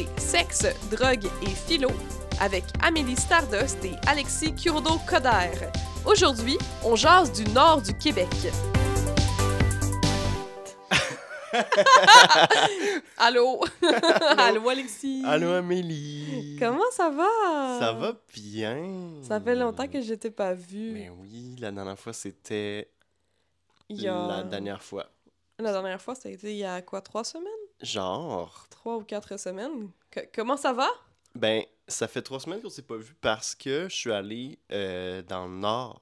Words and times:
Écoutez 0.00 0.20
Sexe, 0.20 0.66
drogue 0.90 1.26
et 1.42 1.50
philo 1.50 1.90
avec 2.40 2.64
Amélie 2.82 3.16
Stardust 3.16 3.84
et 3.84 3.92
Alexis 4.06 4.54
Curdo-Coder. 4.54 5.50
Aujourd'hui, 6.06 6.56
on 6.84 6.96
jase 6.96 7.30
du 7.32 7.44
nord 7.52 7.82
du 7.82 7.92
Québec. 7.94 8.28
Allô? 13.18 13.62
Allô, 14.38 14.68
Alexis? 14.70 15.22
Allô, 15.26 15.50
Amélie? 15.52 16.56
Comment 16.58 16.90
ça 16.92 17.10
va? 17.10 17.78
Ça 17.78 17.92
va 17.92 18.14
bien. 18.34 19.20
Ça 19.22 19.38
fait 19.40 19.54
longtemps 19.56 19.86
que 19.88 20.00
je 20.00 20.14
t'ai 20.14 20.30
pas 20.30 20.54
vu. 20.54 20.92
Mais 20.92 21.10
oui, 21.10 21.56
la 21.60 21.70
dernière 21.72 21.98
fois, 21.98 22.14
c'était 22.14 22.88
a- 23.90 24.26
la 24.28 24.42
dernière 24.44 24.82
fois. 24.82 25.06
La 25.58 25.72
dernière 25.72 26.00
fois, 26.00 26.14
ça 26.14 26.30
a 26.30 26.32
été 26.32 26.52
il 26.52 26.58
y 26.58 26.64
a 26.64 26.80
quoi, 26.80 27.02
trois 27.02 27.24
semaines? 27.24 27.44
Genre, 27.82 28.66
Trois 28.70 28.96
ou 28.96 29.02
quatre 29.04 29.36
semaines? 29.38 29.90
Comment 30.34 30.56
ça 30.56 30.72
va? 30.72 30.88
ben, 31.34 31.62
ça 31.86 32.08
fait 32.08 32.22
trois 32.22 32.40
semaines 32.40 32.60
qu'on 32.60 32.68
s'est 32.70 32.82
pas 32.82 32.96
vu 32.96 33.14
parce 33.20 33.54
que 33.54 33.88
je 33.88 33.94
suis 33.94 34.12
allé 34.12 34.58
euh, 34.72 35.22
dans 35.22 35.46
le 35.46 35.54
nord. 35.54 36.00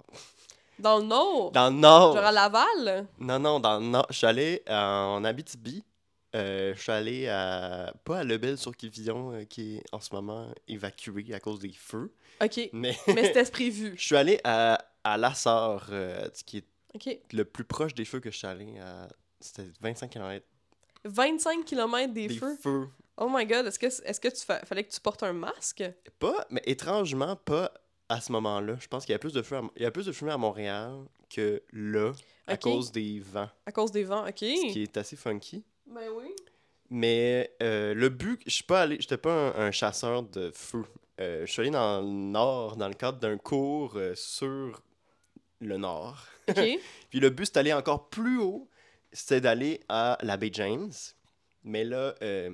Dans 0.79 0.99
le 0.99 1.05
nord? 1.05 1.51
Dans 1.53 1.71
le 1.71 1.77
nord! 1.77 2.15
Genre 2.15 2.25
à 2.25 2.33
Laval? 2.33 3.07
Non, 3.19 3.39
non, 3.39 3.61
dans 3.61 3.79
le 3.79 3.87
nord. 3.87 4.07
Je 4.11 4.17
suis 4.17 4.27
allé 4.27 4.63
en 4.69 5.23
Abitibi. 5.25 5.85
Euh, 6.37 6.75
je 6.77 6.81
suis 6.81 6.93
allé 6.93 7.29
à. 7.29 7.93
Pas 8.05 8.19
à 8.19 8.25
Lebel-sur-Quivillon, 8.25 9.33
euh, 9.33 9.45
qui 9.45 9.77
est 9.77 9.83
en 9.93 10.01
ce 10.01 10.15
moment 10.15 10.47
évacué 10.69 11.33
à 11.35 11.41
cause 11.41 11.59
des 11.59 11.73
feux. 11.73 12.13
OK. 12.43 12.71
Mais 12.73 12.97
Mais 13.09 13.25
c'était 13.25 13.45
prévu. 13.51 13.95
je 13.97 14.05
suis 14.05 14.17
allé 14.17 14.39
à, 14.45 14.79
à 15.05 15.17
Lassar, 15.17 15.91
qui 16.47 16.59
est 16.59 17.33
le 17.33 17.45
plus 17.45 17.65
proche 17.65 17.95
des 17.95 18.05
feux 18.05 18.21
que 18.21 18.31
je 18.31 18.37
suis 18.37 18.47
allé. 18.47 18.79
à- 18.79 19.09
C'était 19.41 19.69
25 19.81 20.11
km 20.11 20.45
25 21.05 21.65
km 21.65 22.13
des, 22.13 22.29
des 22.29 22.35
feux. 22.35 22.57
feux. 22.57 22.89
Oh 23.17 23.29
my 23.31 23.45
god, 23.47 23.67
est-ce 23.67 23.79
que, 23.79 23.87
est-ce 23.87 24.21
que 24.21 24.29
tu 24.29 24.45
fa- 24.45 24.65
fallait 24.65 24.85
que 24.85 24.93
tu 24.93 25.01
portes 25.01 25.23
un 25.23 25.33
masque? 25.33 25.83
Pas, 26.19 26.47
mais 26.51 26.63
étrangement, 26.67 27.35
pas 27.37 27.73
à 28.09 28.21
ce 28.21 28.31
moment-là. 28.33 28.77
Je 28.81 28.87
pense 28.89 29.05
qu'il 29.05 29.13
y 29.13 29.17
a 29.17 29.19
plus 29.19 29.33
de 29.33 29.43
feux 29.43 29.57
à, 29.57 29.63
il 29.77 29.83
y 29.83 29.87
a 29.87 29.91
plus 29.91 30.07
de 30.07 30.13
fumée 30.13 30.31
à 30.33 30.39
Montréal 30.39 30.93
que 31.29 31.63
là, 31.73 32.13
à 32.47 32.57
cause 32.57 32.93
des 32.93 33.21
vents. 33.21 33.49
À 33.67 33.73
cause 33.73 33.91
des 33.93 34.05
vents, 34.05 34.23
OK. 34.27 34.39
Ce 34.39 34.73
qui 34.73 34.83
est 34.85 34.97
assez 34.97 35.17
funky. 35.17 35.65
Ben 35.87 36.09
oui. 36.17 36.33
Mais 36.91 37.53
euh, 37.63 37.93
le 37.93 38.09
but, 38.09 38.41
je 38.47 38.51
suis 38.53 38.65
pas 38.65 38.83
allé, 38.83 38.97
j'étais 39.01 39.19
pas 39.19 39.33
un, 39.33 39.67
un 39.67 39.71
chasseur 39.73 40.23
de 40.23 40.51
feu. 40.55 40.85
Euh, 41.21 41.45
je 41.45 41.53
suis 41.53 41.61
allé 41.61 41.71
dans 41.71 42.01
le 42.01 42.07
nord 42.07 42.77
dans 42.77 42.89
le 42.89 42.95
cadre 42.95 43.19
d'un 43.19 43.37
cours 43.37 43.95
euh, 43.97 44.15
sur 44.15 44.81
le 45.61 45.77
nord. 45.77 46.25
Puis 46.47 47.21
le 47.21 47.31
but, 47.31 47.47
c'était 47.47 47.59
d'aller 47.61 47.73
encore 47.75 48.09
plus 48.09 48.39
haut. 48.39 48.69
C'était 49.13 49.41
d'aller 49.41 49.81
à 49.89 50.19
la 50.23 50.37
baie 50.37 50.51
James. 50.53 50.93
Mais 51.65 51.85
là, 51.85 52.15
euh, 52.23 52.51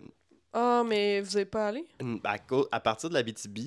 Ah, 0.53 0.83
mais 0.87 1.21
vous 1.21 1.37
n'êtes 1.37 1.51
pas 1.51 1.69
allé? 1.69 1.85
à, 2.25 2.37
à 2.73 2.81
partir 2.81 3.09
de 3.11 3.15
la 3.15 3.23
BTB, 3.23 3.59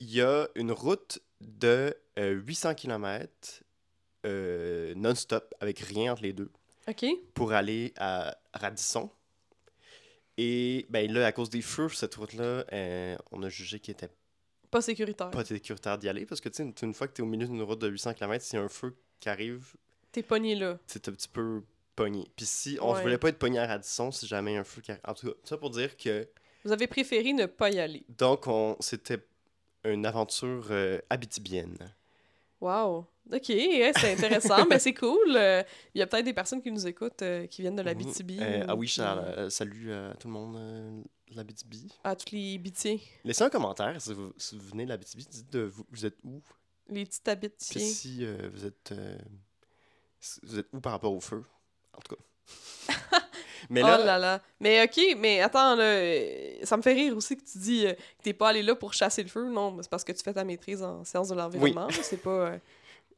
il 0.00 0.10
y 0.12 0.20
a 0.20 0.48
une 0.54 0.72
route 0.72 1.20
de 1.40 1.94
euh, 2.18 2.32
800 2.32 2.74
km 2.74 3.62
non-stop, 4.96 5.54
avec 5.60 5.78
rien 5.80 6.12
entre 6.12 6.22
les 6.22 6.32
deux, 6.32 6.50
OK. 6.88 7.04
pour 7.34 7.52
aller 7.52 7.92
à 7.96 8.36
Radisson. 8.54 9.10
Et 10.36 10.86
ben 10.90 11.10
là, 11.12 11.26
à 11.26 11.32
cause 11.32 11.48
des 11.50 11.62
feux, 11.62 11.88
cette 11.90 12.14
route-là, 12.16 12.64
euh, 12.72 13.16
on 13.30 13.42
a 13.42 13.48
jugé 13.48 13.78
qu'il 13.78 13.92
était 13.92 14.08
Pas 14.70 14.82
sécuritaire. 14.82 15.30
pas 15.30 15.44
sécuritaire 15.44 15.96
d'y 15.98 16.08
aller. 16.08 16.26
Parce 16.26 16.40
que, 16.40 16.48
tu 16.48 16.56
sais, 16.56 16.62
une- 16.64 16.74
une 16.82 16.94
fois 16.94 17.06
que 17.06 17.12
tu 17.12 17.22
es 17.22 17.24
au 17.24 17.28
milieu 17.28 17.46
d'une 17.46 17.62
route 17.62 17.78
de 17.80 17.88
800 17.88 18.14
km, 18.14 18.44
s'il 18.44 18.58
y 18.58 18.62
a 18.62 18.64
un 18.64 18.68
feu 18.68 18.96
qui 19.20 19.28
arrive, 19.28 19.74
T'es 20.10 20.22
pogné 20.22 20.54
là. 20.56 20.78
c'est 20.86 21.08
un 21.08 21.12
petit 21.12 21.28
peu 21.28 21.62
pogné. 21.94 22.28
Puis 22.36 22.46
si 22.46 22.78
on 22.80 22.92
Ouais. 22.92 23.02
voulait 23.02 23.18
pas 23.18 23.28
être 23.28 23.38
pogné 23.38 23.58
à 23.58 23.66
Radisson, 23.66 24.10
si 24.10 24.26
jamais 24.26 24.56
un 24.56 24.64
feu 24.64 24.80
qui. 24.82 24.92
En 25.06 25.14
tout 25.14 25.28
cas, 25.28 25.34
ça 25.44 25.56
pour 25.56 25.70
dire 25.70 25.96
que. 25.96 26.28
Vous 26.64 26.72
avez 26.72 26.86
préféré 26.86 27.32
ne 27.32 27.46
pas 27.46 27.70
y 27.70 27.78
aller. 27.78 28.04
Donc, 28.18 28.46
on 28.46 28.76
c'était 28.80 29.18
une 29.84 30.06
aventure 30.06 30.66
euh, 30.70 30.98
habitibienne. 31.10 31.76
Wow. 32.60 33.06
OK, 33.32 33.44
c'est 33.46 34.12
intéressant, 34.12 34.66
mais 34.70 34.78
c'est 34.78 34.94
cool. 34.94 35.34
Euh, 35.36 35.62
Il 35.94 35.98
y 35.98 36.02
a 36.02 36.06
peut-être 36.06 36.24
des 36.24 36.32
personnes 36.34 36.62
qui 36.62 36.70
nous 36.70 36.86
écoutent 36.86 37.22
euh, 37.22 37.46
qui 37.46 37.62
viennent 37.62 37.76
de 37.76 37.82
la. 37.82 37.94
BTB. 37.94 38.32
Euh, 38.40 38.64
ah 38.68 38.74
oui, 38.74 38.86
ou 38.86 38.88
je 38.88 39.48
salut 39.50 39.92
à 39.92 40.14
tout 40.18 40.28
le 40.28 40.34
monde 40.34 40.54
de 41.30 41.36
la 41.36 41.44
BTB. 41.44 41.74
À 42.04 42.16
tous 42.16 42.32
les 42.34 42.56
bitiers. 42.58 43.00
Laissez 43.24 43.42
un 43.44 43.50
commentaire 43.50 44.00
si 44.00 44.12
vous, 44.14 44.32
si 44.36 44.56
vous 44.56 44.68
venez 44.68 44.84
de 44.84 44.90
la 44.90 44.96
BTB. 44.96 45.18
Dites 45.28 45.52
de 45.52 45.60
vous, 45.60 45.84
vous 45.90 46.06
êtes 46.06 46.16
où? 46.24 46.40
Les 46.88 47.04
petits 47.06 47.20
Puis 47.22 47.32
habitiers. 47.32 47.80
si 47.80 48.24
euh, 48.24 48.48
vous 48.52 48.66
êtes. 48.66 48.92
si 50.20 50.40
vous 50.42 50.58
êtes 50.58 50.68
où 50.72 50.80
par 50.80 50.92
rapport 50.92 51.12
au 51.14 51.20
feu? 51.20 51.42
En 51.96 52.00
tout 52.00 52.16
cas. 52.16 52.22
Mais 53.70 53.82
oh 53.82 53.86
là, 53.86 53.98
là 53.98 54.18
là. 54.18 54.40
Mais 54.60 54.84
OK, 54.84 55.16
mais 55.18 55.40
attends, 55.40 55.74
là, 55.74 55.84
euh, 55.84 56.52
ça 56.64 56.76
me 56.76 56.82
fait 56.82 56.92
rire 56.92 57.16
aussi 57.16 57.34
que 57.34 57.42
tu 57.50 57.56
dis 57.56 57.86
euh, 57.86 57.94
que 57.94 58.22
t'es 58.22 58.34
pas 58.34 58.50
allé 58.50 58.62
là 58.62 58.74
pour 58.74 58.92
chasser 58.92 59.22
le 59.22 59.28
feu. 59.30 59.48
Non, 59.48 59.74
c'est 59.80 59.88
parce 59.90 60.04
que 60.04 60.12
tu 60.12 60.22
fais 60.22 60.34
ta 60.34 60.44
maîtrise 60.44 60.82
en 60.82 61.02
sciences 61.02 61.28
de 61.28 61.34
l'environnement. 61.34 61.86
là, 61.86 61.94
C'est 62.02 62.18
pas... 62.18 62.30
euh, 62.30 62.58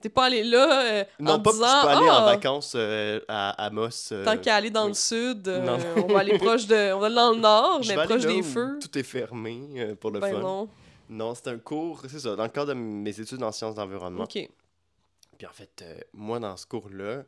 T'es 0.01 0.09
pas 0.09 0.27
allé 0.27 0.45
là 0.45 0.83
euh, 1.01 1.05
non, 1.19 1.33
en 1.33 1.41
pas 1.41 1.51
disant... 1.51 1.65
suis 1.67 1.87
pas 1.87 1.97
aller 1.97 2.09
en 2.11 2.25
vacances 2.27 2.75
euh, 2.77 3.19
à 3.27 3.65
Amos. 3.67 4.13
euh, 4.13 4.25
Tant 4.25 4.37
qu'à 4.39 4.55
aller 4.57 4.71
dans 4.71 4.83
oui. 4.85 4.89
le 4.91 4.95
sud, 4.95 5.49
Non. 5.49 5.79
on 5.97 6.13
va 6.13 6.21
aller 6.21 6.39
proche 6.39 6.67
de... 6.67 6.93
On 6.93 7.01
va 7.01 7.07
aller 7.07 7.15
dans 7.17 7.31
le 7.33 7.41
nord, 7.41 7.83
je 7.83 7.89
mais 7.95 8.05
proche 8.05 8.23
là 8.23 8.33
des 8.33 8.43
feux. 8.45 8.79
Tout 8.81 8.97
est 8.99 9.03
fermé 9.03 9.97
pour 9.99 10.13
le 10.13 10.21
Ben 10.21 10.33
fun. 10.35 10.39
non. 10.41 10.69
Non, 11.09 11.35
c'est 11.35 11.49
un 11.49 11.59
cours, 11.59 12.03
c'est 12.09 12.21
ça, 12.21 12.37
dans 12.37 12.43
le 12.45 12.51
cadre 12.51 12.69
de 12.69 12.75
mes 12.75 13.19
études 13.21 13.43
en 13.43 13.51
sciences 13.51 13.75
d'environnement. 13.75 14.23
OK. 14.25 14.49
Puis 15.39 15.47
en 15.47 15.53
fait, 15.53 15.85
moi, 16.13 16.39
dans 16.39 16.57
ce 16.57 16.67
cours-là, 16.67 17.25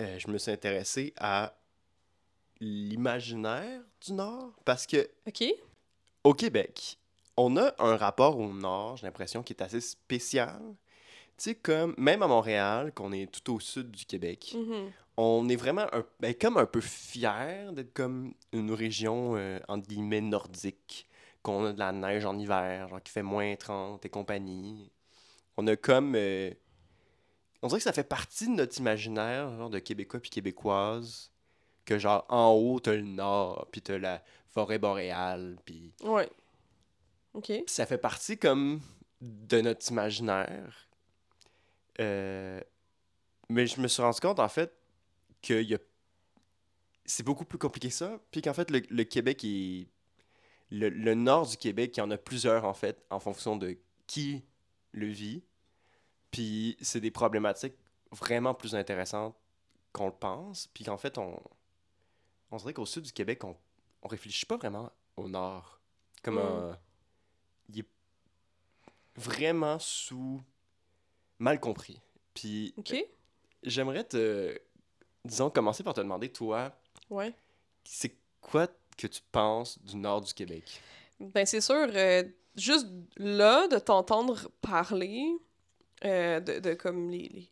euh, 0.00 0.18
je 0.18 0.28
me 0.28 0.38
suis 0.38 0.50
intéressé 0.50 1.12
à 1.18 1.54
l'imaginaire 2.60 3.80
du 4.04 4.12
Nord. 4.12 4.52
Parce 4.64 4.86
que 4.86 5.08
OK. 5.26 5.44
au 6.24 6.34
Québec, 6.34 6.98
on 7.36 7.56
a 7.56 7.72
un 7.78 7.96
rapport 7.96 8.38
au 8.38 8.52
Nord, 8.52 8.96
j'ai 8.98 9.06
l'impression, 9.06 9.42
qui 9.42 9.52
est 9.52 9.62
assez 9.62 9.80
spécial. 9.80 10.60
Tu 11.36 11.44
sais, 11.50 11.54
comme, 11.54 11.94
même 11.96 12.22
à 12.22 12.26
Montréal, 12.26 12.92
qu'on 12.92 13.12
est 13.12 13.30
tout 13.30 13.54
au 13.54 13.60
sud 13.60 13.90
du 13.90 14.04
Québec, 14.04 14.54
Mhm. 14.54 14.90
on 15.16 15.48
est 15.48 15.56
vraiment 15.56 15.86
un, 15.94 16.04
ben, 16.20 16.34
comme 16.34 16.58
un 16.58 16.66
peu 16.66 16.80
fier 16.82 17.72
d'être 17.72 17.94
comme 17.94 18.34
une 18.52 18.72
région, 18.72 19.36
euh, 19.36 19.58
entre 19.68 19.88
guillemets, 19.88 20.20
nordique, 20.20 21.06
qu'on 21.42 21.64
a 21.64 21.72
de 21.72 21.78
la 21.78 21.92
neige 21.92 22.26
en 22.26 22.38
hiver, 22.38 22.88
genre 22.88 23.02
qui 23.02 23.10
fait 23.12 23.22
moins 23.22 23.56
30 23.56 24.04
et 24.04 24.10
compagnie. 24.10 24.90
On 25.56 25.66
a 25.66 25.76
comme... 25.76 26.14
euh, 26.14 26.50
on 27.62 27.68
dirait 27.68 27.78
que 27.78 27.84
ça 27.84 27.92
fait 27.92 28.04
partie 28.04 28.46
de 28.46 28.52
notre 28.52 28.78
imaginaire, 28.78 29.56
genre 29.56 29.70
de 29.70 29.78
Québécois 29.78 30.20
puis 30.20 30.30
Québécoises, 30.30 31.30
que 31.84 31.98
genre 31.98 32.24
en 32.28 32.52
haut, 32.52 32.80
t'as 32.80 32.94
le 32.94 33.02
nord, 33.02 33.68
puis 33.70 33.82
t'as 33.82 33.98
la 33.98 34.22
forêt 34.48 34.78
boréale, 34.78 35.56
puis... 35.64 35.92
Ouais. 36.02 36.30
OK. 37.34 37.52
Ça 37.66 37.86
fait 37.86 37.98
partie 37.98 38.38
comme 38.38 38.80
de 39.20 39.60
notre 39.60 39.88
imaginaire. 39.90 40.88
Euh, 42.00 42.60
mais 43.48 43.66
je 43.66 43.80
me 43.80 43.88
suis 43.88 44.02
rendu 44.02 44.20
compte 44.20 44.40
en 44.40 44.48
fait 44.48 44.72
que 45.42 45.62
y 45.62 45.74
a... 45.74 45.78
c'est 47.04 47.22
beaucoup 47.22 47.44
plus 47.44 47.58
compliqué 47.58 47.88
que 47.88 47.94
ça. 47.94 48.18
Puis 48.30 48.42
qu'en 48.42 48.54
fait, 48.54 48.70
le, 48.70 48.82
le 48.88 49.04
Québec 49.04 49.44
est. 49.44 49.88
Le, 50.72 50.88
le 50.88 51.14
nord 51.14 51.48
du 51.48 51.56
Québec, 51.56 51.96
il 51.96 52.00
y 52.00 52.02
en 52.02 52.10
a 52.12 52.16
plusieurs 52.16 52.64
en 52.64 52.74
fait, 52.74 53.04
en 53.10 53.18
fonction 53.18 53.56
de 53.56 53.76
qui 54.06 54.44
le 54.92 55.06
vit. 55.06 55.42
Puis 56.30 56.76
c'est 56.80 57.00
des 57.00 57.10
problématiques 57.10 57.74
vraiment 58.12 58.54
plus 58.54 58.74
intéressantes 58.74 59.34
qu'on 59.92 60.06
le 60.06 60.12
pense. 60.12 60.68
Puis 60.68 60.84
qu'en 60.84 60.96
fait, 60.96 61.18
on, 61.18 61.40
on 62.50 62.56
dirait 62.56 62.72
qu'au 62.74 62.86
sud 62.86 63.02
du 63.04 63.12
Québec, 63.12 63.42
on, 63.44 63.56
on 64.02 64.08
réfléchit 64.08 64.46
pas 64.46 64.56
vraiment 64.56 64.90
au 65.16 65.28
nord. 65.28 65.80
Comme 66.22 66.36
Mm. 66.36 66.38
un- 66.38 66.78
Il 67.70 67.80
est 67.80 67.88
vraiment 69.16 69.78
sous. 69.78 70.40
mal 71.38 71.58
compris. 71.60 72.00
Puis 72.34 72.74
OK. 72.76 72.94
j'aimerais 73.62 74.04
te. 74.04 74.58
Disons, 75.24 75.50
commencer 75.50 75.82
par 75.82 75.94
te 75.94 76.00
demander, 76.00 76.30
toi, 76.32 76.72
Ouais. 77.10 77.34
c'est 77.84 78.16
quoi 78.40 78.66
que 78.96 79.06
tu 79.06 79.20
penses 79.32 79.78
du 79.82 79.96
nord 79.96 80.20
du 80.22 80.32
Québec? 80.32 80.80
Ben, 81.18 81.44
c'est 81.44 81.60
sûr, 81.60 81.86
euh, 81.94 82.24
juste 82.56 82.86
là, 83.16 83.68
de 83.68 83.78
t'entendre 83.78 84.50
parler, 84.62 85.36
euh, 86.04 86.40
de, 86.40 86.58
de 86.58 86.74
comme 86.74 87.10
les, 87.10 87.28
les- 87.28 87.50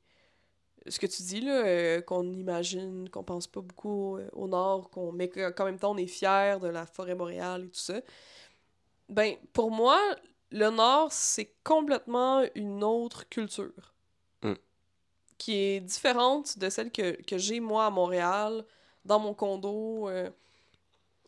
Ce 0.91 0.99
que 0.99 1.06
tu 1.06 1.23
dis, 1.23 1.41
là, 1.41 1.65
euh, 1.67 2.00
qu'on 2.00 2.33
imagine, 2.33 3.09
qu'on 3.11 3.23
pense 3.25 3.47
pas 3.47 3.61
beaucoup 3.61 4.17
euh, 4.17 4.29
au 4.33 4.49
nord, 4.49 4.91
qu'on, 4.91 5.12
mais 5.12 5.29
que- 5.29 5.50
qu'en 5.50 5.65
même 5.67 5.79
temps, 5.79 5.93
on 5.93 5.97
est 5.99 6.06
fier 6.06 6.61
de 6.61 6.69
la 6.69 6.87
forêt 6.87 7.15
boréale 7.15 7.65
et 7.65 7.69
tout 7.69 7.79
ça. 7.81 8.00
Ben, 9.09 9.37
pour 9.53 9.71
moi, 9.71 9.99
le 10.50 10.71
nord, 10.71 11.12
c'est 11.12 11.53
complètement 11.65 12.43
une 12.55 12.83
autre 12.85 13.29
culture. 13.29 13.95
Mm. 14.43 14.55
Qui 15.39 15.55
est 15.56 15.81
différente 15.81 16.59
de 16.59 16.69
celle 16.71 16.91
que, 16.91 17.21
que 17.23 17.39
j'ai, 17.39 17.61
moi, 17.61 17.87
à 17.87 17.91
Montréal, 17.91 18.65
dans 19.05 19.19
mon 19.19 19.35
condo, 19.35 20.09
euh, 20.09 20.31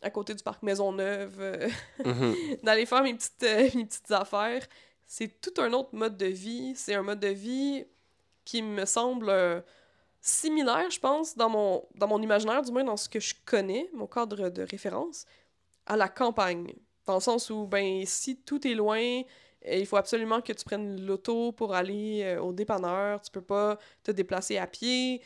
à 0.03 0.11
côté 0.11 0.35
du 0.35 0.43
parc 0.43 0.63
Maisonneuve. 0.63 1.37
euh, 1.41 1.69
Mhm. 2.05 2.35
d'aller 2.63 2.87
faire 2.87 3.03
mes 3.03 3.15
petites, 3.15 3.43
mes 3.75 3.85
petites 3.85 4.11
affaires. 4.11 4.67
C'est 5.13 5.41
tout 5.41 5.61
un 5.61 5.73
autre 5.73 5.93
mode 5.93 6.17
de 6.17 6.27
vie. 6.27 6.73
C'est 6.77 6.95
un 6.95 7.03
mode 7.03 7.19
de 7.19 7.27
vie 7.27 7.85
qui 8.45 8.63
me 8.63 8.85
semble 8.85 9.29
euh, 9.29 9.61
similaire, 10.21 10.89
je 10.89 11.01
pense, 11.01 11.37
dans 11.37 11.49
mon, 11.49 11.85
dans 11.97 12.07
mon 12.07 12.23
imaginaire, 12.23 12.63
du 12.63 12.71
moins 12.71 12.85
dans 12.85 12.97
ce 12.97 13.09
que 13.09 13.19
je 13.19 13.35
connais, 13.45 13.91
mon 13.93 14.07
cadre 14.07 14.51
de 14.51 14.63
référence, 14.63 15.25
à 15.85 15.97
la 15.97 16.09
campagne. 16.09 16.73
Dans 17.07 17.15
le 17.17 17.21
sens 17.21 17.51
où, 17.51 17.67
ben, 17.67 18.05
si 18.07 18.37
tout 18.37 18.65
est 18.69 18.75
loin, 18.75 19.01
euh, 19.67 19.75
il 19.75 19.85
faut 19.85 19.97
absolument 19.97 20.41
que 20.41 20.53
tu 20.53 20.65
prennes 20.65 21.05
l'auto 21.05 21.51
pour 21.51 21.75
aller 21.75 22.23
euh, 22.23 22.41
au 22.41 22.53
dépanneur. 22.53 23.21
Tu 23.21 23.33
peux 23.33 23.43
pas 23.43 23.81
te 24.05 24.13
déplacer 24.13 24.59
à 24.59 24.69
pied. 24.69 25.23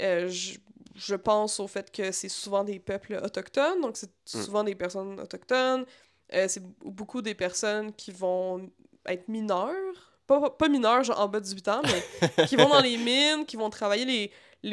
Euh, 0.00 0.28
je, 0.28 0.58
je 0.94 1.14
pense 1.14 1.60
au 1.60 1.66
fait 1.66 1.90
que 1.90 2.12
c'est 2.12 2.28
souvent 2.28 2.62
des 2.62 2.78
peuples 2.78 3.14
autochtones, 3.24 3.80
donc 3.80 3.96
c'est 3.96 4.10
Mm. 4.34 4.42
souvent 4.42 4.64
des 4.64 4.74
personnes 4.74 5.18
autochtones. 5.18 5.86
Euh, 6.34 6.46
c'est 6.48 6.62
beaucoup 6.84 7.22
des 7.22 7.34
personnes 7.34 7.92
qui 7.94 8.10
vont 8.10 8.70
être 9.06 9.28
mineurs. 9.28 10.12
Pas, 10.26 10.50
pas- 10.50 10.68
mineurs, 10.68 11.02
genre 11.02 11.20
en 11.20 11.28
bas 11.28 11.40
de 11.40 11.44
18 11.44 11.68
ans, 11.68 11.82
mais 11.84 12.46
qui 12.46 12.56
vont 12.56 12.68
dans 12.68 12.80
les 12.80 12.96
mines, 12.96 13.44
qui 13.46 13.56
vont 13.56 13.70
travailler 13.70 14.04
les, 14.04 14.30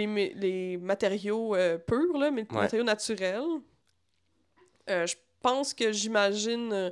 les, 0.08 0.34
les 0.36 0.78
matériaux 0.78 1.56
euh, 1.56 1.78
purs, 1.78 2.18
là, 2.18 2.30
mais 2.32 2.44
les 2.50 2.56
Ouais. 2.56 2.62
matériaux 2.64 2.84
naturels. 2.86 3.44
Euh, 4.90 5.06
je 5.06 5.16
pense 5.42 5.74
que 5.74 5.92
j'imagine. 5.92 6.72
euh, 6.74 6.92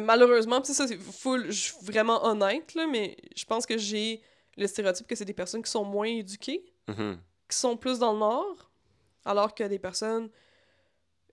malheureusement, 0.00 0.62
ça, 0.64 0.86
c'est 0.86 0.96
full. 0.98 1.46
Je 1.50 1.60
suis 1.72 1.74
vraiment 1.82 2.24
honnête, 2.24 2.74
là, 2.74 2.86
mais 2.86 3.16
je 3.36 3.44
pense 3.44 3.66
que 3.66 3.76
j'ai 3.78 4.20
le 4.56 4.66
stéréotype 4.66 5.06
que 5.06 5.14
c'est 5.14 5.24
des 5.24 5.32
personnes 5.34 5.62
qui 5.62 5.70
sont 5.70 5.84
moins 5.84 6.06
éduquées, 6.08 6.64
Mhm. 6.88 7.18
qui 7.48 7.56
sont 7.56 7.76
plus 7.76 7.98
dans 7.98 8.12
le 8.12 8.18
nord, 8.18 8.70
alors 9.24 9.54
que 9.54 9.64
des 9.64 9.78
personnes 9.78 10.28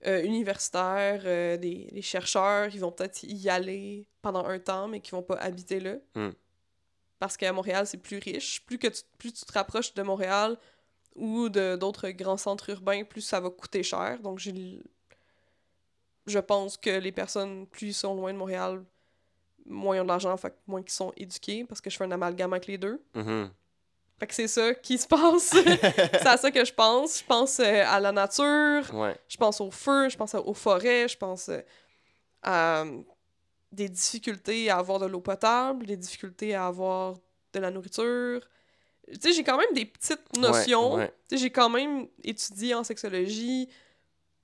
euh, 0.06 0.22
universitaires, 0.22 1.22
euh, 1.24 1.56
des, 1.56 1.88
des 1.92 2.02
chercheurs, 2.02 2.68
ils 2.72 2.80
vont 2.80 2.90
peut-être 2.90 3.22
y 3.24 3.48
aller 3.50 4.06
pendant 4.22 4.46
un 4.46 4.58
temps, 4.58 4.88
mais 4.88 5.00
qui 5.00 5.10
vont 5.10 5.22
pas 5.22 5.36
habiter 5.36 5.78
là. 5.78 5.96
Mm. 6.14 6.30
Parce 7.18 7.36
qu'à 7.36 7.52
Montréal, 7.52 7.86
c'est 7.86 7.98
plus 7.98 8.18
riche. 8.18 8.64
Plus, 8.64 8.78
que 8.78 8.88
tu, 8.88 9.02
plus 9.18 9.32
tu 9.32 9.44
te 9.44 9.52
rapproches 9.52 9.92
de 9.92 10.02
Montréal 10.02 10.56
ou 11.14 11.50
de 11.50 11.76
d'autres 11.76 12.08
grands 12.10 12.38
centres 12.38 12.70
urbains, 12.70 13.04
plus 13.04 13.20
ça 13.20 13.40
va 13.40 13.50
coûter 13.50 13.82
cher. 13.82 14.20
Donc, 14.20 14.40
je 16.26 16.38
pense 16.38 16.78
que 16.78 16.90
les 16.90 17.12
personnes, 17.12 17.66
plus 17.66 17.88
ils 17.88 17.94
sont 17.94 18.14
loin 18.14 18.32
de 18.32 18.38
Montréal, 18.38 18.82
moins 19.66 19.96
ils 19.96 20.00
ont 20.00 20.04
de 20.04 20.08
l'argent, 20.08 20.34
moins 20.66 20.82
qu'ils 20.82 20.92
sont 20.92 21.12
éduqués, 21.16 21.64
parce 21.64 21.82
que 21.82 21.90
je 21.90 21.96
fais 21.98 22.04
un 22.04 22.10
amalgame 22.10 22.54
avec 22.54 22.66
les 22.66 22.78
deux. 22.78 23.02
Mhm. 23.14 23.50
Fait 24.20 24.26
que 24.26 24.34
c'est 24.34 24.48
ça 24.48 24.74
qui 24.74 24.98
se 24.98 25.06
passe. 25.08 25.50
c'est 25.54 26.26
à 26.26 26.36
ça 26.36 26.50
que 26.50 26.62
je 26.64 26.72
pense. 26.74 27.20
Je 27.20 27.24
pense 27.24 27.58
euh, 27.58 27.82
à 27.86 27.98
la 28.00 28.12
nature, 28.12 28.82
Ouais. 28.94 29.16
je 29.28 29.36
pense 29.38 29.60
au 29.62 29.70
feu, 29.70 30.08
je 30.10 30.16
pense 30.16 30.34
aux 30.34 30.54
forêts, 30.54 31.08
je 31.08 31.16
pense 31.16 31.48
euh, 31.48 31.60
à 32.42 32.82
euh, 32.82 33.00
des 33.72 33.88
difficultés 33.88 34.68
à 34.70 34.76
avoir 34.78 34.98
de 34.98 35.06
l'eau 35.06 35.20
potable, 35.20 35.86
des 35.86 35.96
difficultés 35.96 36.54
à 36.54 36.66
avoir 36.66 37.14
de 37.54 37.58
la 37.60 37.70
nourriture. 37.70 38.40
Tu 39.10 39.18
sais, 39.20 39.32
j'ai 39.32 39.42
quand 39.42 39.56
même 39.56 39.72
des 39.74 39.86
petites 39.86 40.36
notions. 40.36 40.92
Ouais, 40.94 41.00
ouais. 41.04 41.14
Tu 41.28 41.36
sais, 41.36 41.42
j'ai 41.42 41.50
quand 41.50 41.70
même 41.70 42.06
étudié 42.22 42.74
en 42.74 42.84
sexologie 42.84 43.68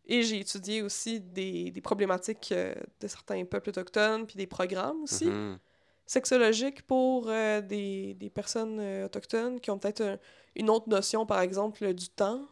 et 0.07 0.23
j'ai 0.23 0.41
étudié 0.41 0.83
aussi 0.83 1.21
des, 1.21 1.71
des 1.71 1.81
problématiques 1.81 2.49
euh, 2.53 2.75
de 3.01 3.09
certains 3.09 3.45
peuples 3.45 3.69
autochtones, 3.71 4.25
puis 4.27 4.37
des 4.37 4.47
programmes 4.47 5.03
aussi 5.03 5.27
Mhm. 5.27 5.59
Sexologiques 6.07 6.83
pour 6.87 7.29
euh, 7.29 7.61
des, 7.61 8.15
des 8.15 8.31
personnes 8.31 8.79
euh, 8.81 9.07
autochtones 9.07 9.61
qui 9.61 9.71
ont 9.71 9.79
peut-être 9.79 10.01
un- 10.03 10.19
une 10.55 10.71
autre 10.71 10.89
notion, 10.89 11.27
par 11.27 11.41
exemple, 11.41 11.85
euh, 11.85 11.93
du 11.93 12.09
temps. 12.09 12.47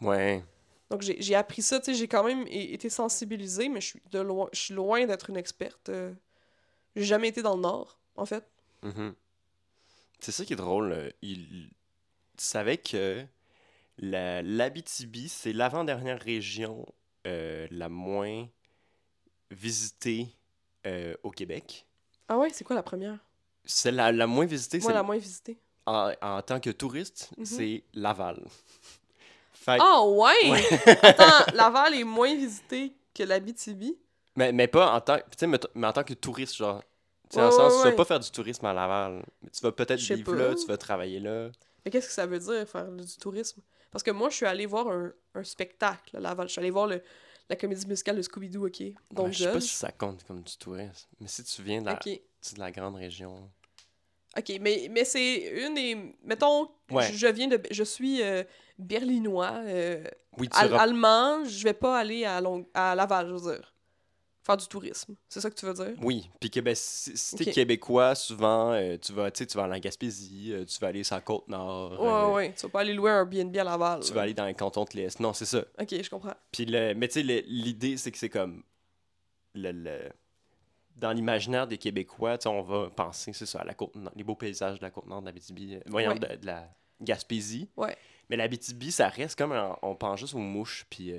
Ouais. 0.00 0.44
Donc 0.90 1.02
j'ai 1.02 1.34
appris 1.36 1.62
ça, 1.62 1.78
tu 1.78 1.86
sais, 1.86 1.94
j'ai 1.94 2.08
quand 2.08 2.24
même 2.24 2.44
été 2.48 2.90
sensibilisée, 2.90 3.68
mais 3.68 3.80
je 3.80 3.86
suis 3.86 4.02
de 4.10 4.18
loin, 4.18 4.48
je 4.52 4.58
suis 4.58 4.74
loin 4.74 5.06
d'être 5.06 5.30
une 5.30 5.36
experte. 5.36 5.88
euh. 5.88 6.12
J'ai 6.96 7.04
jamais 7.04 7.28
été 7.28 7.42
dans 7.42 7.54
le 7.54 7.62
Nord, 7.62 7.98
en 8.16 8.26
fait. 8.26 8.44
Mhm. 8.82 9.14
C'est 10.18 10.32
ça 10.32 10.44
qui 10.44 10.54
est 10.54 10.56
drôle. 10.56 11.12
Il... 11.22 11.68
Tu 12.36 12.44
savais 12.44 12.76
que 12.76 13.24
la- 13.98 14.42
l'Abitibi, 14.42 15.28
c'est 15.28 15.52
l'avant-dernière 15.52 16.20
région 16.20 16.84
la 17.24 17.88
moins 17.88 18.48
visitée 19.50 20.26
au 21.22 21.30
Québec. 21.30 21.86
Ah 22.30 22.38
ouais, 22.38 22.48
c'est 22.52 22.62
quoi 22.64 22.76
la 22.76 22.82
première? 22.82 23.18
C'est 23.64 23.90
la, 23.90 24.12
la 24.12 24.26
moins 24.26 24.46
visitée, 24.46 24.78
Moi, 24.78 24.88
c'est 24.90 24.94
la 24.94 25.02
moins 25.02 25.18
visitée. 25.18 25.58
en, 25.84 26.12
en 26.22 26.40
tant 26.42 26.60
que 26.60 26.70
touriste, 26.70 27.28
Mhm. 27.36 27.44
c'est 27.44 27.84
Laval. 27.92 28.42
Ah 29.66 30.04
ouais! 30.04 30.50
Ouais. 30.50 30.64
Attends, 31.02 31.52
Laval 31.54 31.94
est 31.94 32.04
moins 32.04 32.34
visité 32.34 32.92
que 33.14 33.22
l'Abitibi. 33.22 33.96
mais, 34.34 34.52
mais 34.52 34.66
pas 34.68 34.92
en 34.94 35.00
tant, 35.00 35.18
mais, 35.42 35.58
mais 35.74 35.86
en 35.86 35.92
tant 35.92 36.02
que 36.04 36.14
touriste, 36.14 36.56
genre. 36.56 36.82
Tu 37.28 37.34
sais, 37.34 37.38
Ouais, 37.40 37.44
le 37.46 37.50
sens, 37.52 37.74
ouais, 37.74 37.82
tu 37.82 37.88
vas 37.90 37.96
pas 37.96 38.04
faire 38.04 38.20
du 38.20 38.30
tourisme 38.30 38.66
à 38.66 38.72
Laval. 38.72 39.22
Tu 39.52 39.60
vas 39.62 39.70
peut-être 39.72 40.00
vivre 40.00 40.32
pas. 40.32 40.38
là, 40.38 40.54
tu 40.54 40.66
vas 40.66 40.76
travailler 40.78 41.20
là. 41.20 41.50
Mais 41.84 41.90
qu'est-ce 41.90 42.06
que 42.08 42.12
ça 42.12 42.26
veut 42.26 42.38
dire, 42.38 42.66
faire 42.66 42.88
du 42.90 43.16
tourisme? 43.18 43.60
Parce 43.90 44.02
que 44.02 44.10
moi, 44.10 44.30
je 44.30 44.36
suis 44.36 44.46
allée 44.46 44.66
voir 44.66 44.88
un, 44.88 45.12
un 45.34 45.44
spectacle 45.44 46.16
à 46.16 46.20
Laval. 46.20 46.48
Je 46.48 46.52
suis 46.52 46.60
allée 46.60 46.70
voir 46.70 46.86
le, 46.86 47.02
la 47.50 47.56
comédie 47.56 47.86
musicale 47.86 48.16
de 48.16 48.22
Scooby-Doo, 48.22 48.66
OK? 48.66 48.82
Donc, 49.10 49.26
Ouais, 49.26 49.32
je 49.32 49.44
sais 49.44 49.52
pas 49.52 49.60
si 49.60 49.68
ça 49.74 49.90
compte 49.92 50.22
comme 50.24 50.40
du 50.42 50.56
tourisme. 50.56 51.08
Mais 51.20 51.26
si 51.28 51.42
tu 51.44 51.62
viens 51.62 51.80
de 51.82 51.86
la, 51.86 51.96
de 51.96 52.58
la 52.58 52.70
grande 52.70 52.94
région. 52.94 53.50
OK, 54.38 54.52
mais, 54.60 54.86
mais 54.90 55.04
c'est 55.04 55.64
une 55.66 55.74
des... 55.74 56.14
Mettons, 56.22 56.70
Ouais. 56.90 57.10
je, 57.12 57.16
je 57.18 57.26
viens 57.26 57.48
de... 57.48 57.60
Je 57.70 57.82
suis 57.82 58.22
euh, 58.22 58.44
berlinois, 58.78 59.60
euh, 59.64 60.04
Oui, 60.38 60.48
al- 60.52 60.74
allemand, 60.74 61.44
je 61.44 61.64
vais 61.64 61.74
pas 61.74 61.98
aller 61.98 62.24
à, 62.24 62.40
Long- 62.40 62.66
à 62.72 62.94
Laval, 62.94 63.26
je 63.28 63.32
veux 63.34 63.52
dire. 63.56 63.69
Faire 64.50 64.56
du 64.56 64.66
tourisme. 64.66 65.14
C'est 65.28 65.40
ça 65.40 65.48
que 65.50 65.54
tu 65.54 65.64
veux 65.66 65.74
dire? 65.74 65.92
Oui, 66.02 66.28
puis 66.40 66.50
que 66.50 66.60
ben, 66.60 66.74
si, 66.76 67.36
t'es 67.36 67.48
Ok. 67.48 67.54
québécois, 67.54 68.14
souvent, 68.14 68.72
euh, 68.72 68.96
tu 68.98 69.12
vas, 69.12 69.30
tu 69.30 69.44
vas 69.54 69.62
en 69.68 69.78
Gaspésie, 69.78 70.52
euh, 70.52 70.64
tu 70.64 70.78
vas 70.80 70.88
aller 70.88 71.04
sur 71.04 71.14
la 71.16 71.20
Côte-Nord, 71.22 71.92
Ouais, 72.00 72.08
euh, 72.08 72.26
ouais, 72.28 72.32
ouais. 72.34 72.54
Tu 72.54 72.62
vas 72.62 72.68
pas 72.68 72.80
aller 72.80 72.94
louer 72.94 73.10
un 73.10 73.24
BNB 73.24 73.56
à 73.58 73.64
Laval. 73.64 74.00
tu 74.00 74.08
là. 74.10 74.14
vas 74.16 74.22
aller 74.22 74.34
dans 74.34 74.46
les 74.46 74.54
cantons 74.54 74.84
de 74.84 74.96
l'Est. 74.96 75.20
Non, 75.20 75.32
c'est 75.32 75.44
ça. 75.44 75.60
OK, 75.80 75.88
je 76.02 76.10
comprends. 76.10 76.34
Puis 76.52 76.64
le, 76.66 76.94
mais 76.94 77.08
tu 77.08 77.22
sais, 77.24 77.42
l'idée, 77.46 77.96
c'est 77.96 78.10
que 78.10 78.18
c'est 78.18 78.28
comme. 78.30 78.62
Le, 79.54 79.72
le- 79.72 80.10
dans 80.96 81.12
l'imaginaire 81.12 81.66
des 81.66 81.78
Québécois, 81.78 82.38
on 82.46 82.62
va 82.62 82.90
penser, 82.90 83.32
c'est 83.32 83.46
ça, 83.46 83.60
à 83.60 83.64
la 83.64 83.74
côte 83.74 83.94
les 84.16 84.22
beaux 84.24 84.34
paysages 84.36 84.78
de 84.78 84.84
la 84.84 84.90
Côte-Nord, 84.90 85.22
de 85.22 85.26
l'Abitibi, 85.26 85.76
euh, 85.76 85.80
voyons, 85.86 86.10
Ouais. 86.10 86.18
de, 86.18 86.36
de 86.36 86.46
la 86.46 86.68
Gaspésie. 87.00 87.68
Ouais. 87.76 87.96
Mais 88.28 88.36
l'Abitibi, 88.36 88.92
ça 88.92 89.08
reste 89.08 89.36
comme. 89.38 89.52
un- 89.52 89.76
on 89.82 89.94
pense 89.96 90.20
juste 90.20 90.34
aux 90.34 90.38
mouches, 90.38 90.86
puis 90.90 91.12
euh, 91.12 91.18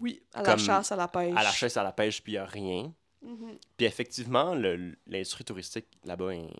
Oui, 0.00 0.22
à 0.32 0.42
la 0.42 0.56
chasse, 0.56 0.92
à 0.92 0.96
la 0.96 1.08
pêche. 1.08 1.34
à 1.36 1.42
la 1.42 1.50
chasse, 1.50 1.76
à 1.76 1.82
la 1.82 1.92
pêche, 1.92 2.22
puis 2.22 2.32
il 2.32 2.38
a 2.38 2.44
rien. 2.46 2.92
Mhm. 3.22 3.58
Puis 3.76 3.86
effectivement, 3.86 4.54
le- 4.54 4.96
l'industrie 5.06 5.44
touristique 5.44 5.86
là-bas 6.04 6.34
est 6.34 6.50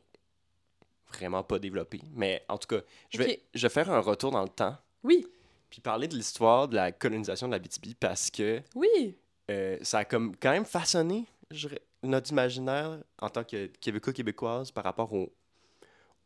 vraiment 1.13 1.43
pas 1.43 1.59
développée. 1.59 2.01
Mais 2.15 2.45
en 2.49 2.59
tout 2.59 2.69
cas, 2.69 2.83
je 3.11 3.19
vais, 3.19 3.43
je 3.55 3.63
vais 3.67 3.73
faire 3.73 3.91
un 3.91 4.01
retour 4.01 4.31
dans 4.31 4.43
le 4.43 4.49
temps, 4.49 4.77
Oui, 5.03 5.27
puis 5.71 5.81
parler 5.81 6.09
de 6.09 6.15
l'histoire 6.17 6.69
de 6.69 6.77
la 6.77 6.93
colonisation 6.93 7.47
de 7.49 7.53
l'Abitibi 7.53 7.95
parce 7.95 8.31
que 8.31 8.63
oui. 8.75 9.17
euh, 9.51 9.79
ça 9.83 9.99
a 9.99 10.05
comme 10.05 10.35
quand 10.37 10.51
même 10.53 10.65
façonné 10.65 11.27
je 11.51 11.69
notre 12.03 12.31
imaginaire 12.33 12.99
en 13.21 13.29
tant 13.31 13.45
que 13.45 13.67
Québécois, 13.67 14.13
Québécoise 14.13 14.71
par 14.71 14.85
rapport 14.85 15.13
au, 15.13 15.33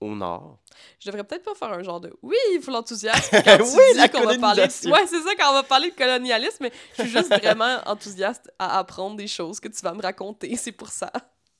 au 0.00 0.14
Nord. 0.14 0.58
Je 1.00 1.10
devrais 1.10 1.24
peut-être 1.24 1.42
pas 1.44 1.54
faire 1.54 1.72
un 1.72 1.82
genre 1.82 2.00
de 2.00 2.16
oui, 2.22 2.36
il 2.54 2.60
faut 2.62 2.70
l'enthousiasme 2.70 3.30
quand 3.44 3.56
tu 3.56 3.62
Oui, 3.62 3.82
dis 3.92 3.98
la 3.98 4.08
qu'on 4.08 4.24
va 4.24 4.38
parler 4.38 4.62
de... 4.66 4.90
Ouais, 4.90 5.06
c'est 5.06 5.20
ça 5.22 5.30
quand 5.38 5.50
on 5.50 5.54
va 5.54 5.62
parler 5.64 5.90
de 5.90 5.96
colonialisme, 5.96 6.58
mais 6.64 6.72
je 6.96 7.02
suis 7.02 7.10
juste 7.10 7.28
vraiment 7.34 7.78
enthousiaste 7.86 8.50
à 8.58 8.78
apprendre 8.78 9.16
des 9.16 9.26
choses 9.26 9.58
que 9.60 9.68
tu 9.68 9.80
vas 9.82 9.92
me 9.94 10.02
raconter, 10.02 10.54
c'est 10.56 10.72
pour 10.72 10.88
ça. 10.88 11.10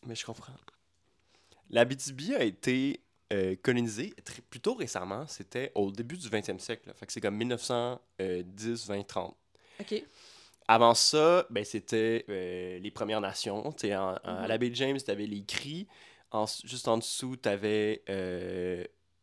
Mais 0.07 0.15
je 0.15 0.25
comprends. 0.25 0.53
L'Abitibi 1.71 2.35
a 2.35 2.43
été 2.45 3.01
euh, 3.33 3.55
colonisée 3.63 4.15
très, 4.25 4.41
plutôt 4.43 4.75
récemment, 4.75 5.27
c'était 5.27 5.71
au 5.75 5.91
début 5.91 6.17
du 6.17 6.29
20e 6.29 6.59
siècle. 6.59 6.89
là. 6.89 6.95
Fait 6.95 7.07
que 7.07 7.13
c'est 7.13 7.21
comme 7.21 7.37
1910, 7.37 8.87
20, 8.87 9.03
30. 9.07 9.37
OK. 9.81 10.03
Avant 10.71 10.95
ça, 10.95 11.47
ben, 11.51 11.65
c'était 11.65 12.25
euh, 12.29 12.79
les 12.79 12.91
Premières 12.91 13.21
Nations. 13.21 13.67
En- 13.69 14.15
À 14.25 14.47
la 14.47 14.59
baie 14.59 14.71
James, 14.73 14.99
tu 15.03 15.11
avais 15.11 15.27
les 15.27 15.43
Cris. 15.45 15.87
En- 16.31 16.47
juste 16.65 16.89
en 16.89 16.99
dessous, 16.99 17.37
tu 17.37 17.49
avais 17.49 18.03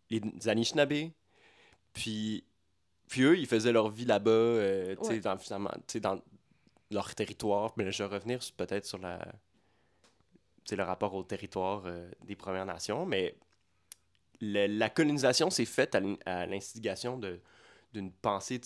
les 0.10 0.22
Anishinaabe. 0.48 1.12
Puis, 1.94 2.44
puis 3.08 3.22
eux, 3.24 3.38
ils 3.38 3.48
faisaient 3.48 3.72
leur 3.72 3.90
vie 3.90 4.06
là-bas, 4.06 4.30
euh, 4.32 4.96
Ouais. 4.98 5.20
dans, 5.20 5.38
finalement, 5.38 5.72
leur 6.92 7.16
territoire. 7.16 7.74
Mais 7.78 7.92
je 7.92 8.04
vais 8.04 8.10
revenir 8.16 8.40
peut-être 8.58 8.86
sur 8.86 8.98
la, 8.98 9.20
le 10.72 10.84
rapport 10.84 11.14
au 11.14 11.24
territoire 11.24 11.84
euh, 11.86 12.10
des 12.26 12.36
Premières 12.36 12.66
Nations. 12.66 13.06
Mais 13.06 13.36
le- 14.42 14.68
la 14.68 14.90
colonisation 14.90 15.50
s'est 15.50 15.66
faite 15.66 15.96
à 15.96 16.00
l'in- 16.00 16.18
à 16.26 16.46
l'instigation 16.46 17.18
de- 17.18 17.40
d'une 17.94 18.12
pensée 18.12 18.60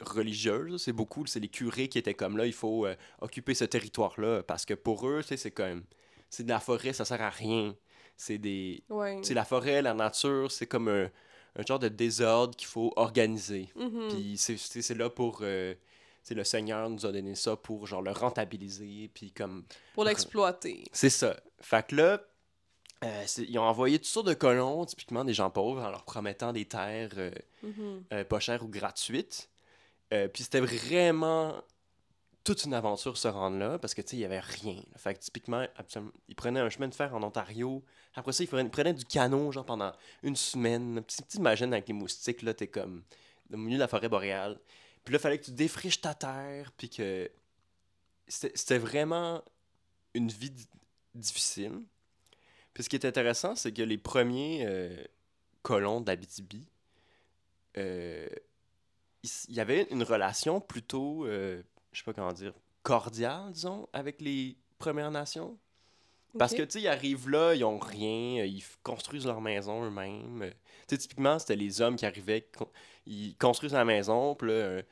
religieuse. 0.00 0.82
C'est 0.82 0.92
beaucoup, 0.92 1.26
c'est 1.26 1.40
les 1.40 1.48
curés 1.48 1.88
qui 1.88 1.98
étaient 1.98 2.14
comme 2.14 2.36
là, 2.36 2.46
il 2.46 2.52
faut 2.52 2.86
euh, 2.86 2.94
occuper 3.20 3.54
ce 3.54 3.64
territoire-là. 3.64 4.42
Parce 4.44 4.64
que 4.64 4.74
pour 4.74 5.08
eux, 5.08 5.22
c'est 5.22 5.50
comme, 5.50 5.84
c'est 6.30 6.44
de 6.44 6.48
la 6.48 6.60
forêt, 6.60 6.92
ça 6.92 7.04
sert 7.04 7.20
à 7.22 7.30
rien. 7.30 7.74
C'est 8.16 8.38
des, 8.38 8.82
Ouais. 8.88 9.20
la 9.30 9.44
forêt, 9.44 9.80
la 9.82 9.94
nature, 9.94 10.50
c'est 10.50 10.66
comme 10.66 10.88
un, 10.88 11.04
un 11.56 11.62
genre 11.66 11.78
de 11.78 11.88
désordre 11.88 12.56
qu'il 12.56 12.66
faut 12.68 12.92
organiser. 12.96 13.68
Mhm. 13.76 14.08
Puis 14.10 14.36
c'est- 14.36 14.94
là 14.94 15.08
pour. 15.10 15.40
euh, 15.42 15.74
le 16.30 16.44
Seigneur 16.44 16.90
nous 16.90 17.06
a 17.06 17.12
donné 17.12 17.34
ça 17.34 17.56
pour 17.56 17.86
genre 17.86 18.02
le 18.02 18.10
rentabiliser. 18.10 19.10
Puis 19.14 19.30
comme. 19.32 19.64
Pour 19.94 20.04
l'exploiter. 20.04 20.84
C'est 20.92 21.08
ça. 21.10 21.40
Fait 21.60 21.86
que 21.86 21.96
là, 21.96 22.20
euh, 23.04 23.24
ils 23.38 23.58
ont 23.58 23.62
envoyé 23.62 23.98
toutes 23.98 24.08
sortes 24.08 24.26
de 24.26 24.34
colons, 24.34 24.84
typiquement 24.84 25.24
des 25.24 25.32
gens 25.32 25.48
pauvres, 25.48 25.80
en 25.82 25.90
leur 25.90 26.04
promettant 26.04 26.52
des 26.52 26.66
terres 26.66 27.12
euh, 27.16 27.30
Mhm. 27.62 28.04
euh, 28.12 28.24
pas 28.24 28.40
chères 28.40 28.62
ou 28.64 28.68
gratuites. 28.68 29.48
Puis 30.10 30.42
c'était 30.42 30.60
vraiment 30.60 31.54
toute 32.48 32.64
une 32.64 32.72
aventure 32.72 33.18
se 33.18 33.28
rendre 33.28 33.58
là 33.58 33.78
parce 33.78 33.92
que, 33.92 34.00
tu 34.00 34.08
sais, 34.08 34.16
il 34.16 34.20
y 34.20 34.24
avait 34.24 34.40
rien. 34.40 34.82
Fait 34.96 35.12
que 35.12 35.18
typiquement, 35.18 35.66
ils 36.28 36.34
prenaient 36.34 36.60
un 36.60 36.70
chemin 36.70 36.88
de 36.88 36.94
fer 36.94 37.14
en 37.14 37.22
Ontario. 37.22 37.84
Après 38.14 38.32
ça, 38.32 38.42
ils 38.42 38.70
prenaient, 38.70 38.94
du 38.94 39.04
canot, 39.04 39.52
genre 39.52 39.66
pendant 39.66 39.92
une 40.22 40.34
semaine. 40.34 41.04
Tu 41.06 41.22
t'imagines 41.24 41.74
avec 41.74 41.88
les 41.88 41.92
moustiques, 41.92 42.40
là, 42.40 42.54
t'es 42.54 42.66
comme 42.66 43.02
au 43.52 43.56
milieu 43.58 43.76
de 43.76 43.80
la 43.80 43.88
forêt 43.88 44.08
boréale. 44.08 44.58
Puis 45.04 45.12
là, 45.12 45.18
fallait 45.18 45.38
que 45.38 45.44
tu 45.44 45.50
défriches 45.50 46.00
ta 46.00 46.14
terre. 46.14 46.72
Puis 46.76 46.88
que. 46.88 47.30
C'était 48.26 48.78
vraiment 48.78 49.42
une 50.14 50.28
vie 50.28 50.50
di- 50.50 50.68
difficile. 51.14 51.82
Puis 52.72 52.84
ce 52.84 52.88
qui 52.88 52.96
est 52.96 53.04
intéressant, 53.04 53.56
c'est 53.56 53.72
que 53.72 53.82
les 53.82 53.98
premiers 53.98 54.64
euh, 54.66 55.04
colons 55.62 56.00
d'Abitibi, 56.00 56.66
euh, 57.76 58.26
il 59.22 59.54
y 59.54 59.60
avait 59.60 59.86
une 59.90 60.02
relation 60.02 60.60
plutôt, 60.60 61.26
euh, 61.26 61.62
je 61.92 61.98
sais 61.98 62.04
pas 62.04 62.12
comment 62.12 62.32
dire, 62.32 62.52
cordiale, 62.82 63.52
disons, 63.52 63.88
avec 63.92 64.20
les 64.20 64.56
Premières 64.78 65.10
Nations? 65.10 65.58
Parce 66.38 66.52
que, 66.54 66.62
tu 66.62 66.72
sais, 66.72 66.80
ils 66.82 66.88
arrivent 66.88 67.28
là, 67.30 67.54
ils 67.54 67.64
ont 67.64 67.78
rien, 67.78 68.42
euh, 68.42 68.46
ils 68.46 68.62
construisent 68.82 69.26
leur 69.26 69.40
maison 69.40 69.84
eux-mêmes. 69.84 70.42
Euh, 70.42 70.50
Tu 70.86 70.94
sais, 70.94 70.98
typiquement, 70.98 71.38
c'était 71.38 71.56
les 71.56 71.80
hommes 71.80 71.96
qui 71.96 72.06
arrivaient, 72.06 72.46
ils 73.06 73.34
construisent 73.36 73.72
la 73.72 73.84
maison, 73.84 74.34
puis 74.34 74.48
là, 74.48 74.54
euh, 74.54 74.82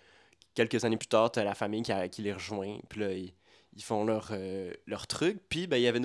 quelques 0.54 0.84
années 0.84 0.96
plus 0.96 1.06
tard, 1.08 1.30
t'as 1.30 1.44
la 1.44 1.54
famille 1.54 1.82
qui, 1.82 1.92
a- 1.92 2.08
qui 2.08 2.22
les 2.22 2.32
rejoint, 2.32 2.78
puis 2.88 3.00
là, 3.00 3.12
ils, 3.12 3.32
ils 3.76 3.82
font 3.82 4.04
leur, 4.04 4.28
euh, 4.32 4.72
leur 4.86 5.06
truc, 5.06 5.38
puis 5.48 5.66
ben, 5.66 5.76
il 5.76 5.82
y 5.82 5.86
avait 5.86 6.00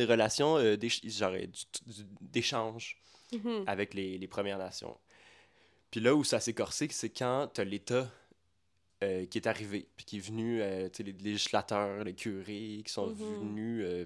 euh, 0.57 0.75
du- 1.48 1.65
du- 1.88 2.07
d'échange 2.19 3.01
Mhm. 3.31 3.63
avec 3.67 3.93
les, 3.93 4.17
les 4.17 4.27
Premières 4.27 4.57
Nations. 4.57 4.98
Puis 5.89 6.01
là 6.01 6.13
où 6.13 6.24
ça 6.25 6.39
s'est 6.41 6.53
corsé, 6.53 6.88
c'est 6.91 7.10
quand 7.10 7.50
t'as 7.53 7.63
l'État 7.63 8.10
euh, 9.03 9.25
qui 9.25 9.38
est 9.39 9.48
arrivé, 9.48 9.88
puis 9.98 10.05
qui 10.05 10.17
est 10.17 10.20
venu, 10.22 10.62
euh, 10.62 10.89
tu 10.89 10.98
sais, 10.98 11.03
les 11.03 11.13
législateurs, 11.13 12.03
les 12.03 12.13
curés, 12.15 12.81
qui 12.86 12.91
sont 12.91 13.08
Mhm. 13.08 13.15
venus 13.15 13.84
euh, 13.86 14.05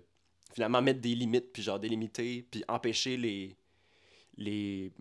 finalement 0.54 0.82
mettre 0.82 1.02
des 1.02 1.16
limites, 1.16 1.52
puis 1.54 1.64
genre 1.64 1.80
délimiter, 1.80 2.44
puis 2.50 2.64
empêcher 2.68 3.18
les, 3.18 3.56
les, 4.38 4.92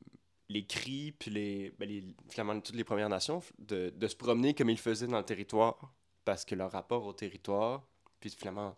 les 0.49 0.67
cris, 0.67 1.13
puis 1.13 1.31
les, 1.31 1.73
ben, 1.79 1.89
les, 1.89 2.05
finalement 2.29 2.61
toutes 2.61 2.77
les 2.77 2.85
Premières 2.85 3.09
Nations 3.09 3.43
de, 3.59 3.91
de 3.97 4.09
se 4.09 4.17
promener 4.17 4.55
comme 4.55 4.71
ils 4.71 4.79
faisaient 4.79 5.07
dans 5.07 5.19
le 5.19 5.25
territoire, 5.25 5.95
parce 6.25 6.45
que 6.45 6.55
leur 6.55 6.73
rapport 6.73 7.05
au 7.07 7.13
territoire, 7.13 7.87
puis 8.21 8.31
finalement 8.31 8.77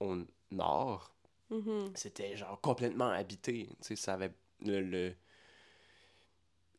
au 0.00 0.16
nord, 0.50 1.12
Mhm. 1.50 1.92
c'était 1.94 2.36
genre 2.36 2.60
complètement 2.60 3.08
habité. 3.08 3.68
Tu 3.68 3.76
sais, 3.80 3.96
ça 3.96 4.14
avait 4.14 4.32
le, 4.60 4.80
le- 4.82 5.14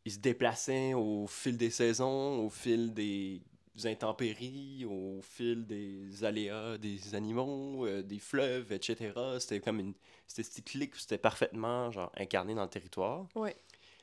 Ils 0.05 0.11
se 0.13 0.19
déplaçaient 0.19 0.93
au 0.93 1.27
fil 1.27 1.57
des 1.57 1.69
saisons, 1.69 2.45
au 2.45 2.49
fil 2.49 2.93
des 2.93 3.41
intempéries, 3.85 4.85
au 4.85 5.19
fil 5.21 5.65
des 5.67 6.23
aléas 6.23 6.77
des 6.77 7.13
animaux, 7.15 7.85
euh, 7.85 8.01
des 8.01 8.19
fleuves, 8.19 8.71
etc. 8.71 9.11
C'était 9.39 9.59
comme 9.59 9.79
une... 9.79 9.93
C'était 10.25 10.43
cyclique, 10.49 10.95
c'était 10.95 11.17
parfaitement 11.17 11.91
genre 11.91 12.11
incarné 12.17 12.55
dans 12.55 12.63
le 12.63 12.69
territoire. 12.69 13.27
Ouais. 13.35 13.55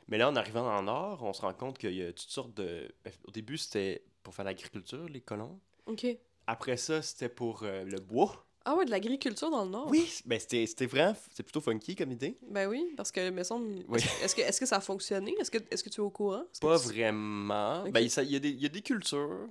Mais 0.08 0.18
là, 0.18 0.28
en 0.28 0.36
arrivant 0.36 0.62
dans 0.64 0.78
le 0.80 0.84
nord, 0.86 1.22
on 1.22 1.32
se 1.32 1.40
rend 1.40 1.54
compte 1.54 1.78
qu'il 1.78 1.94
y 1.94 2.02
a 2.02 2.12
toutes 2.12 2.30
sortes 2.30 2.54
de... 2.54 2.94
ben, 3.04 3.12
Au 3.26 3.30
début, 3.30 3.56
c'était 3.58 4.04
pour 4.22 4.34
faire 4.34 4.44
l'agriculture, 4.44 5.08
les 5.08 5.20
colons. 5.20 5.58
Ok. 5.86 6.06
Après 6.46 6.76
ça, 6.76 7.00
c'était 7.02 7.28
pour 7.30 7.62
euh, 7.62 7.84
le 7.84 7.98
bois. 8.00 8.46
Ah 8.66 8.74
ouais, 8.76 8.86
de 8.86 8.90
l'agriculture 8.90 9.50
dans 9.50 9.64
le 9.66 9.70
Nord. 9.70 9.88
Oui, 9.90 10.10
ben 10.24 10.40
c'était 10.40 10.66
c'était 10.66 10.86
vraiment... 10.86 11.14
C'est 11.30 11.42
plutôt 11.42 11.60
funky 11.60 11.94
comme 11.96 12.12
idée. 12.12 12.38
Ben 12.48 12.66
oui, 12.66 12.94
parce 12.96 13.12
que, 13.12 13.28
me 13.28 13.42
semble. 13.42 13.84
Oui. 13.88 14.00
Est-ce 14.22 14.34
que, 14.34 14.40
est 14.40 14.58
que 14.58 14.64
ça 14.64 14.76
a 14.76 14.80
fonctionné? 14.80 15.34
Est-ce 15.38 15.50
que, 15.50 15.58
est 15.58 15.82
que 15.82 15.90
tu 15.90 15.96
es 15.96 16.04
au 16.04 16.08
courant? 16.08 16.40
Est-ce 16.50 16.60
Pas 16.60 16.78
tu- 16.78 16.86
vraiment. 16.88 17.82
Ok. 17.84 17.92
Ben, 17.92 18.00
il 18.00 18.30
y, 18.30 18.36
a 18.36 18.38
des- 18.38 18.48
il 18.50 18.60
y 18.62 18.64
a 18.64 18.70
des 18.70 18.80
cultures, 18.80 19.48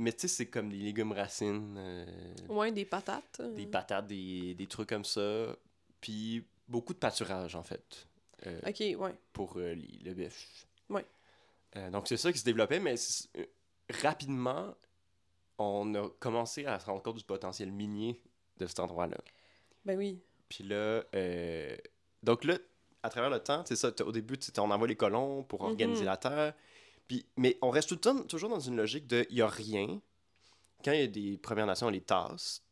mais 0.00 0.12
tu 0.12 0.20
sais, 0.20 0.28
c'est 0.28 0.46
comme 0.46 0.68
des 0.70 0.76
légumes 0.78 1.12
racines, 1.12 1.76
euh, 1.78 2.06
Ouais, 2.48 2.72
des 2.72 2.84
patates. 2.84 3.38
euh. 3.40 3.54
des 3.54 3.66
patates, 3.66 4.06
des, 4.06 4.54
des 4.54 4.66
trucs 4.66 4.88
comme 4.88 5.04
ça. 5.04 5.54
Puis 6.00 6.44
beaucoup 6.68 6.92
de 6.94 6.98
pâturage, 6.98 7.54
en 7.54 7.62
fait, 7.62 8.06
euh, 8.46 8.60
Ok, 8.66 8.80
ouais. 8.80 9.14
pour 9.32 9.56
euh, 9.58 9.74
le 10.04 10.14
bœuf. 10.14 10.66
Ouais. 10.88 11.04
Donc, 11.92 12.08
c'est 12.08 12.16
ça 12.16 12.32
qui 12.32 12.38
se 12.38 12.44
développait, 12.44 12.80
mais 12.80 12.96
rapidement, 14.02 14.74
on 15.58 15.94
a 15.94 16.08
commencé 16.18 16.64
à 16.66 16.78
se 16.80 16.86
rendre 16.86 17.02
compte 17.02 17.16
du 17.18 17.24
potentiel 17.24 17.70
minier 17.70 18.20
de 18.58 18.66
cet 18.66 18.80
endroit-là. 18.80 19.18
Ben 19.84 19.96
oui. 19.96 20.20
Puis 20.48 20.64
là, 20.64 21.02
donc 22.22 22.44
là, 22.44 22.58
à 23.02 23.08
travers 23.08 23.30
le 23.30 23.38
temps, 23.40 23.62
c'est 23.66 23.76
ça, 23.76 23.92
au 24.04 24.12
début, 24.12 24.36
on 24.58 24.70
envoie 24.70 24.88
les 24.88 24.96
colons 24.96 25.42
pour 25.44 25.60
organiser 25.62 26.00
Mhm. 26.00 26.06
la 26.06 26.16
terre. 26.16 26.54
Puis, 27.10 27.26
mais 27.36 27.58
on 27.60 27.70
reste 27.70 27.88
tout 27.88 27.96
le 27.96 28.00
temps 28.00 28.22
toujours 28.22 28.50
dans 28.50 28.60
une 28.60 28.76
logique 28.76 29.08
de 29.08 29.26
il 29.30 29.34
n'y 29.34 29.42
a 29.42 29.48
rien. 29.48 30.00
Quand 30.84 30.92
il 30.92 31.00
y 31.00 31.02
a 31.02 31.08
des 31.08 31.38
Premières 31.38 31.66
Nations, 31.66 31.88
on 31.88 31.90
les 31.90 32.00
tasse. 32.00 32.62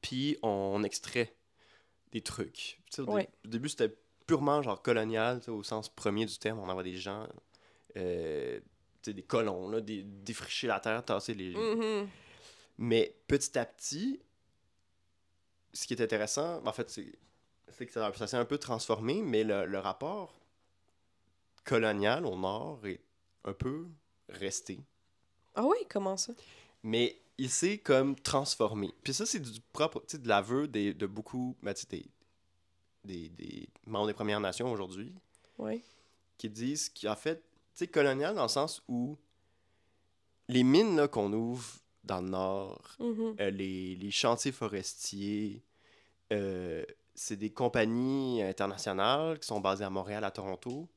Puis 0.00 0.38
on 0.42 0.82
extrait 0.82 1.36
des 2.10 2.22
trucs. 2.22 2.80
Au, 2.96 3.02
dé- 3.04 3.10
Ouais. 3.12 3.28
au 3.44 3.48
début, 3.48 3.68
c'était 3.68 3.94
purement 4.26 4.62
genre 4.62 4.80
colonial, 4.80 5.42
au 5.48 5.62
sens 5.62 5.90
premier 5.90 6.24
du 6.24 6.38
terme. 6.38 6.58
On 6.58 6.70
envoie 6.70 6.82
des 6.82 6.96
gens, 6.96 7.28
euh, 7.98 8.58
des 9.04 9.22
colons, 9.22 9.68
là, 9.68 9.82
des, 9.82 10.04
défricher 10.04 10.66
la 10.66 10.80
terre, 10.80 11.04
tasser 11.04 11.34
les, 11.34 11.54
Mhm. 11.54 12.08
mais 12.78 13.14
petit 13.28 13.58
à 13.58 13.66
petit, 13.66 14.20
ce 15.74 15.86
qui 15.86 15.92
est 15.92 16.00
intéressant, 16.02 16.64
en 16.66 16.72
fait, 16.72 16.88
c'est 16.88 17.12
c'est 17.72 17.84
que 17.84 17.92
ça, 17.92 18.10
ça 18.14 18.26
s'est 18.26 18.38
un 18.38 18.46
peu 18.46 18.56
transformé, 18.56 19.20
mais 19.20 19.44
le, 19.44 19.66
le 19.66 19.78
rapport 19.78 20.40
colonial 21.64 22.24
au 22.24 22.36
nord 22.36 22.84
est 22.86 23.00
un 23.44 23.52
peu 23.52 23.86
resté. 24.28 24.80
Ah 25.54 25.64
oui, 25.64 25.76
comment 25.88 26.16
ça? 26.16 26.32
Mais 26.82 27.20
il 27.38 27.50
s'est 27.50 27.78
comme 27.78 28.14
transformé. 28.16 28.92
Puis 29.02 29.14
ça, 29.14 29.26
c'est 29.26 29.40
du 29.40 29.60
propre, 29.72 30.00
tu 30.00 30.12
sais, 30.12 30.18
de 30.18 30.28
l'aveu 30.28 30.68
des- 30.68 30.94
de 30.94 31.06
beaucoup, 31.06 31.56
ben, 31.62 31.74
tu 31.74 31.82
sais, 31.82 31.86
des, 31.88 32.06
des, 33.04 33.28
des 33.30 33.68
membres 33.86 34.06
des 34.08 34.14
Premières 34.14 34.40
Nations 34.40 34.70
aujourd'hui, 34.70 35.12
Ouais. 35.58 35.82
qui 36.38 36.48
disent 36.48 36.88
qu'en 36.90 37.16
fait, 37.16 37.36
tu 37.36 37.42
sais, 37.74 37.86
colonial 37.86 38.34
dans 38.34 38.42
le 38.42 38.48
sens 38.48 38.82
où 38.88 39.16
les 40.48 40.62
mines 40.62 40.96
là, 40.96 41.08
qu'on 41.08 41.32
ouvre 41.32 41.66
dans 42.04 42.20
le 42.20 42.28
nord, 42.28 42.96
Mhm. 42.98 43.36
euh, 43.40 43.50
les, 43.50 43.94
les 43.96 44.10
chantiers 44.10 44.52
forestiers, 44.52 45.62
euh, 46.32 46.84
c'est 47.14 47.36
des 47.36 47.50
compagnies 47.50 48.42
internationales 48.42 49.38
qui 49.38 49.46
sont 49.46 49.60
basées 49.60 49.84
à 49.84 49.90
Montréal, 49.90 50.24
à 50.24 50.30
Toronto, 50.30 50.88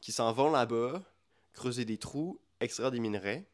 qui 0.00 0.12
s'en 0.12 0.32
vont 0.32 0.50
là-bas, 0.50 1.02
creuser 1.52 1.84
des 1.84 1.98
trous, 1.98 2.38
extraire 2.60 2.90
des 2.90 3.00
minerais, 3.00 3.44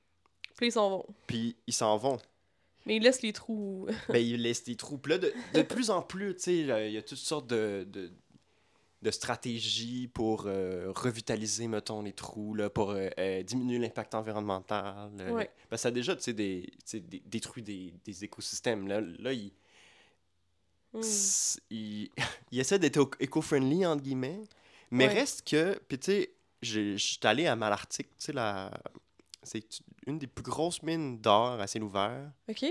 Puis 0.56 0.68
ils 0.68 0.72
s'en 0.72 0.90
vont. 0.90 1.06
puis 1.26 1.56
ils 1.66 1.72
s'en 1.74 1.96
vont. 1.96 2.18
Mais 2.86 2.96
ils 2.96 3.02
laissent 3.02 3.22
les 3.22 3.32
trous. 3.32 3.86
ben, 4.08 4.18
ils 4.18 4.40
laissent 4.40 4.64
des 4.64 4.76
trous. 4.76 4.98
Puis 4.98 5.12
là, 5.12 5.18
de, 5.18 5.32
de 5.54 5.62
plus 5.62 5.90
en 5.90 6.00
plus, 6.02 6.34
tu 6.36 6.42
sais, 6.42 6.56
il 6.56 6.92
y 6.92 6.96
a 6.96 7.02
toutes 7.02 7.18
sortes 7.18 7.46
de, 7.48 7.86
de, 7.90 8.10
de 9.02 9.10
stratégies 9.10 10.08
pour 10.08 10.44
euh, 10.46 10.90
revitaliser, 10.96 11.68
mettons, 11.68 12.02
les 12.02 12.12
trous, 12.14 12.54
là, 12.54 12.70
pour 12.70 12.90
euh, 12.92 13.08
euh, 13.18 13.42
diminuer 13.42 13.78
l'impact 13.78 14.14
environnemental. 14.14 15.10
Ouais. 15.30 15.50
ben, 15.70 15.76
ça 15.76 15.88
a 15.88 15.90
déjà, 15.90 16.16
tu 16.16 16.22
sais, 16.22 16.32
des, 16.32 16.72
des- 16.94 17.22
détruit 17.26 17.62
des, 17.62 17.92
des 18.04 18.24
écosystèmes. 18.24 18.88
Là, 18.88 19.00
là 19.00 19.32
ils, 19.32 19.52
Mm. 20.94 21.00
s- 21.00 21.60
ils, 21.70 22.10
ils 22.50 22.60
essaient 22.60 22.78
d'être 22.78 22.96
éco- 22.96 23.16
éco-friendly, 23.20 23.84
entre 23.84 24.02
guillemets. 24.02 24.40
Mais 24.90 25.06
Ouais. 25.06 25.12
reste 25.12 25.46
que, 25.46 25.78
puis 25.86 25.98
tu 25.98 26.06
sais, 26.12 26.30
je 26.62 26.96
suis 26.96 27.18
allé 27.22 27.46
à 27.46 27.56
Malartic, 27.56 28.08
tu 28.08 28.14
sais, 28.26 28.32
la... 28.32 28.70
c'est 29.42 29.64
une 30.06 30.18
des 30.18 30.26
plus 30.26 30.42
grosses 30.42 30.82
mines 30.82 31.20
d'or 31.20 31.60
à 31.60 31.66
ciel 31.66 31.82
ouvert, 31.84 32.30
Ok. 32.48 32.64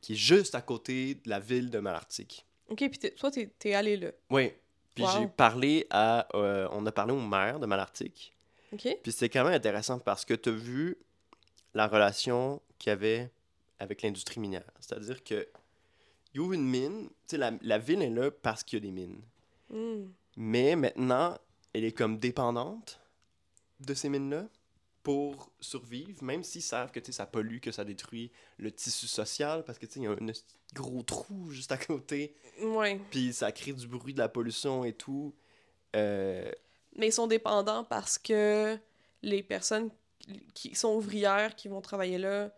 qui 0.00 0.12
est 0.12 0.16
juste 0.16 0.54
à 0.54 0.62
côté 0.62 1.14
de 1.16 1.28
la 1.30 1.40
ville 1.40 1.70
de 1.70 1.78
Malartic. 1.78 2.44
Ok, 2.68 2.78
puis 2.90 3.10
toi, 3.16 3.30
t'es 3.30 3.46
t'es 3.58 3.74
allé 3.74 3.96
là. 3.96 4.10
Oui. 4.30 4.52
Puis 4.94 5.04
Wow. 5.04 5.10
j'ai 5.20 5.26
parlé 5.26 5.86
à. 5.90 6.26
euh, 6.36 6.68
on 6.72 6.84
a 6.86 6.92
parlé 6.92 7.12
au 7.12 7.20
maire 7.20 7.58
de 7.58 7.66
Malartic. 7.66 8.34
Ok. 8.72 8.88
Puis 9.02 9.12
c'était 9.12 9.28
quand 9.30 9.44
même 9.44 9.54
intéressant 9.54 9.98
parce 9.98 10.24
que 10.24 10.34
tu 10.34 10.48
as 10.50 10.52
vu 10.52 10.96
la 11.74 11.86
relation 11.86 12.60
qu'il 12.78 12.90
y 12.90 12.92
avait 12.92 13.30
avec 13.78 14.02
l'industrie 14.02 14.40
minière. 14.40 14.70
C'est-à-dire 14.80 15.22
que 15.24 15.48
il 16.34 16.40
ouvre 16.40 16.52
une 16.54 16.64
mine, 16.68 17.08
tu 17.08 17.12
sais, 17.26 17.36
la, 17.38 17.52
la 17.62 17.78
ville 17.78 18.00
est 18.02 18.10
là 18.10 18.30
parce 18.30 18.62
qu'il 18.64 18.78
y 18.78 18.82
a 18.82 18.84
des 18.86 18.92
mines. 18.92 19.20
Mm. 19.70 20.04
Mais 20.36 20.76
maintenant, 20.76 21.36
elle 21.74 21.84
est 21.84 21.92
comme 21.92 22.18
dépendante 22.18 23.00
de 23.86 23.94
ces 23.94 24.08
mines-là 24.08 24.46
pour 25.02 25.50
survivre, 25.60 26.22
même 26.22 26.44
s'ils 26.44 26.62
savent 26.62 26.92
que 26.92 27.00
ça 27.12 27.26
pollue, 27.26 27.58
que 27.58 27.72
ça 27.72 27.84
détruit 27.84 28.30
le 28.58 28.70
tissu 28.70 29.08
social, 29.08 29.64
parce 29.64 29.78
que 29.78 29.86
il 29.96 30.02
y 30.02 30.06
a 30.06 30.10
un 30.12 30.16
gros 30.74 31.02
trou 31.02 31.50
juste 31.50 31.72
à 31.72 31.76
côté, 31.78 32.34
Ouais. 32.62 33.00
puis 33.10 33.32
ça 33.32 33.50
crée 33.50 33.72
du 33.72 33.88
bruit, 33.88 34.14
de 34.14 34.18
la 34.20 34.28
pollution 34.28 34.84
et 34.84 34.92
tout. 34.92 35.34
Euh, 35.96 36.50
Mais 36.96 37.08
ils 37.08 37.12
sont 37.12 37.26
dépendants 37.26 37.84
parce 37.84 38.16
que 38.18 38.78
les 39.22 39.42
personnes 39.42 39.90
qui 40.54 40.74
sont 40.76 40.94
ouvrières, 40.94 41.56
qui 41.56 41.66
vont 41.68 41.80
travailler 41.80 42.18
là, 42.18 42.54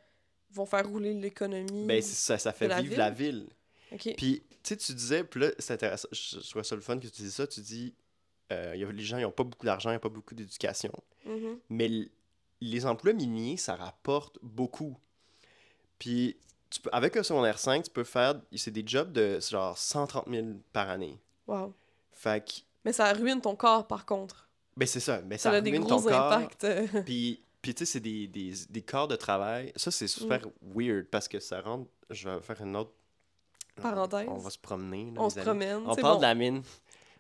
vont 0.51 0.67
faire 0.67 0.87
rouler 0.87 1.15
l'économie. 1.15 1.87
ben, 1.87 2.03
ça, 2.03 2.37
ça 2.39 2.53
fait 2.53 2.69
la 2.69 2.77
vivre 2.83 2.91
ville. 2.91 2.99
la 2.99 3.11
ville. 3.11 3.47
Ok. 3.93 4.15
Puis, 4.17 4.43
tu 4.51 4.59
sais, 4.63 4.77
tu 4.77 4.93
disais, 4.95 5.25
puis 5.25 5.41
là, 5.41 5.51
c'est 5.59 5.73
intéressant, 5.75 6.09
je, 6.13 6.41
je 6.41 6.51
trouvais 6.51 6.65
ça 6.65 6.75
le 6.75 6.83
fun 6.83 6.99
que 6.99 7.07
tu 7.07 7.23
dises 7.23 7.35
ça, 7.35 7.47
tu 7.47 7.61
dis, 7.61 7.95
euh, 8.53 8.73
il 8.75 8.81
y 8.81 8.85
a- 8.85 8.93
les 8.93 9.03
gens, 9.03 9.19
ils 9.19 9.23
n'ont 9.23 9.31
pas 9.31 9.45
beaucoup 9.45 9.67
d'argent, 9.67 9.91
ils 9.91 9.95
n'ont 9.95 9.99
pas 10.01 10.09
beaucoup 10.09 10.35
d'éducation. 10.35 10.93
Mhm. 11.27 11.59
Mais 11.71 11.91
les 12.61 12.87
emplois 12.87 13.13
miniers, 13.13 13.57
ça 13.57 13.77
rapporte 13.77 14.39
beaucoup. 14.43 14.97
Puis 15.99 16.37
tu 16.71 16.81
peux, 16.81 16.91
avec 16.93 17.17
un 17.17 17.23
secondaire 17.23 17.59
5, 17.59 17.85
tu 17.85 17.91
peux 17.91 18.05
faire. 18.05 18.41
C'est 18.55 18.71
des 18.71 18.83
jobs 18.87 19.13
de 19.13 19.39
genre 19.41 19.77
130 19.79 20.29
000 20.29 20.47
par 20.73 20.89
année. 20.91 21.19
Wow. 21.47 21.73
Fait 22.13 22.45
que. 22.45 22.53
Mais 22.85 22.93
ça 22.93 23.13
ruine 23.13 23.41
ton 23.41 23.57
corps, 23.57 23.87
par 23.87 24.05
contre. 24.05 24.49
Ben, 24.77 24.87
c'est 24.87 25.01
ça. 25.01 25.21
Mais 25.23 25.39
Ça, 25.39 25.51
ça, 25.51 25.57
a 25.57 25.61
des 25.61 25.71
ruine 25.71 25.83
gros 25.85 25.97
ton 25.97 26.03
corps. 26.03 26.33
impacts. 26.33 26.65
euh. 26.65 26.87
Puis, 27.05 27.41
puis 27.63 27.75
tu 27.75 27.87
sais, 27.87 27.93
c'est 27.93 28.01
des, 28.01 28.27
des, 28.27 28.53
des 28.69 28.83
corps 28.83 29.09
de 29.09 29.17
travail. 29.17 29.73
Ça, 29.77 29.91
c'est 29.91 30.09
super 30.09 30.41
weird 30.75 31.07
parce 31.07 31.29
que 31.29 31.41
ça 31.41 31.61
rentre. 31.63 31.89
Je 32.11 32.29
vais 32.29 32.41
faire 32.43 32.61
une 32.61 32.77
autre. 32.77 32.93
Parenthèse. 33.81 34.29
On 34.29 34.37
va 34.37 34.51
se 34.51 34.59
promener. 34.59 35.11
là, 35.13 35.21
On 35.23 35.31
se 35.31 35.37
amis. 35.39 35.45
promène. 35.47 35.77
On 35.87 35.95
parle 35.97 36.15
bon. 36.15 36.17
de 36.19 36.23
la 36.23 36.35
mine. 36.35 36.63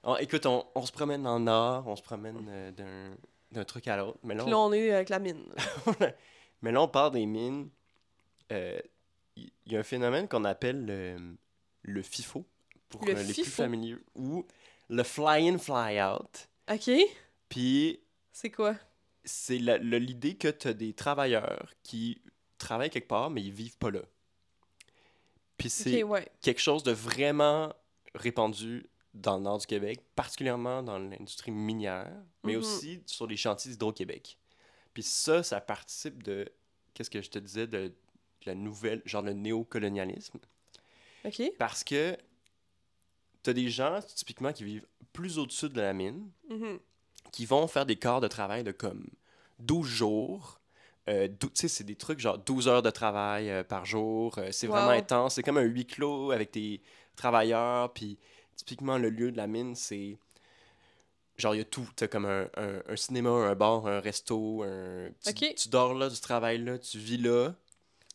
On- 0.05 0.17
écoute, 0.17 0.47
on, 0.47 0.65
on 0.75 0.85
se 0.87 0.93
promène 0.93 1.23
dans 1.23 1.39
le 1.39 1.45
nord, 1.45 1.87
on 1.87 1.97
se 1.97 2.03
promène 2.03 2.47
euh, 2.49 2.71
d'un, 2.73 3.17
d'un 3.53 3.65
truc 3.65 3.89
à 3.89 3.97
l'autre. 3.97 4.19
Mais 4.23 4.35
là, 4.35 4.45
on, 4.45 4.51
là, 4.51 4.59
on 4.59 4.73
est 4.73 4.91
avec 4.93 5.09
la 5.09 5.19
mine. 5.19 5.45
mais 6.63 6.73
là, 6.73 6.83
on 6.83 6.89
parle 6.89 7.13
des 7.13 7.27
mines. 7.27 7.69
Euh, 8.53 8.79
Il 9.37 9.51
il 9.67 9.73
y, 9.73 9.77
a 9.77 9.81
un 9.81 9.85
phénomène 9.85 10.29
qu'on 10.29 10.45
appelle 10.45 10.85
le, 10.85 11.17
le 11.83 12.03
FIFO, 12.03 12.45
pour 12.91 13.05
Le 13.07 13.17
euh, 13.17 13.23
les 13.23 13.33
plus 13.33 13.45
familiers, 13.45 13.97
ou 14.15 14.47
le 14.91 15.03
fly-in, 15.03 15.59
fly-out. 15.59 16.49
OK? 16.71 16.91
Puis 17.49 18.01
C'est 18.33 18.51
quoi? 18.51 18.77
c'est 19.25 19.59
la- 19.59 19.79
le- 19.79 19.99
l'idée 19.99 20.37
que 20.37 20.49
tu 20.49 20.69
as 20.69 20.75
des 20.75 20.93
travailleurs 20.93 21.73
qui 21.83 22.21
travaillent 22.59 22.91
quelque 22.91 23.09
part, 23.09 23.31
mais 23.31 23.43
ils 23.43 23.51
vivent 23.53 23.79
pas 23.79 23.91
là. 23.91 24.03
Puis 25.57 25.71
c'est 25.71 26.03
ouais. 26.03 26.29
quelque 26.43 26.61
chose 26.61 26.83
de 26.83 26.93
vraiment 26.93 27.73
répandu 28.15 28.87
dans 29.15 29.37
le 29.37 29.43
nord 29.45 29.59
du 29.59 29.67
Québec, 29.67 30.01
particulièrement 30.17 30.83
dans 30.83 30.99
l'industrie 30.99 31.53
minière, 31.53 32.13
mais 32.43 32.53
Mhm. 32.55 32.59
aussi 32.59 33.01
sur 33.07 33.27
les 33.27 33.37
chantiers 33.37 33.71
d'Hydro-Québec. 33.71 34.37
Puis 34.93 35.03
ça, 35.05 35.43
ça 35.43 35.61
participe 35.61 36.23
de, 36.23 36.51
qu'est-ce 36.95 37.11
que 37.11 37.23
je 37.23 37.31
te 37.31 37.39
disais, 37.39 37.67
de, 37.67 37.89
de 37.89 37.95
la 38.47 38.55
nouvelle, 38.55 39.03
genre 39.05 39.23
le 39.23 39.33
néocolonialisme. 39.33 40.39
OK? 41.25 41.43
Parce 41.59 41.85
que 41.85 42.17
tu 43.43 43.51
as 43.51 43.53
des 43.53 43.69
gens, 43.71 44.01
typiquement, 44.03 44.53
qui 44.53 44.65
vivent 44.65 44.87
plus 45.13 45.39
au-dessus 45.39 45.69
de 45.69 45.81
la 45.81 45.93
mine, 45.93 46.29
Mhm. 46.51 46.79
qui 47.33 47.47
vont 47.47 47.67
faire 47.69 47.87
des 47.87 47.97
quarts 47.97 48.21
de 48.21 48.29
travail 48.29 48.65
de 48.65 48.73
comme 48.73 49.07
12 49.59 49.87
jours. 49.87 50.61
Euh, 51.09 51.29
tu 51.39 51.49
sais, 51.55 51.69
c'est 51.69 51.85
des 51.85 51.97
trucs 51.97 52.19
genre 52.19 52.39
12 52.39 52.67
heures 52.69 52.83
de 52.83 52.91
travail 52.91 53.51
euh, 53.51 53.63
par 53.63 53.85
jour. 53.85 54.39
euh, 54.39 54.51
c'est 54.53 54.67
vraiment 54.67 54.91
intense. 54.91 55.35
C'est 55.35 55.43
comme 55.43 55.59
un 55.59 55.63
huis 55.63 55.87
clos 55.87 56.31
avec 56.31 56.53
des 56.53 56.81
travailleurs. 57.17 57.93
Puis 57.93 58.19
typiquement, 58.57 58.99
le 58.99 59.11
lieu 59.11 59.31
de 59.33 59.37
la 59.37 59.47
mine, 59.47 59.75
c'est. 59.75 60.17
Genre, 61.37 61.55
il 61.55 61.59
y 61.59 61.61
a 61.61 61.65
tout. 61.65 61.89
Tu 61.97 62.07
comme 62.09 62.27
un, 62.27 62.49
un- 62.57 62.81
un 62.89 62.97
cinéma, 62.97 63.31
un 63.31 63.55
bar, 63.55 63.87
un 63.87 64.01
resto. 64.01 64.63
Un... 64.63 65.09
Tu, 65.55 65.69
dors 65.69 65.95
là, 65.95 66.09
tu 66.11 66.21
travailles 66.21 66.63
là, 66.63 66.79
tu 66.79 66.99
vis 66.99 67.17
là. 67.19 67.55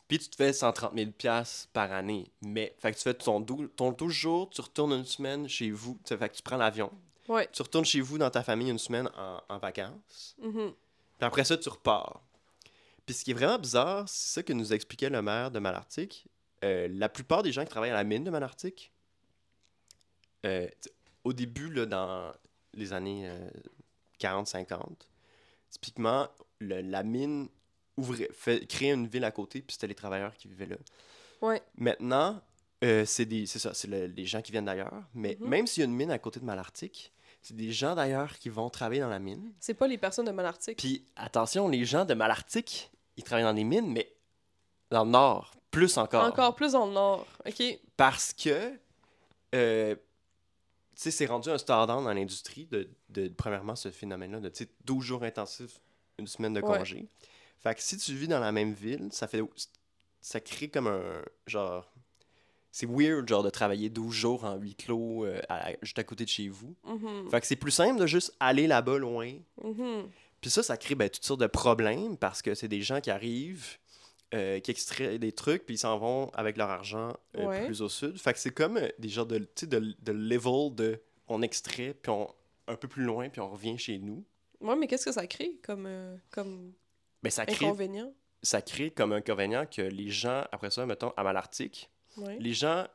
Puis 0.08 0.18
tu 0.18 0.28
te 0.28 0.36
fais 0.36 0.52
130 0.52 0.92
000 0.96 1.10
piastres 1.12 1.68
par 1.72 1.92
année. 1.92 2.30
Mais, 2.42 2.74
fait 2.78 2.92
que 2.92 2.96
tu 2.96 3.02
fais 3.04 3.14
ton, 3.14 3.38
dou- 3.40 3.68
ton 3.68 3.92
12 3.92 4.12
jours, 4.12 4.50
tu 4.50 4.60
retournes 4.60 4.92
une 4.92 5.04
semaine 5.04 5.48
chez 5.48 5.70
vous. 5.70 5.98
Tu 6.04 6.16
fait 6.16 6.28
que 6.30 6.34
tu 6.36 6.42
prends 6.42 6.56
l'avion. 6.56 6.90
Ouais. 7.28 7.48
Tu 7.52 7.62
retournes 7.62 7.84
chez 7.84 8.00
vous 8.00 8.18
dans 8.18 8.30
ta 8.30 8.42
famille 8.42 8.70
une 8.70 8.78
semaine 8.78 9.08
en, 9.16 9.40
en 9.48 9.58
vacances. 9.58 10.34
Mhm. 10.42 10.72
Puis 10.72 11.26
après 11.26 11.44
ça, 11.44 11.56
tu 11.56 11.68
repars. 11.68 12.20
Puis 13.06 13.14
ce 13.14 13.24
qui 13.24 13.30
est 13.30 13.34
vraiment 13.34 13.58
bizarre, 13.58 14.08
c'est 14.08 14.34
ça 14.34 14.42
que 14.42 14.52
nous 14.52 14.72
expliquait 14.72 15.10
le 15.10 15.20
maire 15.22 15.50
de 15.50 15.58
Malartic. 15.60 16.26
Euh, 16.64 16.88
la 16.90 17.08
plupart 17.08 17.42
des 17.44 17.52
gens 17.52 17.62
qui 17.64 17.70
travaillent 17.70 17.90
à 17.90 17.94
la 17.94 18.04
mine 18.04 18.24
de 18.24 18.30
Malartic, 18.30 18.90
euh, 20.46 20.66
au 21.24 21.32
début, 21.32 21.70
là, 21.70 21.86
dans 21.86 22.32
les 22.74 22.92
années 22.92 23.30
40-50, 24.18 25.08
typiquement, 25.70 26.28
le- 26.60 26.80
la 26.82 27.02
mine 27.02 27.48
ouvrait, 27.96 28.28
fait, 28.32 28.66
créait 28.66 28.92
une 28.92 29.06
ville 29.06 29.24
à 29.24 29.30
côté, 29.30 29.60
puis 29.62 29.74
c'était 29.74 29.86
les 29.86 29.94
travailleurs 29.94 30.34
qui 30.34 30.48
vivaient 30.48 30.66
là. 30.66 30.76
Ouais. 31.42 31.62
Maintenant, 31.76 32.40
euh, 32.84 33.04
c'est 33.04 33.46
ça, 33.46 33.74
c'est 33.74 33.88
le- 33.88 34.06
les 34.06 34.26
gens 34.26 34.42
qui 34.42 34.52
viennent 34.52 34.64
d'ailleurs. 34.66 35.02
Mais 35.14 35.36
Mhm. 35.40 35.48
même 35.48 35.66
s'il 35.66 35.82
y 35.82 35.84
a 35.84 35.88
une 35.88 35.94
mine 35.96 36.10
à 36.10 36.18
côté 36.18 36.40
de 36.40 36.44
Malartic, 36.44 37.12
c'est 37.42 37.56
des 37.56 37.72
gens 37.72 37.94
d'ailleurs 37.94 38.38
qui 38.38 38.48
vont 38.50 38.68
travailler 38.70 39.00
dans 39.00 39.08
la 39.08 39.18
mine. 39.18 39.52
C'est 39.60 39.74
pas 39.74 39.86
les 39.86 39.98
personnes 39.98 40.26
de 40.26 40.30
Malartic. 40.32 40.76
Puis 40.78 41.04
attention, 41.16 41.68
les 41.68 41.84
gens 41.84 42.04
de 42.04 42.14
Malartic, 42.14 42.90
ils 43.16 43.24
travaillent 43.24 43.44
dans 43.44 43.54
des 43.54 43.64
mines, 43.64 43.90
mais 43.90 44.12
dans 44.90 45.04
le 45.04 45.10
nord, 45.10 45.54
plus 45.70 45.96
encore. 45.98 46.24
Encore 46.26 46.54
plus 46.54 46.72
dans 46.72 46.86
le 46.86 46.92
nord. 46.92 47.26
OK? 47.46 47.62
Parce 47.96 48.32
que, 48.34 48.72
euh, 49.54 49.94
sais, 51.02 51.10
c'est 51.10 51.26
rendu 51.26 51.48
un 51.50 51.58
standard 51.58 52.02
dans 52.02 52.12
l'industrie 52.12 52.66
de, 52.66 52.88
de, 53.08 53.28
premièrement, 53.28 53.76
ce 53.76 53.90
phénomène-là 53.90 54.40
de, 54.40 54.48
tu 54.48 54.64
sais, 54.64 54.70
12 54.84 55.04
jours 55.04 55.22
intensifs, 55.22 55.80
une 56.18 56.26
semaine 56.26 56.52
de 56.54 56.60
Ouais. 56.60 56.78
congé. 56.78 57.06
Fait 57.60 57.74
que 57.74 57.82
si 57.82 57.96
tu 57.98 58.14
vis 58.14 58.28
dans 58.28 58.40
la 58.40 58.52
même 58.52 58.72
ville, 58.72 59.08
ça 59.12 59.26
fait, 59.28 59.42
ça 60.20 60.40
crée 60.40 60.68
comme 60.68 60.86
un, 60.86 61.22
genre, 61.46 61.92
c'est 62.72 62.86
weird, 62.86 63.28
genre, 63.28 63.42
de 63.42 63.50
travailler 63.50 63.88
12 63.90 64.14
jours 64.14 64.44
en 64.44 64.56
huis 64.56 64.74
clos, 64.76 65.24
euh, 65.26 65.40
à- 65.48 65.72
juste 65.82 65.98
à 65.98 66.04
côté 66.04 66.24
de 66.24 66.28
chez 66.30 66.48
vous. 66.48 66.74
Mhm. 66.86 67.28
Fait 67.30 67.40
que 67.40 67.46
c'est 67.46 67.56
plus 67.56 67.70
simple 67.72 67.98
de 68.00 68.06
juste 68.06 68.34
aller 68.38 68.66
là-bas 68.66 68.98
loin, 68.98 69.32
Mhm. 69.64 70.08
puis 70.40 70.50
ça, 70.50 70.62
ça 70.62 70.76
crée 70.76 70.94
ben, 70.94 71.08
toutes 71.10 71.24
sortes 71.24 71.40
de 71.40 71.46
problèmes 71.48 72.16
parce 72.16 72.42
que 72.42 72.54
c'est 72.54 72.68
des 72.68 72.80
gens 72.82 73.00
qui 73.00 73.10
arrivent, 73.10 73.78
euh, 74.34 74.60
qui 74.60 74.70
extraient 74.70 75.18
des 75.18 75.32
trucs, 75.32 75.66
puis 75.66 75.74
ils 75.74 75.78
s'en 75.78 75.98
vont 75.98 76.28
avec 76.34 76.56
leur 76.56 76.70
argent 76.70 77.12
euh, 77.36 77.46
Ouais. 77.46 77.64
plus 77.66 77.82
au 77.82 77.88
sud. 77.88 78.16
Fait 78.18 78.32
que 78.32 78.38
c'est 78.38 78.52
comme 78.54 78.76
euh, 78.76 78.88
des 78.98 79.08
genres 79.08 79.26
de, 79.26 79.38
de, 79.62 79.94
de 80.00 80.12
level 80.12 80.74
de 80.74 81.00
on 81.28 81.42
extrait, 81.42 81.94
puis 82.00 82.10
on 82.10 82.32
un 82.68 82.76
peu 82.76 82.86
plus 82.86 83.02
loin, 83.02 83.28
puis 83.28 83.40
on 83.40 83.50
revient 83.50 83.76
chez 83.78 83.98
nous. 83.98 84.24
Ouais, 84.60 84.76
mais 84.76 84.86
qu'est-ce 84.86 85.06
que 85.06 85.12
ça 85.12 85.26
crée 85.26 85.56
comme, 85.62 85.88
comme 86.30 86.72
Ben, 87.22 87.30
ça, 87.30 87.44
crée, 87.46 87.66
inconvénient? 87.66 88.12
ça 88.42 88.62
crée 88.62 88.90
comme 88.92 89.12
inconvénient 89.12 89.66
que 89.66 89.82
les 89.82 90.10
gens, 90.10 90.44
après 90.52 90.70
ça, 90.70 90.86
mettons, 90.86 91.12
à 91.16 91.22
Malartic, 91.24 91.90
Ouais. 92.16 92.36
les 92.38 92.52
gens, 92.52 92.86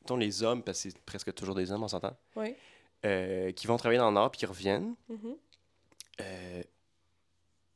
mettons 0.00 0.16
les 0.16 0.42
hommes, 0.42 0.62
parce 0.62 0.82
que 0.82 0.90
c'est 0.90 0.98
presque 1.02 1.34
toujours 1.34 1.54
des 1.54 1.70
hommes, 1.72 1.82
on 1.82 1.88
s'entend, 1.88 2.16
Ouais. 2.36 2.56
qui 3.54 3.66
vont 3.66 3.76
travailler 3.76 3.98
dans 3.98 4.08
le 4.08 4.14
nord, 4.14 4.30
puis 4.30 4.38
qui 4.38 4.46
reviennent, 4.46 4.94
Mhm. 5.10 5.36
euh, 6.20 6.62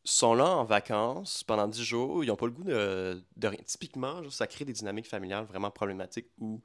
sont 0.06 0.34
là 0.34 0.46
en 0.46 0.64
vacances 0.64 1.42
pendant 1.44 1.68
10 1.68 1.82
jours, 1.82 2.24
ils 2.24 2.28
n'ont 2.28 2.36
pas 2.36 2.46
le 2.46 2.52
goût 2.52 2.64
de, 2.64 3.22
de 3.36 3.48
rien. 3.48 3.60
Typiquement, 3.64 4.22
genre, 4.22 4.32
ça 4.32 4.46
crée 4.46 4.64
des 4.64 4.72
dynamiques 4.72 5.08
familiales 5.08 5.44
vraiment 5.44 5.70
problématiques 5.70 6.28
où 6.38 6.60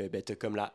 euh, 0.00 0.08
ben, 0.08 0.22
tu 0.22 0.32
as 0.32 0.36
comme 0.36 0.56
la, 0.56 0.72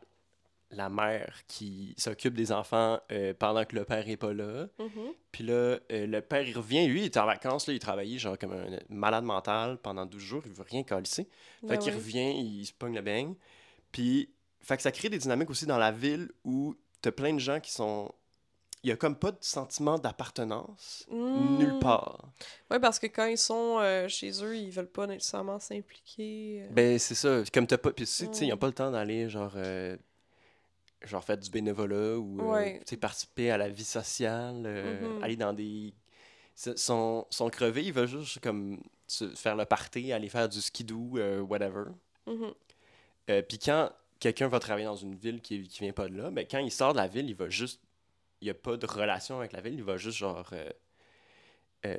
la 0.70 0.88
mère 0.88 1.42
qui 1.46 1.94
s'occupe 1.98 2.34
des 2.34 2.50
enfants 2.50 2.98
euh, 3.12 3.34
pendant 3.38 3.64
que 3.64 3.76
le 3.76 3.84
père 3.84 4.08
est 4.08 4.16
pas 4.16 4.32
là. 4.32 4.68
Mhm. 4.78 5.12
Puis 5.30 5.44
là, 5.44 5.52
euh, 5.52 5.78
le 6.06 6.20
père, 6.20 6.42
il 6.42 6.56
revient, 6.56 6.86
lui, 6.86 7.02
il 7.02 7.04
est 7.04 7.16
en 7.16 7.26
vacances, 7.26 7.66
là, 7.66 7.74
il 7.74 7.78
travaillait 7.78 8.18
genre 8.18 8.38
comme 8.38 8.52
un 8.52 8.78
malade 8.88 9.24
mental 9.24 9.78
pendant 9.78 10.06
12 10.06 10.20
jours, 10.22 10.42
il 10.46 10.52
veut 10.52 10.64
rien 10.68 10.82
colisser. 10.82 11.28
Fait 11.60 11.66
Ben 11.68 11.78
qu'il 11.78 11.92
ouais. 11.92 11.98
revient, 11.98 12.32
il 12.38 12.64
se 12.66 12.72
pogne 12.72 12.94
le 12.94 13.02
beigne. 13.02 13.34
Puis, 13.92 14.30
fait 14.60 14.76
que 14.76 14.82
ça 14.82 14.92
crée 14.92 15.10
des 15.10 15.18
dynamiques 15.18 15.50
aussi 15.50 15.66
dans 15.66 15.78
la 15.78 15.92
ville 15.92 16.30
où 16.44 16.74
t'as 17.02 17.12
plein 17.12 17.34
de 17.34 17.38
gens 17.38 17.60
qui 17.60 17.72
sont. 17.72 18.12
Il 18.84 18.88
y 18.88 18.92
a 18.92 18.96
comme 18.96 19.14
pas 19.16 19.30
de 19.30 19.38
sentiment 19.40 19.96
d'appartenance 19.98 21.06
Mm. 21.10 21.58
nulle 21.58 21.78
part. 21.78 22.18
Ouais, 22.70 22.80
parce 22.80 22.98
que 22.98 23.06
quand 23.06 23.26
ils 23.26 23.38
sont 23.38 23.78
euh, 23.78 24.08
chez 24.08 24.30
eux, 24.44 24.56
ils 24.56 24.70
veulent 24.70 24.90
pas 24.90 25.06
nécessairement 25.06 25.60
s'impliquer. 25.60 26.62
euh. 26.64 26.68
Ben, 26.72 26.98
c'est 26.98 27.14
ça. 27.14 27.42
Comme 27.54 27.66
t'as 27.66 27.78
pas. 27.78 27.92
Puis, 27.92 28.04
tu 28.06 28.10
sais, 28.10 28.28
ils 28.40 28.48
n'ont 28.48 28.56
pas 28.56 28.66
le 28.66 28.72
temps 28.72 28.90
d'aller, 28.90 29.28
genre. 29.28 29.52
euh, 29.56 29.96
genre, 31.02 31.22
faire 31.24 31.38
du 31.38 31.48
bénévolat 31.50 32.16
ou. 32.18 32.40
Ouais. 32.50 32.80
participer 33.00 33.50
à 33.50 33.56
la 33.56 33.68
vie 33.68 33.84
sociale, 33.84 34.56
Mhm. 34.56 35.22
aller 35.22 35.36
dans 35.36 35.52
des. 35.52 35.94
Ils 36.66 36.76
sont, 36.78 37.26
sont 37.30 37.48
crevés, 37.50 37.84
ils 37.84 37.92
veulent 37.92 38.06
juste, 38.08 38.40
comme, 38.40 38.80
faire 39.36 39.56
le 39.56 39.64
party, 39.64 40.12
aller 40.12 40.28
faire 40.28 40.48
du 40.48 40.60
skidoo, 40.60 41.18
whatever. 41.48 41.84
Mhm. 42.26 42.52
Euh, 43.30 43.42
Puis 43.42 43.58
quand 43.58 43.90
quelqu'un 44.18 44.48
va 44.48 44.58
travailler 44.60 44.86
dans 44.86 44.96
une 44.96 45.14
ville 45.14 45.40
qui, 45.40 45.62
qui 45.68 45.80
vient 45.80 45.92
pas 45.92 46.08
de 46.08 46.16
là, 46.16 46.30
ben 46.30 46.46
quand 46.50 46.58
il 46.58 46.70
sort 46.70 46.92
de 46.92 46.98
la 46.98 47.06
ville, 47.08 47.28
il 47.30 47.34
va 47.36 47.48
juste. 47.48 47.80
Il 48.42 48.46
n'y 48.46 48.50
a 48.50 48.54
pas 48.54 48.76
de 48.76 48.86
relation 48.86 49.38
avec 49.38 49.52
la 49.52 49.60
ville, 49.62 49.74
il 49.74 49.82
va 49.84 49.96
juste 49.96 50.18
genre. 50.18 50.44
euh, 50.52 50.68
euh, 51.84 51.98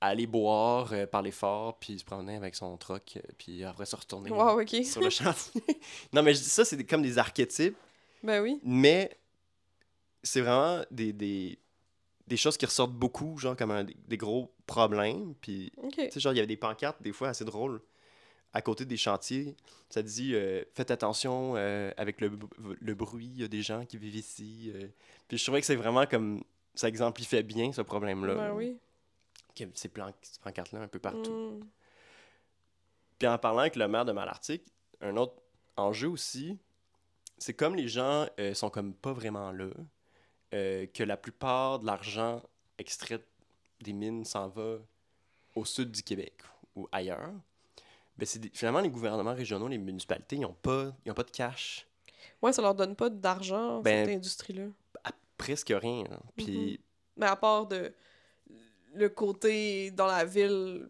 aller 0.00 0.26
boire, 0.26 0.92
euh, 0.92 1.06
parler 1.06 1.30
fort, 1.32 1.78
puis 1.78 1.98
se 1.98 2.04
promener 2.04 2.36
avec 2.36 2.54
son 2.54 2.76
truck, 2.76 3.16
euh, 3.16 3.20
puis 3.38 3.64
après 3.64 3.84
se 3.86 3.96
retourner 3.96 4.30
Wow, 4.30 4.60
sur 4.84 5.00
le 5.02 5.10
chantier. 5.10 5.62
non, 6.12 6.22
mais 6.22 6.32
je 6.34 6.38
dis 6.40 6.48
ça, 6.48 6.64
c'est 6.64 6.82
comme 6.84 7.02
des 7.02 7.18
archétypes, 7.18 7.76
Ben 8.22 8.40
oui. 8.42 8.60
mais 8.62 9.10
c'est 10.22 10.40
vraiment 10.40 10.84
des, 10.90 11.12
des, 11.12 11.58
des 12.26 12.36
choses 12.36 12.56
qui 12.56 12.66
ressortent 12.66 12.92
beaucoup, 12.92 13.36
genre 13.38 13.56
comme 13.56 13.72
un- 13.72 13.84
des, 13.84 14.16
gros 14.16 14.54
problèmes, 14.66 15.34
puis 15.40 15.72
tu 15.92 16.10
sais, 16.12 16.20
genre, 16.20 16.32
il 16.32 16.36
y 16.36 16.40
avait 16.40 16.46
des 16.46 16.56
pancartes, 16.56 17.02
des 17.02 17.12
fois, 17.12 17.28
assez 17.30 17.44
drôles, 17.44 17.80
à 18.52 18.62
côté 18.62 18.84
des 18.84 18.96
chantiers. 18.96 19.56
Ça 19.88 20.02
dit 20.02 20.34
euh, 20.34 20.62
Faites 20.74 20.90
attention 20.90 21.54
euh, 21.56 21.90
avec 21.96 22.20
le, 22.20 22.32
le 22.58 22.94
bruit, 22.94 23.30
il 23.34 23.40
y 23.40 23.44
a 23.44 23.48
des 23.48 23.62
gens 23.62 23.84
qui 23.84 23.96
vivent 23.96 24.16
ici. 24.16 24.72
euh. 24.74 24.88
Puis 25.28 25.38
je 25.38 25.44
trouvais 25.44 25.60
que 25.60 25.66
c'est 25.66 25.76
vraiment 25.76 26.06
comme. 26.06 26.42
Ça 26.74 26.88
exemplifiait 26.88 27.42
bien 27.42 27.72
ce 27.72 27.82
problème-là. 27.82 28.34
Ben 28.34 28.52
oui. 28.52 28.78
Avait 29.60 29.70
Ces, 29.74 29.88
pancartes-là 29.88 30.80
un 30.80 30.88
peu 30.88 30.98
partout. 31.00 31.58
Mm. 31.60 31.66
Puis 33.18 33.28
en 33.28 33.36
parlant 33.38 33.58
avec 33.60 33.76
le 33.76 33.86
maire 33.88 34.04
de 34.04 34.12
Malartic, 34.12 34.62
un 35.00 35.16
autre 35.16 35.34
enjeu 35.76 36.08
aussi, 36.08 36.56
c'est 37.36 37.52
comme 37.52 37.74
les 37.74 37.88
gens 37.88 38.26
sont 38.54 38.70
comme 38.70 38.94
pas 38.94 39.12
vraiment 39.12 39.52
là, 39.52 39.68
que 40.52 41.02
la 41.02 41.16
plupart 41.18 41.80
de 41.80 41.86
l'argent 41.86 42.40
extrait 42.78 43.22
des 43.82 43.92
mines 43.92 44.24
s'en 44.24 44.48
va 44.48 44.78
au 45.54 45.64
sud 45.64 45.90
du 45.90 46.02
Québec 46.02 46.34
ou 46.76 46.88
ailleurs. 46.92 47.32
Ben, 48.20 48.40
des- 48.40 48.50
finalement, 48.52 48.80
les 48.80 48.90
gouvernements 48.90 49.34
régionaux, 49.34 49.66
les 49.68 49.78
municipalités, 49.78 50.36
ils 50.36 50.40
n'ont 50.42 50.52
pas, 50.54 50.92
ils 51.04 51.10
ont 51.10 51.14
pas 51.14 51.22
de 51.24 51.30
cash. 51.30 51.86
Ouais, 52.42 52.52
ça 52.52 52.62
leur 52.62 52.74
donne 52.74 52.94
pas 52.96 53.10
d'argent, 53.10 53.80
Ben, 53.80 54.06
cette 54.06 54.16
industrie-là. 54.16 54.66
Presque 55.36 55.72
rien. 55.74 56.04
hein. 56.10 56.20
Puis, 56.36 56.78
Mais 57.16 57.26
à 57.26 57.36
part 57.36 57.66
de 57.66 57.92
le 58.94 59.08
côté 59.08 59.90
dans 59.90 60.06
la 60.06 60.24
ville 60.24 60.88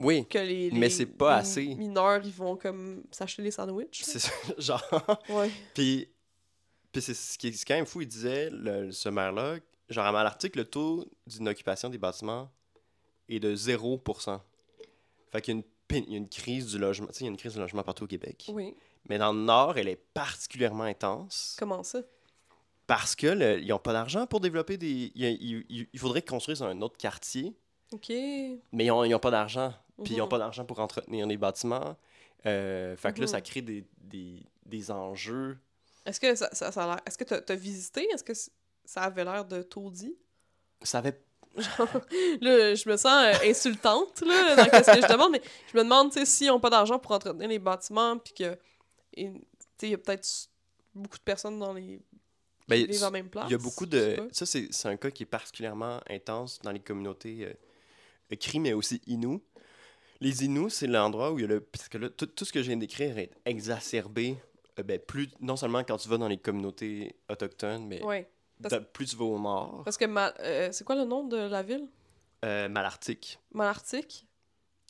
oui, 0.00 0.26
que 0.26 0.38
les, 0.38 0.70
Mais 0.72 0.80
les 0.80 0.90
c'est 0.90 1.06
pas 1.06 1.34
mi- 1.36 1.40
assez. 1.40 1.74
mineurs, 1.76 2.20
ils 2.24 2.32
vont 2.32 2.56
comme 2.56 3.04
s'acheter 3.12 3.42
des 3.42 3.52
sandwichs. 3.52 4.02
c'est 4.02 4.18
ça. 4.18 4.32
Genre. 4.58 5.18
Ouais. 5.28 5.50
Puis, 5.74 6.08
puis 6.90 7.00
c'est 7.02 7.14
ce 7.14 7.38
qui 7.38 7.48
est 7.48 7.64
quand 7.64 7.74
même 7.76 7.86
fou. 7.86 8.00
Il 8.00 8.08
disait, 8.08 8.50
le, 8.50 8.90
ce 8.90 9.08
maire-là, 9.08 9.58
genre, 9.88 10.06
à 10.06 10.24
l'article, 10.24 10.58
le 10.58 10.64
taux 10.64 11.04
d'une 11.26 11.48
occupation 11.48 11.88
des 11.88 11.98
bâtiments 11.98 12.50
est 13.28 13.38
de 13.38 13.54
0%. 13.54 14.40
Fait 15.30 15.40
qu'il 15.40 15.54
y 15.54 15.56
a 15.56 15.60
une, 15.60 15.64
il 15.90 16.10
y 16.10 16.14
a 16.14 16.18
une 16.18 16.28
crise 16.28 16.66
du 16.66 16.78
logement. 16.78 17.06
Tu 17.08 17.12
sais, 17.14 17.20
il 17.20 17.24
y 17.24 17.28
a 17.28 17.30
une 17.30 17.36
crise 17.36 17.52
du 17.54 17.58
logement 17.58 17.82
partout 17.82 18.04
au 18.04 18.06
Québec. 18.06 18.46
Oui. 18.52 18.74
Mais 19.08 19.18
dans 19.18 19.32
le 19.32 19.40
Nord, 19.40 19.76
elle 19.78 19.88
est 19.88 19.96
particulièrement 20.14 20.84
intense. 20.84 21.56
Comment 21.58 21.82
ça? 21.82 22.00
Parce 22.86 23.14
que 23.14 23.26
le- 23.26 23.60
ils 23.60 23.68
n'ont 23.68 23.78
pas 23.78 23.92
d'argent 23.92 24.26
pour 24.26 24.40
développer 24.40 24.76
des. 24.76 25.12
Il, 25.14 25.64
il- 25.68 25.98
faudrait 25.98 26.22
construire 26.22 26.58
dans 26.58 26.66
un 26.66 26.80
autre 26.82 26.96
quartier, 26.96 27.54
OK. 27.92 28.08
mais 28.10 28.84
ils 28.86 28.88
n'ont 28.88 29.18
pas 29.18 29.30
d'argent. 29.30 29.72
Puis 30.04 30.14
ils 30.14 30.18
n'ont 30.18 30.24
Mhm. 30.24 30.30
pas 30.30 30.38
d'argent 30.38 30.64
pour 30.64 30.80
entretenir 30.80 31.26
les 31.26 31.36
bâtiments. 31.36 31.96
Euh, 32.46 32.96
fait 32.96 33.12
que 33.12 33.18
là, 33.20 33.26
Mhm. 33.26 33.30
ça 33.32 33.40
crée 33.40 33.62
des, 33.62 33.84
des, 33.98 34.42
des 34.66 34.90
enjeux. 34.90 35.58
Est-ce 36.04 36.18
que 36.18 36.34
ça, 36.34 36.48
ça, 36.52 36.72
ça 36.72 36.82
a 36.84 36.86
l'air... 36.88 37.00
Est-ce 37.06 37.16
que 37.16 37.24
t'as 37.24 37.52
as 37.52 37.56
visité? 37.56 38.02
Est-ce 38.12 38.24
que 38.24 38.32
ça 38.84 39.02
avait 39.02 39.24
l'air 39.24 39.44
de 39.44 39.62
taudis? 39.62 40.16
Ça 40.82 40.98
avait. 40.98 41.20
Là, 42.40 42.74
je 42.74 42.88
me 42.88 42.96
sens 42.96 43.06
euh, 43.06 43.50
insultante, 43.50 44.22
là, 44.22 44.56
dans 44.56 44.64
ce 44.64 44.94
que 44.94 45.06
je 45.06 45.12
demande, 45.12 45.32
mais 45.32 45.42
je 45.72 45.76
me 45.76 45.82
demande, 45.82 46.12
s'ils 46.12 46.46
n'ont 46.48 46.60
pas 46.60 46.70
d'argent 46.70 46.98
pour 46.98 47.12
entretenir 47.12 47.48
les 47.48 47.58
bâtiments, 47.58 48.18
puis 48.18 48.34
que, 48.34 48.58
il 49.14 49.40
y 49.82 49.94
a 49.94 49.98
peut-être 49.98 50.26
beaucoup 50.94 51.18
de 51.18 51.22
personnes 51.22 51.58
dans 51.58 51.72
les... 51.72 52.00
Ben, 52.68 52.86
qui 52.86 52.92
vivent 52.92 53.04
en 53.04 53.10
même 53.10 53.28
place. 53.28 53.46
Il 53.48 53.52
y 53.52 53.54
a 53.54 53.58
beaucoup 53.58 53.86
de. 53.86 54.28
Ça, 54.30 54.46
c'est 54.46 54.70
un 54.86 54.96
cas 54.96 55.10
qui 55.10 55.24
est 55.24 55.26
particulièrement 55.26 56.00
intense 56.08 56.60
dans 56.62 56.70
les 56.70 56.80
communautés 56.80 57.44
euh, 58.32 58.36
cri, 58.36 58.60
mais 58.60 58.72
aussi 58.72 59.02
Inuits. 59.06 59.42
Les 60.20 60.44
Inuits, 60.44 60.70
c'est 60.70 60.86
l'endroit 60.86 61.32
où 61.32 61.38
il 61.38 61.42
y 61.42 61.44
a 61.44 61.48
le. 61.48 61.60
Parce 61.60 61.88
que 61.88 61.98
là, 61.98 62.08
tout, 62.08 62.26
tout 62.26 62.44
ce 62.44 62.52
que 62.52 62.62
je 62.62 62.68
viens 62.68 62.76
d'écrire 62.76 63.18
est 63.18 63.32
exacerbé. 63.44 64.36
euh, 64.78 64.82
ben, 64.84 64.98
plus, 65.00 65.28
non 65.40 65.56
seulement 65.56 65.82
quand 65.82 65.98
tu 65.98 66.08
vas 66.08 66.18
dans 66.18 66.28
les 66.28 66.38
communautés 66.38 67.16
autochtones, 67.28 67.84
mais 67.86 68.00
Ouais. 68.04 68.30
Parce- 68.60 68.74
de- 68.74 68.78
plus 68.80 69.06
tu 69.06 69.16
vas 69.16 69.24
au 69.24 69.38
nord. 69.38 69.82
Parce 69.84 69.96
que, 69.96 70.04
Ma- 70.04 70.34
euh, 70.40 70.68
c'est 70.72 70.84
quoi 70.84 70.94
le 70.96 71.04
nom 71.04 71.24
de 71.24 71.36
la 71.36 71.62
ville? 71.62 71.88
Euh, 72.44 72.68
Malartic. 72.68 73.38
Malartic? 73.52 74.26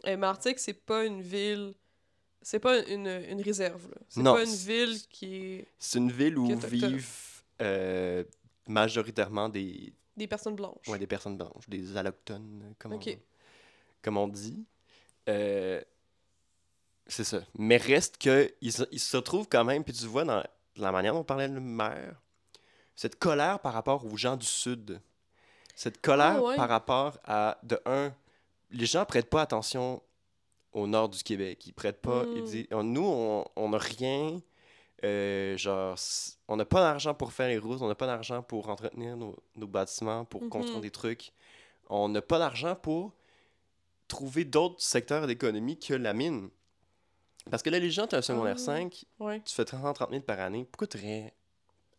Euh, 0.07 0.16
Malartic, 0.16 0.59
c'est 0.59 0.72
pas 0.75 1.05
une 1.05 1.20
ville... 1.22 1.75
C'est 2.44 2.59
pas 2.59 2.81
une, 2.88 3.07
une 3.07 3.40
réserve. 3.40 3.87
C'est 4.09 4.22
pas 4.25 4.42
une 4.44 4.55
ville 4.55 4.98
qui 5.09 5.37
est 5.37 5.66
C'est 5.79 5.98
une 5.98 6.11
ville 6.11 6.37
où 6.38 6.57
vivent 6.59 7.42
euh, 7.61 8.25
majoritairement 8.66 9.48
des, 9.48 9.92
des 10.16 10.27
personnes 10.27 10.57
blanches. 10.57 10.88
ouais, 10.88 10.98
des 10.98 11.07
personnes 11.07 11.37
blanches, 11.37 11.68
des 11.68 11.96
allochtones, 11.96 12.75
comme, 12.81 12.94
Ok. 12.94 13.11
on, 13.16 13.20
comme 14.03 14.16
on 14.16 14.27
dit. 14.27 14.64
C'est 17.07 17.25
ça. 17.25 17.42
Mais 17.59 17.77
reste 17.77 18.18
que 18.18 18.53
ils, 18.61 18.72
se- 18.72 18.83
ils 18.90 19.01
se 19.01 19.16
retrouvent 19.16 19.48
quand 19.48 19.64
même, 19.64 19.85
puis 19.85 19.92
tu 19.92 20.07
vois 20.07 20.25
dans 20.25 20.42
la 20.77 20.92
manière 20.92 21.14
dont 21.14 21.25
parlait 21.25 21.48
le 21.48 21.61
maire, 21.61 22.20
cette 22.96 23.18
colère 23.18 23.61
par 23.61 23.72
rapport 23.72 24.05
aux 24.07 24.16
gens 24.16 24.37
du 24.37 24.46
Sud. 24.46 25.00
Cette 25.74 26.00
colère 26.00 26.37
Ah 26.38 26.42
ouais. 26.42 26.57
par 26.57 26.68
rapport 26.68 27.18
à, 27.24 27.59
de 27.62 27.81
un, 27.87 28.12
les 28.70 28.87
gens 28.87 29.05
prêtent 29.05 29.31
pas 29.31 29.42
attention 29.42 30.02
au 30.72 30.87
nord 30.87 31.09
du 31.09 31.22
Québec. 31.22 31.66
Ils 31.66 31.72
prêtent 31.72 32.00
pas. 32.00 32.24
Ils 32.35 32.42
Mm. 32.42 32.44
disent, 32.44 32.66
nous, 32.70 33.05
on 33.05 33.44
on 33.57 33.68
n'a 33.70 33.78
rien. 33.78 34.40
euh, 35.05 35.57
genre, 35.57 35.96
on 36.46 36.55
n'a 36.57 36.64
pas 36.64 36.81
d'argent 36.81 37.12
pour 37.12 37.33
faire 37.33 37.48
les 37.48 37.59
routes, 37.59 37.83
on 37.83 37.88
n'a 37.88 37.94
pas 37.96 38.07
d'argent 38.07 38.40
pour 38.40 38.68
entretenir 38.68 39.16
nos, 39.16 39.37
nos 39.57 39.66
bâtiments, 39.66 40.24
pour 40.24 40.48
construire 40.48 40.76
Mhm. 40.76 40.83
des 40.83 40.90
trucs. 40.92 41.33
On 41.90 42.09
n'a 42.09 42.22
pas 42.22 42.38
d'argent 42.38 42.76
pour 42.76 43.12
trouver 44.07 44.44
d'autres 44.44 44.81
secteurs 44.81 45.26
d'économie 45.26 45.76
que 45.78 45.94
la 45.94 46.12
mine. 46.12 46.50
Parce 47.50 47.64
que 47.64 47.70
là, 47.70 47.81
les 47.81 47.90
gens, 47.90 48.07
tu 48.07 48.14
as 48.14 48.18
un 48.18 48.22
secondaire 48.22 48.55
Ah. 48.57 48.61
5, 48.62 49.05
Ouais. 49.18 49.40
tu 49.44 49.52
fais 49.52 49.64
30 49.64 49.96
30 49.96 50.11
000 50.11 50.22
par 50.22 50.38
année, 50.38 50.64
pourquoi 50.70 50.87
tu 50.87 50.98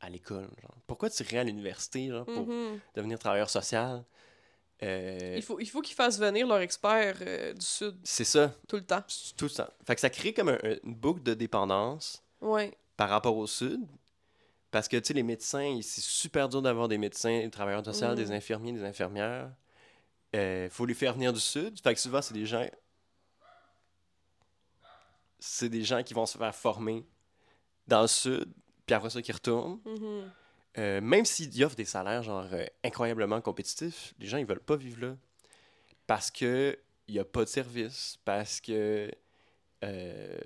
à 0.04 0.10
l'école? 0.10 0.48
Pourquoi 0.86 1.10
tu 1.10 1.24
irais 1.24 1.38
à 1.40 1.44
l'université 1.44 2.10
genre, 2.10 2.26
pour 2.26 2.46
Mhm. 2.48 2.80
devenir 2.96 3.18
travailleur 3.20 3.50
social? 3.50 4.04
Euh, 4.82 5.34
Il 5.38 5.42
faut, 5.44 5.60
il 5.60 5.70
faut 5.70 5.82
qu'ils 5.82 5.96
fassent 5.96 6.20
venir 6.20 6.46
leur 6.46 6.60
expert 6.60 7.16
euh, 7.22 7.54
du 7.54 7.66
Sud 7.66 7.96
C'est 8.04 8.26
ça, 8.26 8.54
tout 8.68 8.76
le 8.76 8.84
temps. 8.84 9.04
tout 9.38 9.46
le 9.46 9.52
temps. 9.52 9.70
Fait 9.88 9.96
que 9.96 10.02
ça 10.02 10.10
crée 10.10 10.34
comme 10.34 10.50
un- 10.50 10.60
un- 10.64 10.76
une 10.84 10.96
boucle 10.96 11.24
de 11.24 11.34
dépendance 11.34 12.22
Ouais. 12.42 12.76
par 12.98 13.10
rapport 13.10 13.38
au 13.38 13.48
Sud. 13.48 13.80
Parce 14.72 14.88
que, 14.88 14.98
tu 14.98 15.06
sais, 15.08 15.14
les 15.14 15.24
médecins, 15.24 15.80
c'est 15.84 16.02
super 16.02 16.50
dur 16.50 16.62
d'avoir 16.62 16.88
des 16.88 16.98
médecins, 16.98 17.40
des 17.42 17.50
travailleurs 17.52 17.86
sociaux, 17.86 18.16
des 18.16 18.32
infirmiers, 18.32 18.74
des 18.74 18.84
infirmières. 18.84 19.52
Il 20.34 20.68
faut 20.72 20.86
les 20.88 20.96
faire 20.96 21.14
venir 21.14 21.32
du 21.32 21.40
Sud. 21.40 21.80
Fait 21.80 21.94
que 21.94 22.00
souvent, 22.00 22.22
c'est 22.22 22.34
des 22.34 22.46
gens... 22.48 22.66
C'est 25.40 25.70
des 25.70 25.84
gens 25.84 26.02
qui 26.04 26.14
vont 26.14 26.26
se 26.26 26.38
faire 26.38 26.56
former 26.56 27.06
dans 27.88 28.02
le 28.02 28.08
Sud, 28.08 28.52
puis 28.94 28.98
après 28.98 29.10
ça, 29.10 29.22
qui 29.22 29.32
retournent. 29.32 29.80
Mhm. 29.86 30.32
Euh, 30.78 31.02
même 31.02 31.26
s'ils 31.26 31.64
offrent 31.64 31.76
des 31.76 31.86
salaires, 31.86 32.24
genre, 32.24 32.46
euh, 32.52 32.66
incroyablement 32.84 33.42
compétitifs, 33.42 34.14
les 34.20 34.28
gens, 34.28 34.38
ils 34.38 34.46
veulent 34.46 34.60
pas 34.60 34.76
vivre 34.76 35.02
là. 35.08 35.16
Parce 36.08 36.30
que 36.32 36.78
il 37.08 37.16
y 37.16 37.20
a 37.20 37.26
pas 37.26 37.42
de 37.42 37.50
service, 37.50 38.18
parce 38.24 38.60
que... 38.62 39.12
euh, 39.84 40.38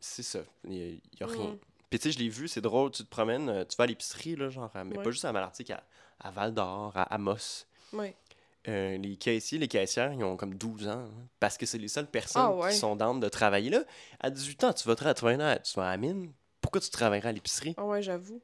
c'est 0.00 0.22
ça, 0.22 0.40
il 0.64 0.72
y 0.74 0.82
a, 0.82 0.86
il 0.88 1.00
y 1.20 1.22
a 1.22 1.26
rien. 1.26 1.56
Puis 1.90 1.98
tu 2.00 2.08
sais, 2.08 2.12
je 2.12 2.18
l'ai 2.18 2.28
vu, 2.28 2.48
c'est 2.48 2.60
drôle, 2.60 2.90
tu 2.90 3.04
te 3.04 3.08
promènes, 3.08 3.64
tu 3.66 3.76
vas 3.76 3.84
à 3.84 3.86
l'épicerie, 3.86 4.36
là, 4.36 4.48
genre, 4.50 4.70
mais 4.84 4.96
Ouais. 4.96 5.04
pas 5.04 5.10
juste 5.10 5.24
à 5.24 5.32
Malartic, 5.32 5.70
à, 5.70 5.82
à 6.20 6.30
Val-d'Or, 6.30 6.92
à 6.96 7.02
Amos. 7.14 7.64
Ouais. 7.92 8.14
Euh, 8.68 8.96
les 8.98 9.16
caissiers, 9.16 9.58
les 9.58 9.68
caissières, 9.68 10.12
ils 10.12 10.24
ont 10.24 10.36
comme 10.36 10.54
12 10.54 10.88
ans, 10.88 11.04
hein, 11.06 11.10
parce 11.38 11.56
que 11.56 11.66
c'est 11.66 11.78
les 11.78 11.88
seules 11.88 12.08
personnes 12.08 12.42
Ah 12.44 12.52
ouais. 12.52 12.70
qui 12.72 12.76
sont 12.78 12.96
down 12.96 13.20
de 13.20 13.28
travailler 13.28 13.70
là. 13.70 13.84
À 14.18 14.28
18 14.30 14.64
ans, 14.64 14.72
tu 14.72 14.86
vas 14.88 14.94
dans- 14.96 15.14
tu 15.14 15.24
vas 15.24 15.86
à 15.86 15.90
la 15.92 15.96
mine, 15.96 16.32
pourquoi 16.66 16.80
tu 16.80 16.90
travaillerais 16.90 17.28
à 17.28 17.32
l'épicerie? 17.32 17.74
Ah 17.76 17.84
ouais, 17.84 18.02
j'avoue. 18.02 18.40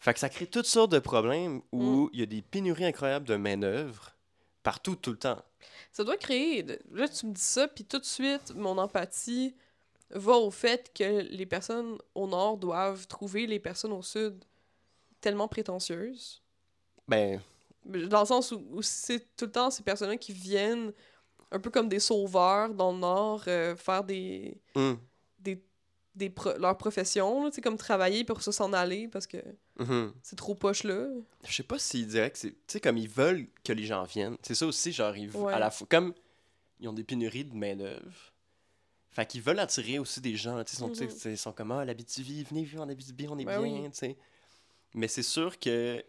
Fait 0.00 0.12
que 0.12 0.18
ça 0.18 0.28
crée 0.28 0.48
toutes 0.48 0.66
sortes 0.66 0.90
de 0.90 0.98
problèmes 0.98 1.58
Mm. 1.58 1.60
où 1.72 2.10
il 2.12 2.18
y 2.18 2.22
a 2.24 2.26
des 2.26 2.42
pénuries 2.42 2.84
incroyables 2.84 3.28
de 3.28 3.36
main-d'œuvre 3.36 4.10
partout, 4.64 4.96
tout 4.96 5.12
le 5.12 5.18
temps. 5.18 5.40
Ça 5.92 6.02
doit 6.02 6.16
créer. 6.16 6.64
Là, 6.90 7.06
tu 7.08 7.26
me 7.26 7.32
dis 7.32 7.40
ça, 7.40 7.68
puis 7.68 7.84
tout 7.84 8.00
de 8.00 8.04
suite, 8.04 8.52
mon 8.56 8.76
empathie 8.76 9.54
va 10.10 10.32
au 10.32 10.50
fait 10.50 10.90
que 10.92 11.20
les 11.20 11.46
personnes 11.46 11.96
au 12.16 12.26
nord 12.26 12.56
doivent 12.56 13.06
trouver 13.06 13.46
les 13.46 13.60
personnes 13.60 13.92
au 13.92 14.02
sud 14.02 14.44
tellement 15.20 15.46
prétentieuses. 15.46 16.42
Ben, 17.06 17.40
Dans 17.84 18.20
le 18.20 18.26
sens 18.26 18.50
où, 18.50 18.66
où 18.72 18.82
c'est 18.82 19.20
tout 19.36 19.44
le 19.44 19.52
temps 19.52 19.70
ces 19.70 19.84
personnes-là 19.84 20.16
qui 20.16 20.32
viennent 20.32 20.92
un 21.52 21.60
peu 21.60 21.70
comme 21.70 21.88
des 21.88 22.00
sauveurs 22.00 22.74
dans 22.74 22.90
le 22.90 22.98
nord 22.98 23.44
euh, 23.46 23.76
faire 23.76 24.02
des. 24.02 24.60
hum, 24.74 24.98
des, 26.14 26.30
pro- 26.30 26.56
leur 26.58 26.76
profession, 26.78 27.50
sais, 27.50 27.60
comme 27.60 27.76
travailler 27.76 28.24
pour 28.24 28.40
ça 28.42 28.52
s'en 28.52 28.72
aller 28.72 29.08
parce 29.08 29.26
que 29.26 29.38
mhm. 29.78 30.12
c'est 30.22 30.36
trop 30.36 30.54
poche 30.54 30.84
là. 30.84 31.08
Je 31.46 31.52
sais 31.52 31.62
pas 31.62 31.78
s'ils 31.78 32.06
diraient 32.06 32.30
que 32.30 32.38
c'est. 32.38 32.50
Tu 32.52 32.56
sais, 32.68 32.80
comme 32.80 32.96
ils 32.98 33.08
veulent 33.08 33.46
que 33.64 33.72
les 33.72 33.84
gens 33.84 34.04
viennent. 34.04 34.36
C'est 34.42 34.54
ça 34.54 34.66
aussi, 34.66 34.92
genre, 34.92 35.16
ils, 35.16 35.34
Ouais. 35.36 35.52
à 35.52 35.58
la 35.58 35.70
fois. 35.70 35.86
Comme 35.90 36.14
ils 36.80 36.88
ont 36.88 36.92
des 36.92 37.04
pénuries 37.04 37.44
de 37.44 37.54
main-d'œuvre. 37.54 38.32
Fait 39.10 39.26
qu'ils 39.26 39.42
veulent 39.42 39.60
attirer 39.60 39.98
aussi 39.98 40.20
des 40.20 40.34
gens. 40.36 40.62
Tu 40.64 40.74
sais, 40.76 40.84
ils 40.84 41.10
sont, 41.10 41.28
ils 41.30 41.38
sont 41.38 41.52
comme, 41.52 41.70
ah, 41.72 41.84
l'Abitibi, 41.84 42.42
venez 42.44 42.64
vivre 42.64 42.82
en 42.82 42.88
Abitibi, 42.88 43.26
on 43.28 43.38
est 43.38 43.44
Ben 43.44 43.62
bien, 43.62 43.82
oui. 43.82 43.90
tu 43.90 43.96
sais. 43.96 44.16
Mais 44.94 45.08
c'est 45.08 45.22
sûr 45.22 45.58
que. 45.58 46.04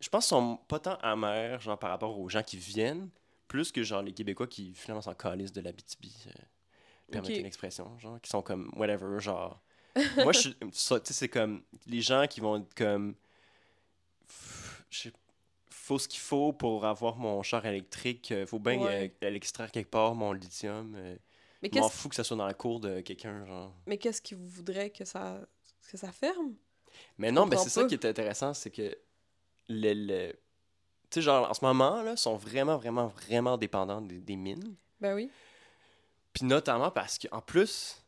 Je 0.00 0.08
pense 0.10 0.24
qu'ils 0.24 0.36
sont 0.36 0.58
pas 0.68 0.78
tant 0.78 0.96
amers, 0.96 1.60
genre, 1.60 1.78
par 1.78 1.90
rapport 1.90 2.18
aux 2.18 2.28
gens 2.28 2.42
qui 2.42 2.58
viennent, 2.58 3.08
plus 3.48 3.72
que, 3.72 3.82
genre, 3.82 4.02
les 4.02 4.12
Québécois 4.12 4.46
qui, 4.46 4.74
finalement, 4.74 5.00
s'en 5.02 5.14
calissent 5.14 5.52
de 5.52 5.60
l'Abitibi. 5.62 6.14
euh, 6.26 6.42
permettez 7.10 7.38
Ok. 7.38 7.42
l'expression, 7.44 7.98
genre, 7.98 8.20
qui 8.20 8.30
sont 8.30 8.42
comme, 8.42 8.70
whatever, 8.76 9.18
genre. 9.20 9.60
Moi, 10.16 10.32
je 10.32 10.50
tu 10.50 10.68
sais, 10.72 11.00
c'est 11.12 11.28
comme 11.28 11.62
les 11.86 12.00
gens 12.02 12.26
qui 12.28 12.40
vont 12.40 12.56
être 12.58 12.74
comme. 12.74 13.14
Je 14.90 14.98
sais- 14.98 15.12
Faut 15.70 15.98
ce 15.98 16.08
qu'il 16.08 16.20
faut 16.20 16.52
pour 16.52 16.84
avoir 16.84 17.16
mon 17.16 17.42
char 17.42 17.64
électrique. 17.64 18.32
euh, 18.32 18.44
Faut 18.46 18.58
bien 18.58 18.78
Ouais. 18.80 19.14
euh, 19.22 19.30
l'extraire 19.30 19.70
quelque 19.70 19.90
part, 19.90 20.14
mon 20.14 20.32
lithium. 20.32 20.94
euh, 20.96 21.16
Mais 21.62 21.70
Je 21.72 21.78
m'en 21.78 21.86
qu'est-ce 21.88 21.96
fous 22.00 22.08
que 22.08 22.14
ça 22.16 22.24
soit 22.24 22.36
dans 22.36 22.46
la 22.46 22.54
cour 22.54 22.80
de 22.80 23.00
quelqu'un, 23.00 23.44
genre. 23.46 23.72
mais 23.86 23.96
qu'est-ce 23.98 24.20
qui 24.20 24.34
vous 24.34 24.48
voudrait 24.48 24.90
que 24.90 25.04
ça 25.04 25.40
que 25.90 25.96
ça 25.96 26.10
ferme? 26.12 26.54
Mais 27.18 27.30
non, 27.30 27.46
ben 27.46 27.56
c'est 27.58 27.68
ça 27.70 27.84
qui 27.84 27.94
est 27.94 28.04
intéressant, 28.04 28.52
c'est 28.52 28.70
que 28.70 28.96
le. 29.68 29.92
le- 29.94 30.32
Tu 31.08 31.20
sais, 31.20 31.22
genre, 31.22 31.48
en 31.48 31.54
ce 31.54 31.64
moment, 31.64 32.02
là, 32.02 32.16
sont 32.16 32.36
vraiment, 32.36 32.76
vraiment, 32.78 33.06
vraiment 33.06 33.56
dépendants 33.56 34.00
des, 34.00 34.18
des 34.20 34.34
mines. 34.36 34.74
Ben 35.00 35.14
oui. 35.14 35.30
Puis 36.36 36.44
notamment 36.44 36.90
parce 36.90 37.18
qu'en 37.18 37.40
plus, 37.40 38.02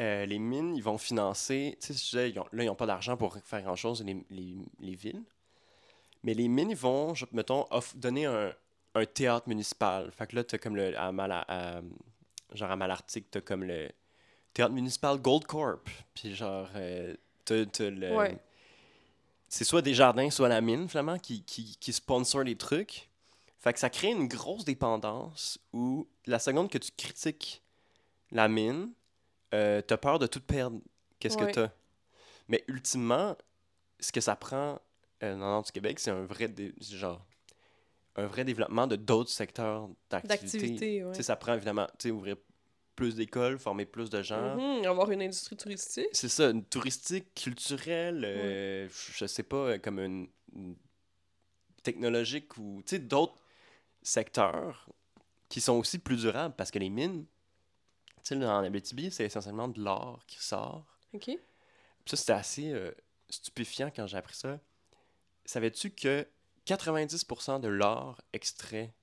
euh, 0.00 0.24
les 0.24 0.38
mines, 0.38 0.76
ils 0.76 0.82
vont 0.84 0.98
financer. 0.98 1.76
Tu 1.80 1.94
sais, 1.94 2.30
là, 2.30 2.62
ils 2.62 2.66
n'ont 2.66 2.74
pas 2.76 2.86
d'argent 2.86 3.16
pour 3.16 3.36
faire 3.44 3.62
grand-chose, 3.62 4.04
les, 4.04 4.24
les, 4.30 4.54
les 4.78 4.94
villes. 4.94 5.22
Mais 6.22 6.32
les 6.34 6.46
mines, 6.48 6.70
ils 6.70 6.76
vont, 6.76 7.14
je- 7.14 7.26
mettons, 7.32 7.66
off- 7.70 7.96
donner 7.96 8.26
un, 8.26 8.52
un 8.94 9.04
théâtre 9.04 9.48
municipal. 9.48 10.10
Fait 10.12 10.26
que 10.28 10.36
là, 10.36 10.44
tu 10.44 10.54
as 10.54 10.58
comme 10.58 10.76
le, 10.76 10.96
à, 10.96 11.08
à, 11.48 11.80
genre 12.52 12.70
à 12.70 12.76
Malartic, 12.76 13.30
t'as 13.32 13.40
comme 13.40 13.64
le 13.64 13.90
théâtre 14.54 14.72
municipal 14.72 15.18
Gold 15.18 15.44
Corp. 15.46 15.88
Puis 16.14 16.34
genre, 16.36 16.68
euh, 16.76 17.14
t'as, 17.44 17.64
t'as 17.66 17.90
le. 17.90 18.14
Ouais. 18.16 18.38
C'est 19.48 19.64
soit 19.64 19.82
des 19.82 19.94
jardins, 19.94 20.30
soit 20.30 20.48
la 20.48 20.60
mine, 20.60 20.88
finalement, 20.88 21.18
qui, 21.18 21.42
qui, 21.42 21.76
qui 21.80 21.92
sponsor 21.92 22.42
les 22.44 22.56
trucs. 22.56 23.08
Fait 23.66 23.72
que 23.72 23.80
ça 23.80 23.90
crée 23.90 24.12
une 24.12 24.28
grosse 24.28 24.64
dépendance 24.64 25.58
où 25.72 26.06
la 26.26 26.38
seconde 26.38 26.70
que 26.70 26.78
tu 26.78 26.92
critiques 26.96 27.64
la 28.30 28.46
mine, 28.46 28.92
euh, 29.54 29.82
t'as 29.82 29.96
peur 29.96 30.20
de 30.20 30.28
tout 30.28 30.40
perdre. 30.40 30.80
Qu'est-ce 31.18 31.36
Ouais. 31.36 31.48
que 31.48 31.52
t'as? 31.52 31.70
Mais 32.46 32.62
ultimement, 32.68 33.36
ce 33.98 34.12
que 34.12 34.20
ça 34.20 34.36
prend 34.36 34.80
euh, 35.24 35.32
dans 35.32 35.46
le 35.46 35.50
nord 35.50 35.62
du 35.64 35.72
Québec, 35.72 35.98
c'est 35.98 36.12
un 36.12 36.24
vrai, 36.26 36.48
genre, 36.80 37.26
un 38.14 38.28
vrai 38.28 38.44
développement 38.44 38.86
de 38.86 38.94
d'autres 38.94 39.30
secteurs 39.30 39.88
d'activité. 40.10 40.58
D'activité, 40.58 41.04
ouais. 41.04 41.22
Ça 41.24 41.34
prend 41.34 41.54
évidemment 41.54 41.88
ouvrir 42.04 42.36
plus 42.94 43.16
d'écoles, 43.16 43.58
former 43.58 43.84
plus 43.84 44.10
de 44.10 44.22
gens. 44.22 44.58
Mhm, 44.58 44.86
avoir 44.86 45.10
une 45.10 45.22
industrie 45.22 45.56
touristique. 45.56 46.06
C'est 46.12 46.28
ça, 46.28 46.50
une 46.50 46.64
touristique, 46.64 47.34
culturelle, 47.34 48.24
euh, 48.24 48.88
je 48.88 49.26
sais 49.26 49.42
pas, 49.42 49.76
comme 49.80 49.98
une, 49.98 50.28
une 50.54 50.76
technologique 51.82 52.56
ou 52.58 52.84
d'autres 53.00 53.42
secteurs 54.06 54.88
qui 55.48 55.60
sont 55.60 55.74
aussi 55.74 55.98
plus 55.98 56.16
durables 56.16 56.54
parce 56.54 56.70
que 56.70 56.78
les 56.78 56.90
mines, 56.90 57.26
tu 58.24 58.38
sais, 58.38 58.44
en 58.44 58.64
Abitibi, 58.64 59.10
c'est 59.10 59.24
essentiellement 59.24 59.68
de 59.68 59.80
l'or 59.80 60.24
qui 60.26 60.42
sort. 60.42 60.98
OK? 61.12 61.24
Puis 61.24 61.38
ça, 62.06 62.16
c'était 62.16 62.32
assez 62.32 62.72
euh, 62.72 62.92
stupéfiant 63.28 63.90
quand 63.94 64.06
j'ai 64.06 64.16
appris 64.16 64.36
ça. 64.36 64.60
Savais-tu 65.44 65.90
que 65.90 66.26
90% 66.66 67.60
de 67.60 67.68
l'or 67.68 68.20
extrait 68.32 68.94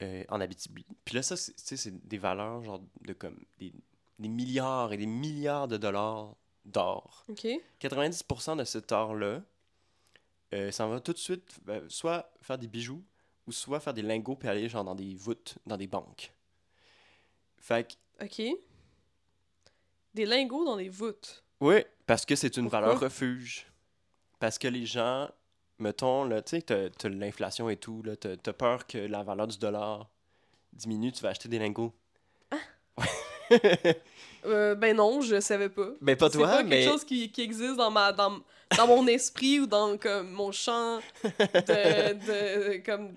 euh, 0.00 0.24
en 0.28 0.40
Abitibi, 0.40 0.86
puis 1.04 1.14
là, 1.14 1.22
ça, 1.22 1.36
c'est 1.36 1.54
tu 1.54 1.62
sais, 1.64 1.76
c'est 1.76 2.08
des 2.08 2.18
valeurs 2.18 2.64
genre 2.64 2.82
de 3.02 3.12
comme 3.12 3.38
des, 3.58 3.72
des 4.18 4.28
milliards 4.28 4.92
et 4.92 4.96
des 4.96 5.06
milliards 5.06 5.68
de 5.68 5.76
dollars 5.76 6.34
d'or. 6.64 7.24
OK? 7.28 7.46
90% 7.80 8.56
de 8.56 8.64
cet 8.64 8.90
or-là, 8.92 9.42
euh, 10.54 10.70
ça 10.70 10.86
va 10.86 11.00
tout 11.00 11.12
de 11.12 11.18
suite 11.18 11.60
euh, 11.68 11.86
soit 11.88 12.32
faire 12.40 12.58
des 12.58 12.68
bijoux 12.68 13.02
ou 13.46 13.52
soit 13.52 13.80
faire 13.80 13.94
des 13.94 14.02
lingots 14.02 14.36
puis 14.36 14.48
aller 14.48 14.68
genre 14.68 14.84
dans 14.84 14.94
des 14.94 15.14
voûtes, 15.14 15.56
dans 15.66 15.76
des 15.76 15.86
banques. 15.86 16.32
Fait 17.58 17.86
que 18.18 18.24
OK. 18.24 18.56
Des 20.14 20.26
lingots 20.26 20.64
dans 20.64 20.76
les 20.76 20.88
voûtes. 20.88 21.42
Oui, 21.60 21.84
parce 22.06 22.24
que 22.24 22.34
c'est 22.36 22.56
une 22.56 22.64
Pourquoi? 22.64 22.80
valeur 22.80 23.00
refuge. 23.00 23.66
Parce 24.38 24.58
que 24.58 24.68
les 24.68 24.84
gens, 24.84 25.30
mettons, 25.78 26.24
là, 26.24 26.42
tu 26.42 26.56
sais, 26.56 26.62
t'as, 26.62 26.90
t'as 26.90 27.08
l'inflation 27.08 27.68
et 27.70 27.76
tout, 27.76 28.02
là, 28.02 28.16
t'as, 28.16 28.36
t'as 28.36 28.52
peur 28.52 28.86
que 28.86 28.98
la 28.98 29.22
valeur 29.22 29.46
du 29.46 29.58
dollar 29.58 30.10
diminue, 30.72 31.12
tu 31.12 31.22
vas 31.22 31.30
acheter 31.30 31.48
des 31.48 31.58
lingots. 31.58 31.92
Euh, 34.44 34.74
ben 34.74 34.96
non, 34.96 35.20
je 35.20 35.38
savais 35.40 35.68
pas. 35.68 35.90
ben 36.00 36.16
pas 36.16 36.28
C'est 36.28 36.38
toi, 36.38 36.62
mais... 36.64 36.80
quelque 36.80 36.90
chose 36.90 37.04
qui, 37.04 37.30
qui 37.30 37.42
existe 37.42 37.76
dans, 37.76 37.90
ma, 37.92 38.12
dans, 38.12 38.40
dans 38.76 38.86
mon 38.86 39.06
esprit 39.06 39.60
ou 39.60 39.66
dans 39.66 39.96
comme, 39.98 40.30
mon 40.30 40.52
champ 40.52 40.98
de, 41.24 41.28
de, 42.78 42.84
comme, 42.84 43.14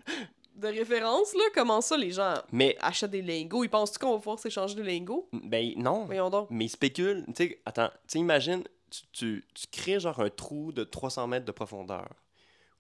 de 0.56 0.68
référence. 0.68 1.34
Là. 1.34 1.44
Comment 1.54 1.82
ça, 1.82 1.98
les 1.98 2.12
gens 2.12 2.36
Mais, 2.52 2.78
achètent 2.80 3.12
des 3.12 3.22
lingots? 3.22 3.63
Ils 3.63 3.70
pensent 3.70 3.98
qu'on 3.98 4.13
va 4.13 4.18
pouvoir 4.18 4.39
s'échanger 4.39 4.76
des 4.76 4.84
lingots? 4.84 5.30
ben 5.32 5.74
non. 5.78 6.06
Voyons 6.06 6.30
donc. 6.30 6.48
Mais 6.50 6.65
ils 6.65 6.70
spéculent. 6.70 7.26
Tu 7.28 7.34
sais, 7.36 7.62
attends, 7.65 7.89
imagine, 8.13 8.63
tu, 8.89 9.02
tu, 9.12 9.46
tu 9.54 9.68
crées 9.72 10.00
genre 10.00 10.20
un 10.20 10.30
trou 10.30 10.72
de 10.72 10.84
300 10.84 11.28
mètres 11.28 11.46
de 11.46 11.52
profondeur 11.52 12.08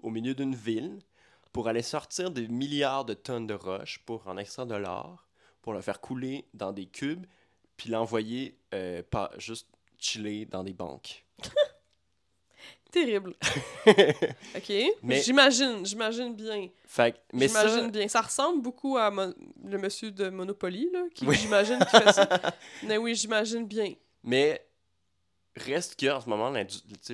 au 0.01 0.09
milieu 0.09 0.33
d'une 0.33 0.55
ville 0.55 0.99
pour 1.51 1.67
aller 1.67 1.81
sortir 1.81 2.31
des 2.31 2.47
milliards 2.47 3.05
de 3.05 3.13
tonnes 3.13 3.47
de 3.47 3.53
roches 3.53 3.99
pour 4.05 4.27
en 4.27 4.37
extraire 4.37 4.65
de 4.65 4.75
l'or, 4.75 5.25
pour 5.61 5.73
le 5.73 5.81
faire 5.81 6.01
couler 6.01 6.45
dans 6.53 6.71
des 6.73 6.85
cubes, 6.85 7.25
puis 7.77 7.89
l'envoyer 7.89 8.57
euh, 8.73 9.01
pas 9.09 9.31
juste 9.37 9.67
chiller 9.97 10.45
dans 10.45 10.63
des 10.63 10.73
banques. 10.73 11.25
Terrible. 12.95 13.35
OK? 14.55 14.73
Mais- 15.03 15.21
J'imagine, 15.21 15.85
j'imagine 15.85 16.33
bien. 16.33 16.69
Fait 16.87 17.13
ça, 17.49 17.67
J'imagine 17.67 17.91
bien. 17.91 18.07
Ça 18.07 18.21
ressemble 18.21 18.61
beaucoup 18.61 18.95
à 18.97 19.11
mon- 19.11 19.35
le 19.65 19.77
monsieur 19.77 20.11
de 20.11 20.29
Monopoly, 20.29 20.89
là, 20.93 21.03
qui, 21.13 21.25
Oui. 21.25 21.35
j'imagine, 21.35 21.77
qui 21.79 21.89
fait 21.97 22.13
ça. 22.13 22.29
Mais 22.83 22.97
oui, 22.97 23.13
j'imagine 23.13 23.67
bien. 23.67 23.93
mais 24.23 24.65
reste 25.57 25.99
que 25.99 26.09
en 26.09 26.21
ce 26.21 26.29
moment, 26.29 26.53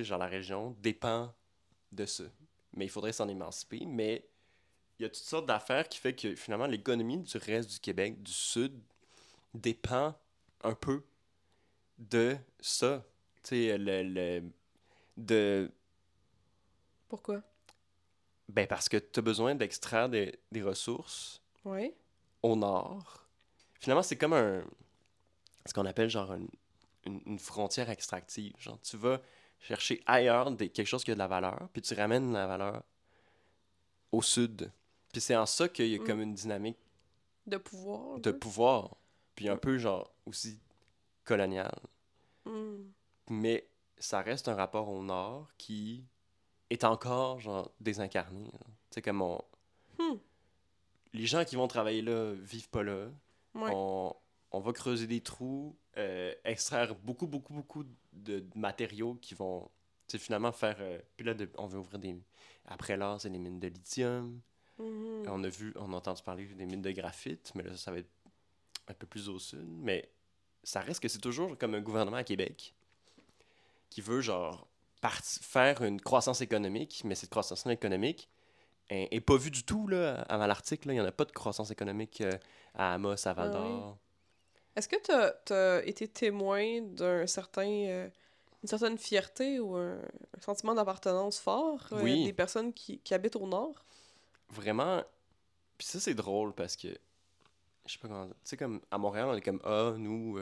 genre 0.04 0.18
la 0.18 0.26
région 0.26 0.76
dépend 0.80 1.34
de 1.90 2.06
ça. 2.06 2.24
Mais 2.76 2.84
il 2.86 2.90
faudrait 2.90 3.12
s'en 3.12 3.28
émanciper. 3.28 3.82
Mais 3.86 4.24
il 4.98 5.02
y 5.02 5.06
a 5.06 5.08
toutes 5.08 5.24
sortes 5.24 5.46
d'affaires 5.46 5.88
qui 5.88 5.98
fait 5.98 6.12
que 6.14 6.36
finalement 6.36 6.66
l'économie 6.66 7.18
du 7.18 7.36
reste 7.38 7.70
du 7.72 7.80
Québec, 7.80 8.22
du 8.22 8.32
Sud, 8.32 8.72
dépend 9.52 10.14
un 10.62 10.74
peu 10.74 11.02
de 11.98 12.36
ça. 12.60 13.04
Tu 13.42 13.48
sais, 13.66 13.78
le, 13.78 14.02
le- 14.04 14.42
de 15.26 15.70
Pourquoi? 17.08 17.42
ben 18.48 18.66
parce 18.66 18.88
que 18.88 18.96
tu 18.96 19.18
as 19.20 19.22
besoin 19.22 19.54
d'extraire 19.54 20.08
des, 20.08 20.38
des 20.50 20.62
ressources 20.62 21.40
Ouais. 21.64 21.94
au 22.42 22.56
nord. 22.56 23.26
Finalement, 23.80 24.02
c'est 24.02 24.16
comme 24.16 24.32
un. 24.34 24.64
Ce 25.66 25.72
qu'on 25.72 25.86
appelle 25.86 26.10
genre 26.10 26.32
une, 26.34 26.48
une- 27.06 27.22
une 27.26 27.38
frontière 27.38 27.88
extractive. 27.90 28.52
Genre, 28.58 28.80
tu 28.82 28.96
vas 28.96 29.20
chercher 29.60 30.02
ailleurs 30.06 30.50
des, 30.50 30.68
quelque 30.68 30.86
chose 30.86 31.04
qui 31.04 31.12
a 31.12 31.14
de 31.14 31.18
la 31.18 31.28
valeur, 31.28 31.68
puis 31.72 31.82
tu 31.82 31.94
ramènes 31.94 32.32
la 32.32 32.46
valeur 32.46 32.82
au 34.10 34.22
sud. 34.22 34.70
Puis 35.12 35.20
c'est 35.20 35.36
en 35.36 35.46
ça 35.46 35.68
qu'il 35.68 35.86
y 35.88 35.94
a 35.94 36.00
Mm. 36.00 36.04
comme 36.06 36.20
une 36.20 36.34
dynamique 36.34 36.78
De 37.46 37.56
pouvoir. 37.58 38.18
de 38.18 38.30
pouvoir, 38.32 38.96
puis 39.36 39.48
un 39.48 39.56
peu 39.56 39.78
genre 39.78 40.12
aussi 40.26 40.58
colonial. 41.24 41.74
Hmm. 42.44 42.90
Mais 43.30 43.68
ça 44.02 44.20
reste 44.22 44.48
un 44.48 44.54
rapport 44.54 44.88
au 44.88 45.02
nord 45.02 45.48
qui 45.58 46.04
est 46.70 46.84
encore 46.84 47.40
genre 47.40 47.70
désincarné. 47.80 48.50
Tu 48.50 48.58
sais, 48.90 49.02
comme 49.02 49.22
on. 49.22 49.40
Hmm. 49.98 50.16
Les 51.12 51.26
gens 51.26 51.44
qui 51.44 51.56
vont 51.56 51.68
travailler 51.68 52.02
là 52.02 52.32
vivent 52.34 52.70
pas 52.70 52.82
là. 52.82 53.08
Ouais. 53.54 53.70
On, 53.74 54.14
on 54.50 54.60
va 54.60 54.72
creuser 54.72 55.06
des 55.06 55.20
trous, 55.20 55.76
euh, 55.98 56.34
extraire 56.44 56.94
beaucoup, 56.94 57.26
beaucoup, 57.26 57.52
beaucoup 57.52 57.84
de, 57.84 58.40
de 58.40 58.46
matériaux 58.58 59.14
qui 59.20 59.34
vont 59.34 59.70
tu 60.08 60.16
sais, 60.16 60.18
finalement 60.18 60.52
faire. 60.52 60.76
euh, 60.80 60.98
puis 61.16 61.26
là, 61.26 61.34
de- 61.34 61.50
on 61.58 61.66
veut 61.66 61.78
ouvrir 61.78 61.98
des. 61.98 62.16
Après 62.66 62.96
l'art, 62.96 63.20
c'est 63.20 63.30
des 63.30 63.38
mines 63.38 63.60
de 63.60 63.68
lithium. 63.68 64.40
Mhm. 64.78 65.24
On 65.28 65.44
a 65.44 65.48
vu, 65.48 65.72
on 65.76 65.92
a 65.92 65.96
entendu 65.96 66.22
parler 66.22 66.46
des 66.46 66.64
mines 66.66 66.80
de 66.82 66.90
graphite, 66.92 67.52
mais 67.54 67.62
là, 67.62 67.76
ça 67.76 67.92
va 67.92 67.98
être 67.98 68.10
un 68.88 68.94
peu 68.94 69.06
plus 69.06 69.28
au 69.28 69.38
sud. 69.38 69.66
Mais 69.68 70.10
ça 70.62 70.80
reste 70.80 71.00
que 71.00 71.08
c'est 71.08 71.18
toujours 71.20 71.56
comme 71.58 71.74
un 71.74 71.80
gouvernement 71.80 72.16
à 72.16 72.24
Québec 72.24 72.74
qui 73.92 74.00
veut, 74.00 74.20
genre, 74.20 74.66
faire 75.20 75.82
une 75.82 76.00
croissance 76.00 76.40
économique, 76.40 77.02
mais 77.04 77.14
cette 77.14 77.30
croissance 77.30 77.66
économique 77.66 78.28
est, 78.88 79.08
est 79.14 79.20
pas 79.20 79.36
vue 79.36 79.50
du 79.50 79.64
tout, 79.64 79.88
là, 79.88 80.22
à 80.28 80.38
Malartic. 80.38 80.84
là. 80.84 80.92
Il 80.92 80.96
n'y 80.96 81.00
en 81.00 81.06
a 81.06 81.12
pas 81.12 81.24
de 81.24 81.32
croissance 81.32 81.70
économique 81.70 82.20
euh, 82.20 82.32
à 82.74 82.94
Amos, 82.94 83.26
à 83.26 83.32
Val 83.32 83.50
d'Or. 83.50 83.98
Est-ce 84.76 84.88
que 84.88 84.96
tu 85.02 85.52
as, 85.52 85.84
été 85.84 86.08
témoin 86.08 86.80
d'un 86.82 87.26
certain, 87.26 87.68
euh, 87.68 88.08
une 88.62 88.68
certaine 88.68 88.96
fierté 88.96 89.60
ou 89.60 89.76
un, 89.76 89.98
un 89.98 90.40
sentiment 90.40 90.74
d'appartenance 90.74 91.38
fort 91.38 91.86
euh, 91.92 92.02
Oui. 92.02 92.24
des 92.24 92.32
personnes 92.32 92.72
qui, 92.72 92.98
qui 93.00 93.12
habitent 93.12 93.36
au 93.36 93.46
nord? 93.46 93.84
Vraiment. 94.48 95.02
Puis 95.76 95.86
ça, 95.86 96.00
c'est 96.00 96.14
drôle 96.14 96.54
parce 96.54 96.76
que. 96.76 96.88
Je 97.86 97.92
sais 97.92 97.98
pas 97.98 98.08
comment. 98.08 98.28
Tu 98.28 98.34
sais, 98.44 98.56
comme 98.56 98.80
à 98.90 98.96
Montréal, 98.98 99.28
on 99.28 99.34
est 99.34 99.40
comme 99.40 99.60
Ah, 99.64 99.94
nous. 99.98 100.38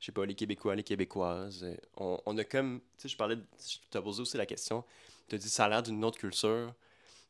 Je 0.00 0.06
sais 0.06 0.12
pas, 0.12 0.24
les 0.26 0.34
Québécois, 0.34 0.74
les 0.74 0.82
Québécoises. 0.82 1.62
euh, 1.62 1.76
on, 1.96 2.18
on 2.26 2.38
a 2.38 2.44
comme. 2.44 2.80
Tu 2.96 3.02
sais, 3.02 3.08
je 3.08 3.16
parlais. 3.16 3.36
de- 3.36 3.46
Je 3.58 3.76
t'ai 3.90 4.00
posé 4.00 4.22
aussi 4.22 4.36
la 4.36 4.46
question. 4.46 4.84
Tu 5.28 5.34
as 5.36 5.38
dit 5.38 5.48
ça 5.50 5.66
a 5.66 5.68
l'air 5.68 5.82
d'une 5.82 6.04
autre 6.04 6.18
culture. 6.18 6.74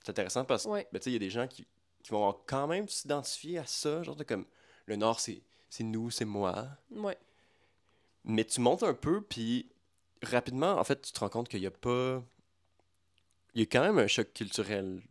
C'est 0.03 0.11
intéressant 0.11 0.45
parce 0.45 0.65
que. 0.65 0.69
Ouais. 0.71 0.87
ben, 0.93 0.99
tu 0.99 1.05
sais, 1.05 1.11
il 1.11 1.15
y 1.15 1.17
a 1.17 1.19
des 1.21 1.31
gens 1.31 1.47
qui, 1.49 1.67
qui 2.03 2.11
vont 2.13 2.33
quand 2.47 2.67
même 2.67 2.89
s'identifier 2.89 3.59
à 3.59 3.67
ça. 3.67 4.03
Genre 4.03 4.17
de 4.17 4.25
comme. 4.25 4.47
Le 4.87 4.97
Nord, 4.97 5.21
c'est 5.21 5.43
nous, 5.81 6.11
c'est 6.11 6.25
moi. 6.25 6.69
Ouais. 6.91 7.19
Mais 8.25 8.45
tu 8.45 8.61
montes 8.61 8.83
un 8.83 8.95
peu, 8.95 9.23
puis 9.23 9.69
rapidement, 10.23 10.73
en 10.79 10.85
fait, 10.85 11.01
tu 11.01 11.13
te 11.13 11.21
rends 11.21 11.29
compte 11.29 11.49
qu'il 11.49 11.61
y 11.61 11.67
a 11.67 11.71
pas. 11.71 12.23
Il 13.55 13.61
y 13.61 13.63
a 13.63 13.67
quand 13.67 13.83
même 13.83 13.99
un 13.99 14.07
choc 14.07 14.33
culturel 14.33 15.03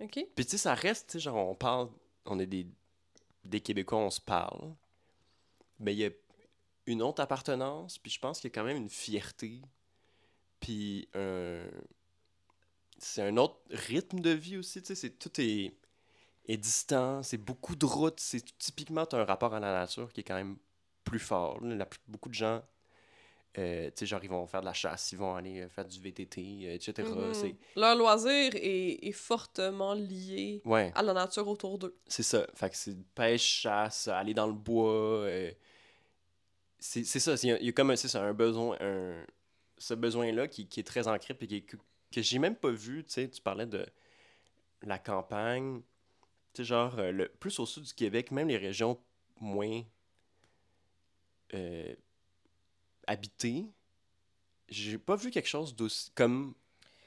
OK? 0.00 0.12
puis 0.36 0.44
tu 0.44 0.50
sais, 0.52 0.58
ça 0.58 0.74
reste, 0.74 1.08
tu 1.08 1.12
sais, 1.14 1.20
genre, 1.20 1.36
on 1.48 1.54
parle, 1.54 1.88
on 2.26 2.38
est 2.38 2.46
des, 2.46 2.66
des 3.44 3.60
Québécois, 3.60 3.98
on 3.98 4.10
se 4.10 4.20
parle. 4.20 4.74
Mais 5.80 5.94
il 5.94 5.98
y 5.98 6.04
a 6.06 6.10
une 6.88 7.02
autre 7.02 7.22
appartenance, 7.22 7.98
puis 7.98 8.10
je 8.10 8.18
pense 8.18 8.40
qu'il 8.40 8.50
y 8.50 8.52
a 8.52 8.54
quand 8.54 8.64
même 8.64 8.76
une 8.76 8.88
fierté. 8.90 9.62
Puis 10.60 11.08
un... 11.14 11.64
C'est 12.98 13.22
un 13.22 13.36
autre 13.36 13.58
rythme 13.70 14.18
de 14.20 14.30
vie 14.30 14.56
aussi, 14.56 14.80
tu 14.82 14.88
sais, 14.88 14.94
c'est- 14.96 15.18
tout 15.18 15.40
est, 15.40 15.72
est 16.46 16.56
distant, 16.56 17.22
c'est 17.22 17.36
beaucoup 17.38 17.76
de 17.76 17.86
routes, 17.86 18.18
c'est 18.18 18.42
typiquement 18.58 19.04
un 19.12 19.24
rapport 19.24 19.54
à 19.54 19.60
la 19.60 19.72
nature 19.72 20.12
qui 20.12 20.20
est 20.20 20.24
quand 20.24 20.34
même 20.34 20.56
plus 21.04 21.20
fort. 21.20 21.58
La 21.62 21.88
beaucoup 22.08 22.28
de 22.28 22.34
gens 22.34 22.62
Euh, 23.56 23.86
tu 23.86 23.92
sais, 24.00 24.06
genre, 24.06 24.22
ils 24.22 24.28
vont 24.30 24.46
faire 24.46 24.60
de 24.60 24.66
la 24.66 24.74
chasse, 24.74 25.10
ils 25.10 25.18
vont 25.18 25.34
aller 25.34 25.62
euh, 25.62 25.68
faire 25.68 25.84
du 25.86 25.98
VTT, 25.98 26.40
euh, 26.68 26.74
etc. 26.74 27.02
Mhm. 27.08 27.34
C'est... 27.34 27.56
Leur 27.76 27.96
loisir 27.96 28.52
est, 28.54 28.98
est 29.08 29.12
fortement 29.12 29.94
lié 29.94 30.60
Ouais, 30.66 30.92
à 30.94 31.02
la 31.02 31.12
nature 31.14 31.48
autour 31.48 31.78
d'eux. 31.78 31.96
c'est 32.06 32.22
ça. 32.22 32.46
Fait 32.54 32.68
que 32.70 32.76
c'est 32.76 32.94
pêche, 33.14 33.42
chasse, 33.62 34.06
aller 34.06 34.34
dans 34.34 34.46
le 34.46 34.52
bois. 34.52 34.92
euh, 35.24 35.50
c'est, 36.78 37.04
ça. 37.04 37.36
c'est- 37.36 37.46
Il 37.60 37.64
y, 37.66 37.68
a- 37.68 37.72
comme 37.72 37.90
un, 37.90 37.96
ça, 37.96 38.22
un 38.22 38.32
besoin, 38.34 38.76
un, 38.80 39.24
ce 39.78 39.94
besoin-là 39.94 40.48
qui, 40.48 40.66
qui 40.66 40.80
est 40.80 40.84
très 40.84 41.08
ancré 41.08 41.34
puis 41.34 41.46
qui 41.48 41.62
que, 41.64 41.76
que 42.12 42.22
j'ai 42.22 42.38
même 42.38 42.56
pas 42.56 42.70
vu. 42.70 43.04
Tu 43.04 43.12
sais, 43.12 43.28
tu 43.28 43.40
parlais 43.40 43.66
de 43.66 43.86
la 44.82 44.98
campagne. 44.98 45.80
Tu 46.52 46.62
sais, 46.62 46.64
genre, 46.64 46.98
euh, 46.98 47.10
le, 47.12 47.28
plus 47.28 47.58
au 47.58 47.66
sud 47.66 47.82
du 47.84 47.92
Québec, 47.94 48.30
même 48.30 48.48
les 48.48 48.56
régions 48.56 48.98
moins 49.40 49.82
euh, 51.54 51.94
habitées, 53.06 53.66
j'ai 54.68 54.98
pas 54.98 55.16
vu 55.16 55.30
quelque 55.30 55.48
chose 55.48 55.74
d'aussi 55.74 56.10
comme 56.14 56.54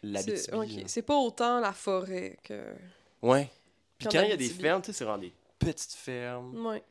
l'Abitibi. 0.03 0.38
C'est 0.39 0.53
ok, 0.53 0.67
là. 0.69 0.84
c'est 0.88 1.01
pas 1.03 1.15
autant 1.17 1.60
la 1.60 1.73
forêt 1.73 2.38
que. 2.43 2.73
Ouais. 3.21 3.49
Puis 3.97 4.07
quand 4.12 4.21
il 4.21 4.29
y 4.29 4.31
a 4.34 4.38
des 4.38 4.49
fermes, 4.49 4.81
tu 4.81 4.88
sais, 4.88 4.93
c'est 4.93 5.03
vraiment 5.05 5.19
des 5.21 5.34
petites 5.60 5.93
fermes. 5.93 6.65
Ouais. 6.65 6.84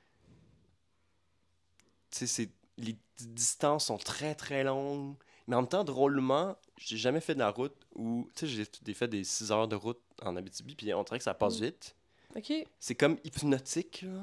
Tu 2.10 2.18
sais, 2.18 2.26
c'est- 2.26 2.50
les 2.80 2.96
distances 3.18 3.86
sont 3.86 3.98
très 3.98 4.34
très 4.34 4.64
longues. 4.64 5.14
Mais 5.46 5.56
en 5.56 5.62
même 5.62 5.68
temps, 5.68 5.84
drôlement, 5.84 6.56
j'ai 6.76 6.96
jamais 6.96 7.20
fait 7.20 7.34
de 7.34 7.40
la 7.40 7.50
route 7.50 7.74
où. 7.94 8.28
Tu 8.36 8.48
sais, 8.48 8.66
j'ai 8.86 8.94
fait 8.94 9.08
des 9.08 9.24
6 9.24 9.50
heures 9.52 9.68
de 9.68 9.76
route 9.76 10.00
en 10.22 10.36
Abitibi, 10.36 10.74
puis 10.76 10.92
on 10.94 11.02
dirait 11.02 11.18
que 11.18 11.24
ça 11.24 11.34
passe 11.34 11.58
Mm. 11.60 11.64
vite. 11.64 11.96
Ok. 12.36 12.52
C'est 12.78 12.94
comme 12.94 13.18
hypnotique, 13.24 14.02
là. 14.02 14.22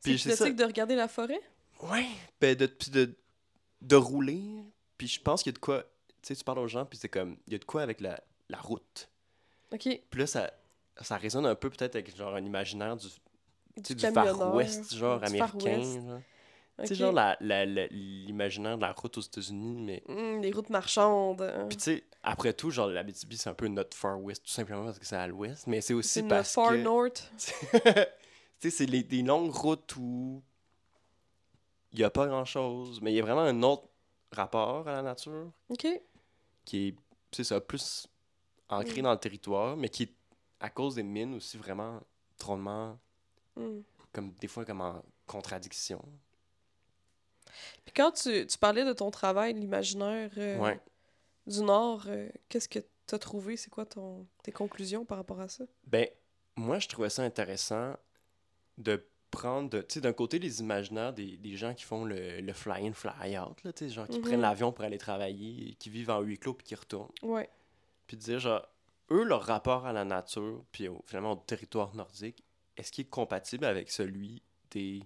C'est 0.00 0.18
ça. 0.18 0.32
hypnotique 0.32 0.56
de 0.56 0.64
regarder 0.64 0.94
la 0.96 1.08
forêt? 1.08 1.40
Ouais. 1.82 2.06
Ben, 2.40 2.54
de, 2.54 2.66
puis 2.66 2.90
de, 2.90 3.14
de 3.80 3.96
rouler. 3.96 4.42
Puis 4.98 5.08
je 5.08 5.20
pense 5.20 5.42
qu'il 5.42 5.50
y 5.50 5.54
a 5.54 5.56
de 5.56 5.58
quoi. 5.60 5.82
Tu 6.22 6.28
sais, 6.28 6.36
tu 6.36 6.44
parles 6.44 6.58
aux 6.58 6.68
gens, 6.68 6.84
puis 6.84 6.98
c'est 6.98 7.08
comme. 7.08 7.36
Il 7.46 7.54
y 7.54 7.56
a 7.56 7.58
de 7.58 7.64
quoi 7.64 7.82
avec 7.82 8.00
la, 8.02 8.20
la 8.50 8.58
route. 8.58 9.08
Ok. 9.72 9.88
Puis 10.10 10.20
là, 10.20 10.26
ça, 10.26 10.50
ça 11.00 11.16
résonne 11.16 11.46
un 11.46 11.54
peu 11.54 11.70
peut-être 11.70 11.94
avec 11.96 12.14
genre 12.14 12.34
un 12.34 12.44
imaginaire 12.44 12.96
du, 12.96 13.08
Du 13.78 13.94
du 13.94 14.06
Far 14.12 14.54
West, 14.54 14.94
genre 14.94 15.18
du 15.20 15.38
Far 15.38 15.50
américain. 15.54 15.78
West. 15.78 15.94
genre. 15.94 16.20
Ok. 16.78 16.84
Tu 16.86 16.88
sais, 16.88 16.94
genre 16.94 17.12
la- 17.12 17.36
la- 17.40 17.66
la- 17.66 17.86
l'imaginaire 17.88 18.76
de 18.76 18.82
la 18.82 18.92
route 18.92 19.18
aux 19.18 19.20
États-Unis, 19.20 19.82
mais. 19.82 20.02
Hmm, 20.08 20.40
les 20.40 20.50
routes 20.52 20.70
marchandes. 20.70 21.42
hein. 21.42 21.66
Puis 21.68 21.76
tu 21.76 21.84
sais, 21.84 22.04
après 22.22 22.52
tout, 22.54 22.70
genre 22.70 22.86
la 22.88 23.02
BTB, 23.02 23.32
c'est 23.34 23.50
un 23.50 23.54
peu 23.54 23.68
notre 23.68 23.96
Far 23.96 24.18
West, 24.20 24.44
tout 24.44 24.50
simplement 24.50 24.84
parce 24.84 24.98
que 24.98 25.04
c'est 25.06 25.16
à 25.16 25.26
l'ouest, 25.26 25.66
mais 25.66 25.80
c'est 25.82 25.94
aussi 25.94 26.22
parce 26.22 26.54
Far 26.54 26.70
que. 26.70 26.76
North. 26.76 27.30
tu 27.72 27.78
sais, 28.60 28.70
c'est 28.70 28.86
les- 28.86 29.02
des 29.02 29.22
longues 29.22 29.52
routes 29.54 29.94
où 29.96 30.42
il 31.92 31.98
n'y 31.98 32.04
a 32.04 32.10
pas 32.10 32.26
grand-chose, 32.26 33.00
mais 33.02 33.12
il 33.12 33.16
y 33.16 33.20
a 33.20 33.22
vraiment 33.22 33.42
un 33.42 33.62
autre 33.62 33.84
rapport 34.32 34.86
à 34.88 34.92
la 34.92 35.02
nature 35.02 35.50
Ok. 35.68 35.86
qui 36.64 36.88
est, 36.88 36.94
c'est 37.32 37.44
ça, 37.44 37.60
plus 37.60 38.06
ancré 38.68 39.00
Mm. 39.00 39.04
dans 39.04 39.12
le 39.12 39.18
territoire, 39.18 39.76
mais 39.76 39.88
qui 39.88 40.04
est, 40.04 40.12
à 40.60 40.70
cause 40.70 40.94
des 40.94 41.02
mines 41.02 41.34
aussi, 41.34 41.56
vraiment 41.58 42.00
drôlement, 42.38 42.96
Hmm. 43.56 43.80
comme 44.12 44.30
des 44.40 44.46
fois, 44.46 44.64
comme 44.64 44.80
en 44.82 45.02
contradiction. 45.26 46.00
Puis 47.84 47.92
quand 47.94 48.12
tu, 48.12 48.46
tu 48.46 48.58
parlais 48.58 48.84
de 48.84 48.92
ton 48.92 49.10
travail, 49.10 49.54
l'imaginaire 49.54 50.30
euh, 50.36 50.58
Ouais. 50.58 50.80
du 51.46 51.62
Nord, 51.62 52.04
euh, 52.08 52.28
qu'est-ce 52.48 52.68
que 52.68 52.78
tu 53.06 53.14
as 53.14 53.18
trouvé? 53.18 53.56
C'est 53.56 53.70
quoi 53.70 53.86
ton, 53.86 54.26
tes 54.42 54.52
conclusions 54.52 55.04
par 55.04 55.18
rapport 55.18 55.40
à 55.40 55.48
ça? 55.48 55.64
Ben, 55.86 56.06
moi, 56.56 56.78
je 56.78 56.88
trouvais 56.88 57.10
ça 57.10 57.22
intéressant 57.22 57.94
de 58.78 59.04
prendre, 59.30 59.80
tu 59.82 59.94
sais, 59.94 60.00
d'un 60.00 60.12
côté, 60.12 60.38
les 60.38 60.60
imaginaires 60.60 61.12
des, 61.12 61.36
des 61.36 61.56
gens 61.56 61.72
qui 61.74 61.84
font 61.84 62.04
le, 62.04 62.40
le 62.40 62.52
fly-in, 62.52 62.92
fly-out, 62.92 63.62
là, 63.62 63.72
tu 63.72 63.86
sais, 63.86 63.94
genre 63.94 64.08
qui 64.08 64.18
Mhm. 64.18 64.24
prennent 64.24 64.40
l'avion 64.40 64.72
pour 64.72 64.84
aller 64.84 64.98
travailler, 64.98 65.74
qui 65.78 65.88
vivent 65.90 66.10
en 66.10 66.20
huis 66.20 66.38
clos 66.38 66.54
puis 66.54 66.66
qui 66.66 66.74
retournent. 66.74 67.12
Ouais. 67.22 67.48
Puis 68.08 68.16
de 68.16 68.22
dire, 68.22 68.40
genre, 68.40 68.66
eux, 69.12 69.22
leur 69.22 69.42
rapport 69.42 69.86
à 69.86 69.92
la 69.92 70.04
nature, 70.04 70.64
puis 70.72 70.88
au- 70.88 71.02
finalement 71.06 71.32
au 71.32 71.36
territoire 71.36 71.94
nordique, 71.94 72.42
est-ce 72.76 72.90
qu'il 72.90 73.06
est 73.06 73.08
compatible 73.08 73.64
avec 73.64 73.90
celui 73.90 74.42
des. 74.72 75.02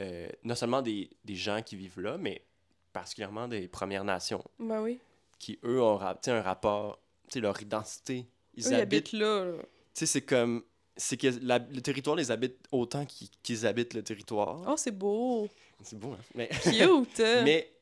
Euh, 0.00 0.28
non 0.44 0.54
seulement 0.54 0.82
des, 0.82 1.10
des 1.24 1.34
gens 1.36 1.62
qui 1.62 1.76
vivent 1.76 2.00
là, 2.00 2.16
mais 2.18 2.44
particulièrement 2.92 3.48
des 3.48 3.68
Premières 3.68 4.04
Nations, 4.04 4.44
Ben 4.58 4.80
oui. 4.82 5.00
qui, 5.38 5.58
eux, 5.64 5.82
ont 5.82 6.00
un 6.00 6.42
rapport, 6.42 6.98
tu 7.30 7.40
leur 7.40 7.60
identité. 7.60 8.26
Ils 8.54 8.66
Eux, 8.66 8.72
ils 8.72 8.74
habitent 8.74 9.12
là. 9.12 9.44
là. 9.44 9.52
tu 9.62 9.66
sais, 9.94 10.06
c'est 10.06 10.22
comme. 10.22 10.64
C'est 10.96 11.16
que 11.16 11.28
la- 11.42 11.58
le 11.60 11.80
territoire 11.80 12.16
les 12.16 12.30
habite 12.32 12.56
autant 12.72 13.06
qu'ils 13.06 13.66
habitent 13.66 13.94
le 13.94 14.02
territoire. 14.02 14.60
Oh, 14.66 14.74
c'est 14.76 14.90
beau. 14.90 15.48
C'est 15.84 15.96
beau, 15.98 16.12
hein? 16.12 16.18
Mais, 16.34 16.48
Cute. 16.64 17.20
hein? 17.20 17.42
mais. 17.44 17.72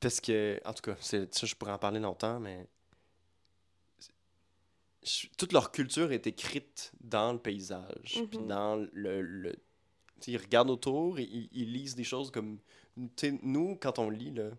Parce 0.00 0.20
que. 0.20 0.60
En 0.64 0.72
tout 0.74 0.82
cas, 0.82 0.96
ça, 1.00 1.18
je 1.46 1.54
pourrais 1.54 1.72
en 1.72 1.78
parler 1.78 2.00
longtemps, 2.00 2.40
mais. 2.40 2.66
toute 5.38 5.52
leur 5.52 5.70
culture 5.70 6.10
est 6.10 6.26
écrite 6.26 6.90
dans 7.00 7.32
le 7.32 7.38
paysage. 7.38 8.22
Puis 8.28 8.38
Mhm. 8.38 8.46
dans 8.48 8.88
le. 8.92 9.54
Ils 10.26 10.36
regardent 10.36 10.70
autour 10.70 11.18
ils, 11.20 11.48
ils 11.52 11.72
lisent 11.72 11.94
des 11.94 12.04
choses 12.04 12.30
comme. 12.30 12.58
Tu 13.16 13.38
nous, 13.42 13.76
quand 13.80 13.98
on 13.98 14.08
lit, 14.10 14.30
là. 14.32 14.50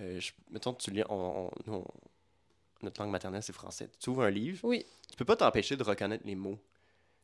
euh, 0.00 0.20
je- 0.20 0.32
mettons, 0.50 0.72
tu 0.74 0.90
lis. 0.90 1.02
on- 1.08 1.46
on- 1.46 1.50
nous, 1.66 1.74
on- 1.74 1.84
notre 2.82 3.00
langue 3.02 3.10
maternelle, 3.10 3.42
c'est 3.42 3.52
français. 3.52 3.88
Tu 3.98 4.10
ouvres 4.10 4.22
un 4.24 4.30
livre, 4.30 4.60
Oui. 4.64 4.84
tu 5.10 5.16
peux 5.16 5.24
pas 5.24 5.36
t'empêcher 5.36 5.76
de 5.76 5.82
reconnaître 5.82 6.24
les 6.26 6.34
mots. 6.34 6.58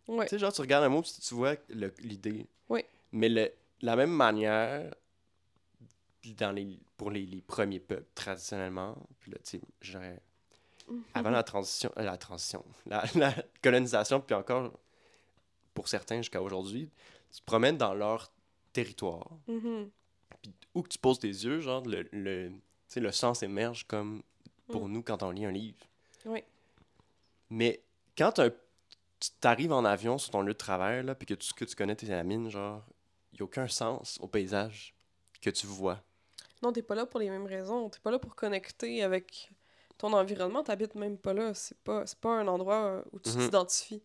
Tu 0.06 0.12
sais, 0.28 0.38
genre, 0.38 0.52
tu 0.52 0.60
regardes 0.60 0.84
un 0.84 0.88
mot, 0.88 1.02
puis 1.02 1.12
tu 1.22 1.34
vois 1.34 1.54
l'idée. 2.00 2.46
Oui. 2.68 2.84
Mais 3.12 3.28
le, 3.28 3.52
la 3.82 3.94
même 3.96 4.10
manière, 4.10 4.92
dans 6.38 6.52
les, 6.52 6.78
pour 6.96 7.10
les, 7.10 7.26
les 7.26 7.40
premiers 7.40 7.80
peuples, 7.80 8.08
traditionnellement, 8.14 8.96
puis 9.20 9.30
là, 9.32 9.38
tu 9.44 9.58
sais, 9.58 9.60
dirais, 9.82 10.20
avant 11.14 11.30
la 11.30 11.42
transition, 11.42 11.90
euh, 11.98 12.02
la 12.02 12.16
transition, 12.16 12.64
la, 12.86 13.04
la 13.14 13.34
colonisation, 13.62 14.20
puis 14.20 14.34
encore, 14.34 14.72
pour 15.74 15.88
certains 15.88 16.18
jusqu'à 16.18 16.42
aujourd'hui, 16.42 16.88
tu 17.32 17.40
te 17.40 17.44
promènes 17.46 17.78
dans 17.78 17.94
leur 17.94 18.30
territoire, 18.72 19.28
Mhm. 19.48 19.90
puis 20.42 20.52
où 20.74 20.82
que 20.82 20.88
tu 20.88 20.98
poses 20.98 21.18
tes 21.18 21.28
yeux, 21.28 21.60
genre, 21.60 21.82
le, 21.86 22.08
le, 22.12 22.50
tu 22.50 22.60
sais, 22.88 23.00
le 23.00 23.12
sens 23.12 23.42
émerge 23.42 23.86
comme 23.86 24.22
pour 24.68 24.88
Mm. 24.88 24.92
nous 24.92 25.02
quand 25.02 25.22
on 25.22 25.30
lit 25.30 25.44
un 25.44 25.50
livre. 25.50 25.78
Oui. 26.26 26.42
Mais 27.50 27.82
quand 28.16 28.38
un- 28.38 28.50
tu 28.50 29.30
t'arrives 29.40 29.72
en 29.72 29.84
avion 29.84 30.18
sur 30.18 30.30
ton 30.32 30.42
lieu 30.42 30.52
de 30.52 30.58
travail, 30.58 31.04
là, 31.04 31.14
puis 31.14 31.26
que 31.26 31.34
tout 31.34 31.46
ce 31.46 31.54
que 31.54 31.64
tu 31.64 31.76
connais, 31.76 31.94
t'es 31.94 32.24
mine, 32.24 32.48
genre, 32.50 32.82
il 33.32 33.36
n'y 33.36 33.40
a 33.40 33.44
aucun 33.44 33.68
sens 33.68 34.18
au 34.20 34.26
paysage 34.26 34.94
que 35.40 35.50
tu 35.50 35.66
vois. 35.66 36.00
Non, 36.62 36.72
t'es 36.72 36.82
pas 36.82 36.94
là 36.94 37.06
pour 37.06 37.20
les 37.20 37.28
mêmes 37.30 37.46
raisons. 37.46 37.88
T'es 37.90 37.98
pas 38.00 38.10
là 38.10 38.18
pour 38.18 38.34
connecter 38.34 39.02
avec 39.02 39.50
ton 39.98 40.12
environnement. 40.12 40.62
T'habites 40.62 40.94
même 40.94 41.18
pas 41.18 41.32
là. 41.34 41.54
C'est 41.54 41.76
pas, 41.78 42.06
c'est 42.06 42.18
pas 42.18 42.38
un 42.40 42.48
endroit 42.48 43.04
où 43.12 43.18
tu 43.18 43.30
Mhm. 43.30 43.38
t'identifies. 43.44 44.02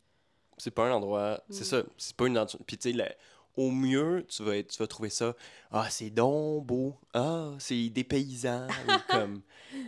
C'est 0.58 0.72
pas 0.72 0.88
un 0.88 0.92
endroit. 0.92 1.42
C'est 1.50 1.62
Mm. 1.62 1.66
ça. 1.66 1.84
C'est 1.98 2.16
pas 2.16 2.28
une. 2.28 2.46
Puis, 2.66 2.78
tu 2.78 2.92
sais, 2.94 3.18
au 3.56 3.72
mieux, 3.72 4.26
tu 4.28 4.44
vas, 4.44 4.56
être- 4.58 4.72
tu 4.72 4.78
vas 4.80 4.88
trouver 4.88 5.10
ça. 5.10 5.36
Ah, 5.72 5.88
c'est 5.90 6.10
donc 6.12 6.66
beau. 6.66 6.96
Ah, 7.14 7.54
c'est 7.60 7.90
des 7.90 8.04
paysans. 8.04 8.68
ou 8.68 8.92
comme. 9.10 9.42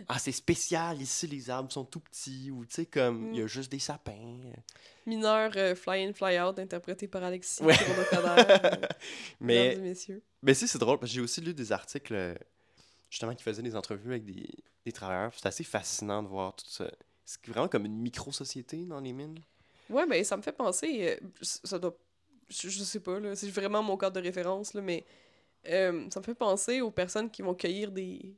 Ah, 0.08 0.18
c'est 0.18 0.32
spécial. 0.32 1.00
Ici, 1.00 1.26
les 1.26 1.50
arbres 1.50 1.70
sont 1.72 1.84
tout 1.84 2.00
petits. 2.00 2.50
Ou, 2.50 2.64
tu 2.66 2.74
sais, 2.74 2.86
comme. 2.86 3.32
Il 3.32 3.40
y 3.40 3.42
a 3.42 3.46
juste 3.46 3.70
des 3.70 3.78
sapins. 3.78 4.38
Mineur 5.06 5.50
euh, 5.56 5.74
fly-in, 5.74 6.12
fly-out, 6.12 6.58
interprété 6.58 7.08
par 7.08 7.22
Alexis 7.24 7.62
Ouais. 7.62 7.74
Euh, 8.12 8.76
Mais. 9.40 9.76
messieurs. 9.76 10.22
Mais 10.42 10.54
si, 10.54 10.66
c'est 10.68 10.78
drôle, 10.78 10.98
parce 10.98 11.10
que 11.10 11.14
j'ai 11.16 11.20
aussi 11.20 11.40
lu 11.40 11.54
des 11.54 11.72
articles, 11.72 12.14
euh, 12.14 12.34
justement, 13.08 13.34
qui 13.34 13.42
faisaient 13.42 13.62
des 13.62 13.76
entrevues 13.76 14.10
avec 14.10 14.24
des, 14.24 14.48
des 14.84 14.92
travailleurs. 14.92 15.32
C'est 15.36 15.46
assez 15.46 15.64
fascinant 15.64 16.22
de 16.22 16.28
voir 16.28 16.54
tout 16.54 16.66
ça. 16.68 16.90
C'est 17.24 17.46
vraiment 17.46 17.68
comme 17.68 17.86
une 17.86 17.96
micro-société 17.98 18.84
dans 18.84 19.00
les 19.00 19.12
mines. 19.12 19.38
Ouais, 19.90 20.06
ben 20.06 20.22
ça 20.24 20.36
me 20.36 20.42
fait 20.42 20.52
penser. 20.52 21.18
euh, 21.22 21.28
ça 21.42 21.78
doit. 21.78 21.96
Je, 22.48 22.68
je 22.68 22.82
sais 22.84 23.00
pas, 23.00 23.20
là. 23.20 23.34
C'est 23.36 23.50
vraiment 23.50 23.82
mon 23.82 23.96
cadre 23.96 24.16
de 24.20 24.22
référence, 24.26 24.74
là, 24.74 24.82
mais 24.82 25.04
euh, 25.68 26.08
ça 26.10 26.20
me 26.20 26.24
fait 26.24 26.34
penser 26.34 26.80
aux 26.82 26.90
personnes 26.90 27.30
qui 27.30 27.42
vont 27.42 27.54
cueillir 27.54 27.92
des. 27.92 28.34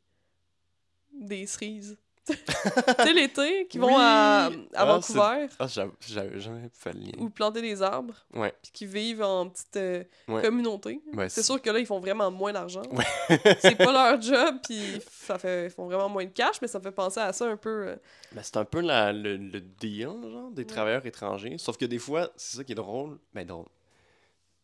des 1.12 1.46
cerises. 1.46 1.96
Tu 2.24 2.34
sais, 2.34 3.12
l'été, 3.12 3.66
qui 3.68 3.78
vont 3.78 3.88
Oui! 3.88 3.94
à, 3.96 4.46
à 4.46 4.50
Ah, 4.74 4.84
Vancouver 4.84 5.48
Ah, 5.58 5.66
j'avais 5.66 6.38
jamais 6.40 6.70
fait 6.72 6.92
le 6.92 7.00
lien. 7.00 7.12
ou 7.18 7.28
planter 7.30 7.60
des 7.62 7.82
arbres, 7.82 8.14
Ouais. 8.32 8.54
puis 8.62 8.70
qui 8.72 8.86
vivent 8.86 9.22
en 9.22 9.48
petite 9.48 9.76
euh, 9.76 10.04
Ouais. 10.28 10.40
communauté. 10.42 11.00
C'est 11.28 11.42
sûr 11.42 11.60
que 11.60 11.68
là, 11.70 11.78
ils 11.80 11.86
font 11.86 11.98
vraiment 12.00 12.30
moins 12.30 12.52
d'argent. 12.52 12.82
Ouais. 12.92 13.04
c'est 13.60 13.76
pas 13.76 13.90
leur 13.92 14.20
job, 14.22 14.56
puis 14.62 15.00
ça 15.10 15.38
fait, 15.38 15.66
ils 15.66 15.70
font 15.70 15.86
vraiment 15.86 16.08
moins 16.08 16.24
de 16.24 16.30
cash, 16.30 16.60
mais 16.62 16.68
ça 16.68 16.78
me 16.78 16.84
fait 16.84 16.92
penser 16.92 17.20
à 17.20 17.32
ça 17.32 17.46
un 17.46 17.56
peu. 17.56 17.88
euh, 17.88 17.96
Ben, 18.32 18.42
c'est 18.42 18.56
un 18.56 18.64
peu 18.64 18.80
la- 18.80 19.12
le, 19.12 19.36
le 19.36 19.60
deal, 19.60 20.06
genre, 20.06 20.50
des 20.52 20.62
Ouais. 20.62 20.66
travailleurs 20.66 21.04
étrangers. 21.06 21.58
Sauf 21.58 21.76
que 21.76 21.84
des 21.86 21.98
fois, 21.98 22.30
c'est 22.36 22.56
ça 22.58 22.64
qui 22.64 22.72
est 22.72 22.76
drôle. 22.76 23.18
Ben, 23.34 23.44
drôle. 23.46 23.66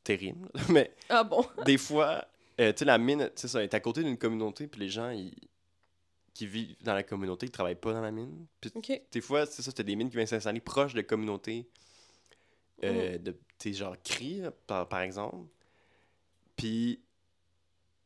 Terrible. 0.04 0.48
Mais 0.70 0.94
Ah 1.08 1.24
bon? 1.24 1.44
des 1.64 1.76
fois, 1.76 2.24
euh, 2.60 2.72
tu 2.72 2.78
sais, 2.78 2.84
la 2.84 2.98
mine, 2.98 3.30
tu 3.34 3.42
sais, 3.42 3.48
ça 3.48 3.62
est 3.62 3.74
à 3.74 3.80
côté 3.80 4.02
d'une 4.02 4.16
communauté, 4.16 4.66
puis 4.66 4.80
les 4.80 4.88
gens, 4.88 5.10
ils, 5.10 5.34
qui 6.38 6.46
vivent 6.46 6.76
dans 6.84 6.94
la 6.94 7.02
communauté, 7.02 7.46
ils 7.46 7.50
travaillent 7.50 7.74
pas 7.74 7.92
dans 7.92 8.00
la 8.00 8.12
mine. 8.12 8.46
Puis 8.60 8.70
des 9.10 9.20
fois, 9.20 9.44
c'est 9.44 9.60
ça, 9.60 9.72
c'était 9.72 9.82
des 9.82 9.96
mines 9.96 10.08
qui 10.08 10.14
viennent 10.14 10.28
s'installer 10.28 10.60
proches 10.60 10.94
de 10.94 11.00
communautés, 11.02 11.68
euh, 12.84 13.18
de, 13.18 13.32
tu 13.32 13.38
sais, 13.58 13.72
genre, 13.72 13.96
cris, 14.04 14.42
par, 14.68 14.88
par 14.88 15.00
exemple. 15.00 15.48
Puis, 16.54 17.02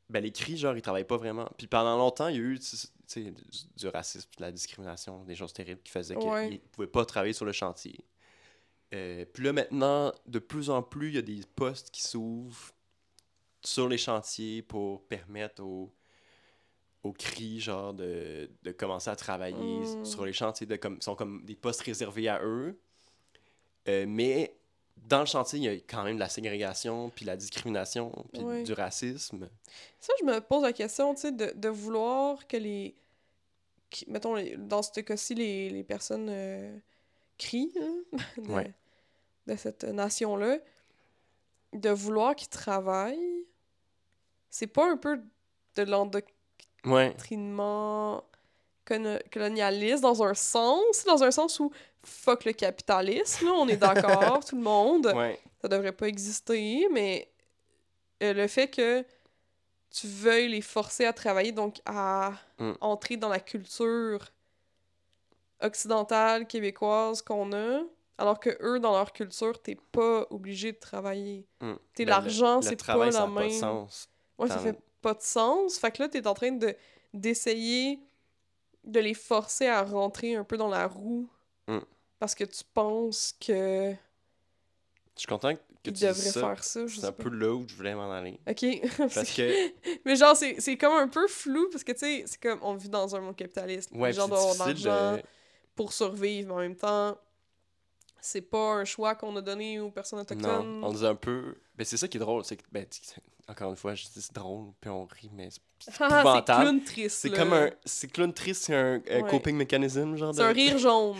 ben, 0.09 0.22
les 0.22 0.33
cris, 0.33 0.57
genre, 0.57 0.74
ils 0.74 0.80
travaillent 0.80 1.05
pas 1.07 1.18
vraiment. 1.18 1.47
Puis 1.59 1.66
pendant 1.66 1.99
longtemps, 1.99 2.28
il 2.28 2.37
y 2.37 2.39
a 2.39 2.43
eu 2.43 2.59
du 3.76 3.89
racisme, 3.89 4.30
de 4.39 4.43
la 4.43 4.51
discrimination, 4.51 5.24
des 5.24 5.35
choses 5.35 5.53
terribles 5.53 5.83
qui 5.83 5.93
faisaient 5.93 6.16
Ouais. 6.16 6.49
qu'ils 6.49 6.61
pouvaient 6.61 6.87
pas 6.87 7.05
travailler 7.05 7.35
sur 7.35 7.45
le 7.45 7.53
chantier. 7.53 8.03
Euh, 8.95 9.26
puis 9.26 9.45
là, 9.45 9.53
maintenant, 9.53 10.11
de 10.26 10.39
plus 10.39 10.70
en 10.70 10.83
plus, 10.83 11.09
il 11.09 11.14
y 11.16 11.18
a 11.18 11.22
des 11.22 11.43
postes 11.55 11.91
qui 11.91 12.01
s'ouvrent 12.03 12.72
sur 13.62 13.91
les 13.91 13.99
chantiers 13.99 14.62
pour 14.62 15.07
permettre 15.07 15.62
aux, 15.62 15.93
aux 17.03 17.13
cris, 17.13 17.61
genre, 17.61 17.93
de, 17.95 18.49
de 18.63 18.73
commencer 18.73 19.11
à 19.11 19.17
travailler 19.17 19.81
Mm. 19.81 20.05
sur 20.05 20.25
les 20.25 20.33
chantiers. 20.33 20.67
De, 20.67 20.77
comme, 20.77 21.01
sont 21.03 21.15
comme 21.17 21.45
des 21.45 21.57
postes 21.57 21.81
réservés 21.83 22.29
à 22.29 22.41
eux. 22.45 22.79
Euh, 23.89 24.05
mais 24.07 24.55
dans 25.09 25.21
le 25.21 25.27
chantier, 25.27 25.59
il 25.59 25.65
y 25.65 25.69
a 25.69 25.73
quand 25.73 26.05
même 26.05 26.15
de 26.15 26.21
la 26.21 26.29
ségrégation, 26.29 27.11
puis 27.11 27.25
la 27.25 27.37
discrimination, 27.37 28.13
puis 28.33 28.63
du 28.63 28.73
racisme. 28.73 29.49
Ça, 29.99 30.13
je 30.21 30.25
me 30.25 30.39
pose 30.41 30.63
la 30.63 30.73
question, 30.73 31.13
tu 31.15 31.23
sais, 31.23 31.33
de, 31.33 31.53
de 31.57 31.69
vouloir 31.69 32.47
que 32.47 32.57
les. 32.57 32.95
qui- 33.91 34.09
mettons, 34.09 34.37
dans 34.59 34.83
ce 34.83 35.01
cas-ci, 35.01 35.35
les, 35.35 35.71
les 35.71 35.83
personnes 35.83 36.29
euh, 36.31 36.79
crient 37.37 37.73
hein, 37.81 37.95
de, 38.37 38.53
Ouais. 38.53 38.73
de 39.49 39.57
cette 39.57 39.83
nation-là, 39.83 40.59
de 41.73 41.91
vouloir 41.91 42.37
qu'ils 42.37 42.49
travaillent, 42.49 43.45
c'est 44.51 44.69
pas 44.69 44.89
un 44.89 44.97
peu 44.97 45.21
de 45.75 45.83
l'endoctrinement 45.83 46.39
Cono- 48.85 49.18
colonialiste 49.33 50.03
dans 50.03 50.22
un 50.24 50.35
sens, 50.35 51.05
dans 51.07 51.22
un 51.22 51.30
sens 51.30 51.61
où 51.61 51.70
fuck 52.05 52.45
le 52.45 52.53
capitalisme, 52.53 53.47
là, 53.47 53.53
on 53.53 53.68
est 53.68 53.76
d'accord, 53.76 54.45
tout 54.45 54.57
le 54.57 54.62
monde 54.62 55.07
Ouais. 55.14 55.39
ça 55.61 55.68
devrait 55.68 55.93
pas 55.93 56.09
exister, 56.09 56.89
mais 56.91 57.30
euh, 58.24 58.33
le 58.33 58.49
fait 58.49 58.68
que 58.68 59.05
tu 59.91 60.07
veuilles 60.09 60.49
les 60.49 60.61
forcer 60.62 61.05
à 61.05 61.12
travailler, 61.12 61.53
donc 61.53 61.80
à 61.87 62.33
Mm. 62.59 62.72
entrer 62.80 63.16
dans 63.16 63.28
la 63.28 63.41
culture 63.41 64.33
occidentale, 65.61 66.47
québécoise 66.47 67.22
qu'on 67.22 67.53
a, 67.53 67.80
alors 68.18 68.41
que 68.41 68.51
eux, 68.62 68.80
dans 68.80 68.93
leur 68.93 69.12
culture, 69.12 69.61
t'es 69.62 69.76
pas 69.93 70.26
obligé 70.30 70.72
de 70.72 70.78
travailler. 70.78 71.47
Mm. 71.61 71.72
T'es 71.95 72.05
Ben, 72.05 72.11
l'argent, 72.11 72.57
le- 72.57 72.62
c'est 72.62 72.70
le 72.72 72.76
pas 72.76 73.07
la 73.07 73.12
ça 73.12 73.18
a 73.22 73.26
pas 73.26 73.28
de 73.28 73.35
même- 73.49 73.51
sens. 73.51 74.09
Ouais, 74.39 74.49
ça 74.49 74.57
Dans- 74.57 74.61
fait 74.62 74.78
pas 75.03 75.15
de 75.15 75.23
sens. 75.23 75.79
Fait 75.79 75.91
que 75.91 76.03
là, 76.03 76.09
t'es 76.09 76.27
en 76.27 76.35
train 76.35 76.53
de 76.53 76.75
d'essayer 77.13 77.99
de 78.85 79.01
les 79.01 79.15
forcer 79.15 79.67
à 79.67 79.83
rentrer 79.83 80.35
un 80.35 80.45
peu 80.45 80.57
dans 80.57 80.69
la 80.69 80.87
roue 80.87 81.29
Mm. 81.69 81.79
parce 82.19 82.35
que 82.35 82.43
tu 82.45 82.65
penses 82.75 83.35
que 83.41 83.93
Je 85.15 85.21
suis 85.21 85.27
content 85.29 85.55
que 85.85 85.91
tu 85.91 85.97
ça. 86.01 86.15
faire 86.15 86.65
ça. 86.65 86.81
C'est 86.89 87.05
un 87.05 87.13
peu 87.13 87.29
là 87.29 87.53
où 87.55 87.65
je 87.69 87.75
voulais 87.77 87.95
m'en 87.95 88.11
aller. 88.11 88.41
Ok. 88.49 88.65
Parce 88.99 89.33
que, 89.35 89.73
Mais 90.05 90.17
genre, 90.17 90.37
c'est 90.37 90.77
comme 90.79 90.93
un 90.95 91.09
peu 91.09 91.27
flou 91.29 91.69
parce 91.71 91.83
que, 91.85 91.93
tu 91.93 91.99
sais, 91.99 92.25
c'est 92.27 92.41
comme 92.41 92.59
on 92.63 92.75
vit 92.75 92.89
dans 92.89 93.15
un 93.17 93.21
monde 93.21 93.37
capitaliste. 93.37 93.91
ouais, 93.93 94.09
les 94.11 94.15
gens 94.15 94.27
doivent 94.29 94.41
avoir 94.51 94.69
l'argent 94.69 95.17
de... 95.17 95.23
pour 95.75 95.93
survivre, 95.93 96.49
mais 96.49 96.55
en 96.55 96.59
même 96.59 96.77
temps, 96.77 97.17
c'est 98.21 98.43
pas 98.43 98.75
un 98.75 98.85
choix 98.85 99.15
qu'on 99.17 99.35
a 99.37 99.41
donné 99.41 99.81
aux 99.81 99.91
personnes 99.91 100.19
Non, 100.19 100.23
autochtones. 100.23 100.85
on 100.85 100.93
dit 100.93 101.07
un 101.07 101.15
peu... 101.17 101.57
Ben, 101.77 101.85
c'est 101.85 101.97
ça 101.97 102.07
qui 102.09 102.17
est 102.17 102.21
drôle, 102.21 102.45
c'est 102.45 102.57
que, 102.57 102.63
ben, 102.71 102.87
encore 103.53 103.71
une 103.71 103.77
fois, 103.77 103.95
je 103.95 104.05
dis 104.05 104.21
c'est 104.21 104.35
drôle, 104.35 104.73
puis 104.81 104.91
on 104.91 105.05
rit, 105.05 105.31
mais 105.33 105.49
c'est 105.51 105.61
c'est 105.81 105.93
Ah, 106.01 106.43
clown 106.45 106.83
triste. 106.83 107.19
C'est 107.19 107.31
comme 107.31 107.53
un... 107.53 107.71
C'est 107.85 108.11
clown 108.11 108.33
triste, 108.33 108.65
c'est 108.65 108.75
un 108.75 109.01
euh, 109.11 109.23
Ouais. 109.23 109.31
coping 109.31 109.57
mechanism, 109.57 110.17
genre 110.17 110.33
de... 110.33 110.37
C'est 110.37 110.43
un 110.43 110.53
rire 110.53 110.79
jaune. 110.79 111.17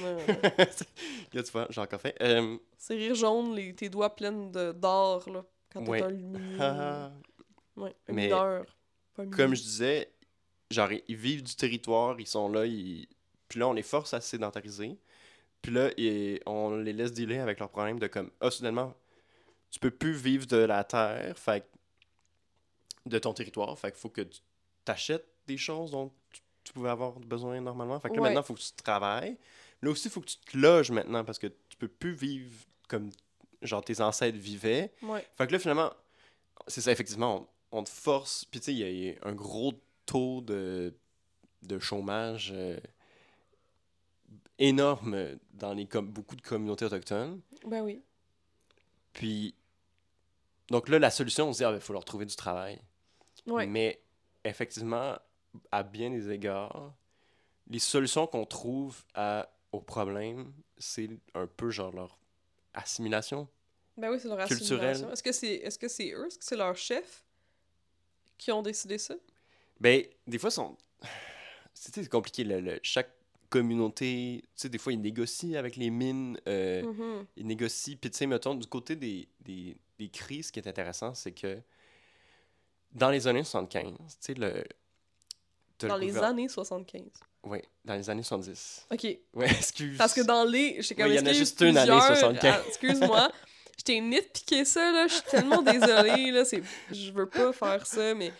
Là, 1.33 1.43
tu 1.43 1.53
vois, 1.53 1.67
j'ai 1.71 1.81
encore 1.81 2.01
fait. 2.01 2.17
Euh, 2.21 2.57
c'est 2.79 2.95
rire 2.95 3.15
jaune, 3.15 3.55
les, 3.55 3.75
tes 3.75 3.89
doigts 3.89 4.15
pleins 4.15 4.33
d'or, 4.73 5.29
là, 5.31 5.45
quand 5.73 5.85
t'es 5.85 6.03
un 6.03 6.09
lumineux. 6.11 6.59
ouais, 7.77 7.95
un 8.09 8.13
Mais 8.13 8.25
mineur. 8.27 8.65
Pas 9.15 9.23
un 9.25 9.31
comme 9.31 9.55
je 9.55 9.63
disais, 9.63 10.13
genre, 10.71 10.91
ils 10.93 11.17
vivent 11.17 11.43
du 11.43 11.55
territoire, 11.55 12.19
ils 12.21 12.27
sont 12.27 12.49
là, 12.49 12.65
ils... 12.65 13.07
puis 13.49 13.59
là, 13.61 13.69
on 13.69 13.73
les 13.73 13.83
force 13.83 14.15
à 14.15 14.21
se 14.21 14.29
sédentariser. 14.29 14.97
Puis 15.61 15.73
là, 15.73 15.91
on 16.47 16.77
les 16.77 16.93
laisse 16.93 17.13
dealer 17.13 17.39
avec 17.39 17.59
leurs 17.61 17.69
problèmes 17.71 17.99
de 17.99 18.07
comme, 18.07 18.31
ah, 18.41 18.51
soudainement, 18.51 18.95
tu 19.71 19.79
peux 19.81 19.91
plus 19.91 20.13
vivre 20.13 20.47
de 20.47 20.57
la 20.57 20.85
terre, 20.85 21.37
fait 21.39 21.67
de 23.07 23.19
ton 23.19 23.33
territoire, 23.33 23.79
fait 23.79 23.91
qu'il 23.91 24.01
faut 24.01 24.09
que 24.11 24.21
tu 24.23 24.41
t'achètes 24.85 25.27
des 25.47 25.57
choses 25.59 25.91
dont 25.91 26.11
tu, 26.33 26.41
tu 26.65 26.73
pouvais 26.73 26.91
avoir 26.91 27.19
besoin 27.19 27.61
normalement. 27.61 27.99
Fait 28.01 28.09
que 28.09 28.15
là, 28.15 28.21
Ouais. 28.23 28.29
maintenant, 28.29 28.43
il 28.43 28.47
faut 28.47 28.55
que 28.55 28.61
tu 28.61 28.73
travailles. 28.73 29.37
Là 29.83 29.91
aussi, 29.91 30.07
il 30.09 30.11
faut 30.11 30.21
que 30.21 30.27
tu 30.27 30.37
te 30.37 30.57
loges 30.57 30.91
maintenant 30.93 31.25
parce 31.25 31.39
que 31.39 31.49
tu 31.49 31.77
peux 31.77 31.89
plus 31.89 32.13
vivre 32.15 32.53
comme, 32.89 33.11
genre, 33.63 33.85
tes 33.85 34.01
ancêtres 34.01 34.39
vivaient. 34.39 34.93
Ouais. 35.03 35.27
Fait 35.37 35.47
que 35.49 35.53
là, 35.53 35.59
finalement, 35.59 35.93
c'est 36.69 36.81
ça, 36.81 36.93
effectivement, 36.93 37.49
on, 37.73 37.79
on 37.81 37.83
te 37.85 37.89
force. 37.91 38.45
Puis, 38.45 38.61
tu 38.61 38.67
sais, 38.67 38.73
il 38.75 38.79
y 38.79 38.85
a- 38.85 38.91
il 38.91 39.05
y, 39.05 39.11
a 39.11 39.15
un 39.27 39.33
gros 39.35 39.73
taux 40.07 40.41
de, 40.41 40.95
de 41.63 41.79
chômage 41.81 42.53
euh, 42.55 42.79
énorme 44.59 45.37
dans 45.53 45.75
les 45.75 45.87
com- 45.87 46.07
beaucoup 46.07 46.37
de 46.37 46.43
communautés 46.43 46.85
autochtones. 46.85 47.41
Ben 47.67 47.83
oui. 47.83 48.03
Puis, 49.13 49.55
donc 50.69 50.89
là, 50.89 50.99
la 50.99 51.11
solution, 51.11 51.49
on 51.49 51.53
se 51.53 51.59
dit, 51.59 51.65
ah, 51.65 51.73
il 51.75 51.81
faut 51.81 51.93
leur 51.93 52.05
trouver 52.05 52.25
du 52.27 52.37
travail. 52.37 52.79
Ouais. 53.47 53.67
Mais, 53.67 54.01
effectivement, 54.45 55.17
à 55.71 55.83
bien 55.83 56.11
des 56.11 56.31
égards, 56.31 56.95
les 57.69 57.79
solutions 57.79 58.27
qu'on 58.27 58.45
trouve 58.45 59.03
à, 59.15 59.49
au 59.73 59.81
problème, 59.81 60.53
c'est 60.79 61.11
un 61.35 61.47
peu 61.47 61.71
genre 61.71 61.93
leur 61.93 62.19
assimilation. 62.75 63.49
Ben 63.97 64.11
oui, 64.11 64.19
c'est 64.21 64.29
leur 64.29 64.39
Culturel. 64.47 64.91
assimilation. 64.91 65.13
Est-ce 65.13 65.23
que 65.23 65.33
c'est 65.33 65.55
est 65.57 65.69
-ce 65.69 65.89
c'est 65.89 66.13
eux? 66.13 66.27
Est-ce 66.27 66.39
que 66.39 66.45
c'est 66.45 66.57
leur 66.57 66.77
chef 66.77 67.25
qui 68.39 68.51
ont 68.53 68.63
décidé 68.63 68.99
ça? 68.99 69.15
Ben, 69.81 70.03
des 70.27 70.39
fois, 70.39 70.51
sont... 70.51 70.77
c'est 71.75 72.09
compliqué. 72.09 72.45
le- 72.45 72.61
le- 72.61 72.81
chaque 72.83 73.11
communauté, 73.51 74.41
tu 74.43 74.49
sais, 74.55 74.69
des 74.71 74.79
fois, 74.79 74.93
ils 74.95 75.01
négocient 75.01 75.59
avec 75.59 75.77
les 75.77 75.91
mines, 75.91 76.41
euh, 76.49 76.83
Mhm. 76.83 77.27
ils 77.37 77.47
négocient. 77.47 77.97
Puis, 78.01 78.11
tu 78.11 78.17
sais, 78.17 78.27
mettons, 78.27 78.55
du 78.55 78.67
côté 78.67 78.97
des, 78.97 79.29
des, 79.41 79.77
des 79.99 80.09
crises, 80.09 80.47
ce 80.47 80.53
qui 80.53 80.59
est 80.61 80.67
intéressant, 80.67 81.13
c'est 81.15 81.33
que 81.33 81.61
dans 82.95 83.11
les 83.11 83.27
années 83.27 83.45
75, 83.45 83.93
tu 83.97 83.97
sais, 84.21 84.35
le. 84.35 84.65
Dans 85.81 85.97
les 85.97 86.17
années 86.19 86.49
75. 86.49 87.03
Oui, 87.45 87.59
dans 87.85 87.95
les 87.95 88.09
années 88.09 88.23
70. 88.23 88.87
OK. 88.93 89.03
Ouais, 89.35 89.47
excuse. 89.51 89.99
Parce 89.99 90.15
que 90.15 90.21
dans 90.21 90.45
les. 90.45 90.75
Comme 90.97 91.07
Oui, 91.07 91.15
il 91.15 91.17
y 91.17 91.21
en 91.21 91.27
a 91.27 91.33
juste 91.33 91.61
une 91.61 91.77
année 91.77 91.91
plusieurs- 91.91 92.17
75. 92.17 92.55
ah, 92.55 92.63
Excuse-moi. 92.69 93.33
Je 93.79 93.85
t'ai 93.85 94.01
nitpiqué 94.01 94.65
ça, 94.65 94.93
là. 94.93 95.09
Je 95.09 95.15
suis 95.15 95.23
tellement 95.25 95.63
désolée, 95.63 96.31
là. 96.31 96.45
c'est- 96.45 96.63
Je 96.93 97.11
veux 97.11 97.29
pas 97.29 97.53
faire 97.53 97.85
ça, 97.87 98.15
mais. 98.15 98.33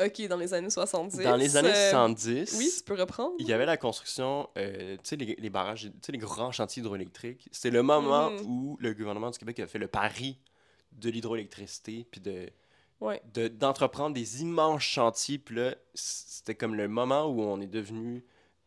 OK, 0.00 0.26
dans 0.28 0.36
les 0.36 0.54
années 0.54 0.70
70. 0.70 1.18
Dans 1.24 1.36
les 1.36 1.56
années 1.56 1.70
euh, 1.74 1.90
70, 1.90 2.54
Oui, 2.56 2.70
tu 2.76 2.84
peux 2.84 2.94
reprendre. 2.94 3.34
il 3.40 3.46
y 3.48 3.52
avait 3.52 3.66
la 3.66 3.76
construction, 3.76 4.48
euh, 4.56 4.94
tu 4.94 5.00
sais, 5.02 5.16
les, 5.16 5.34
les 5.36 5.50
barrages, 5.50 5.82
tu 5.82 5.90
sais, 6.06 6.12
les 6.12 6.18
grands 6.18 6.52
chantiers 6.52 6.80
hydroélectriques. 6.82 7.48
C'était 7.50 7.70
le 7.70 7.82
moment 7.82 8.30
Mhm. 8.30 8.40
où 8.46 8.76
le 8.80 8.94
gouvernement 8.94 9.30
du 9.30 9.38
Québec 9.38 9.58
a 9.58 9.66
fait 9.66 9.78
le 9.80 9.88
pari 9.88 10.38
de 10.92 11.10
l'hydroélectricité, 11.10 12.06
puis 12.10 12.20
de, 12.20 12.48
Ouais. 13.00 13.22
de- 13.34 13.48
d'entreprendre 13.48 14.14
des 14.14 14.42
immenses 14.42 14.82
chantiers. 14.82 15.38
Puis 15.38 15.54
là, 15.56 15.74
c'était 15.94 16.54
comme 16.54 16.74
le 16.74 16.88
moment 16.88 17.26
où 17.26 17.42
on 17.42 17.60
est 17.60 17.66
devenu 17.68 18.24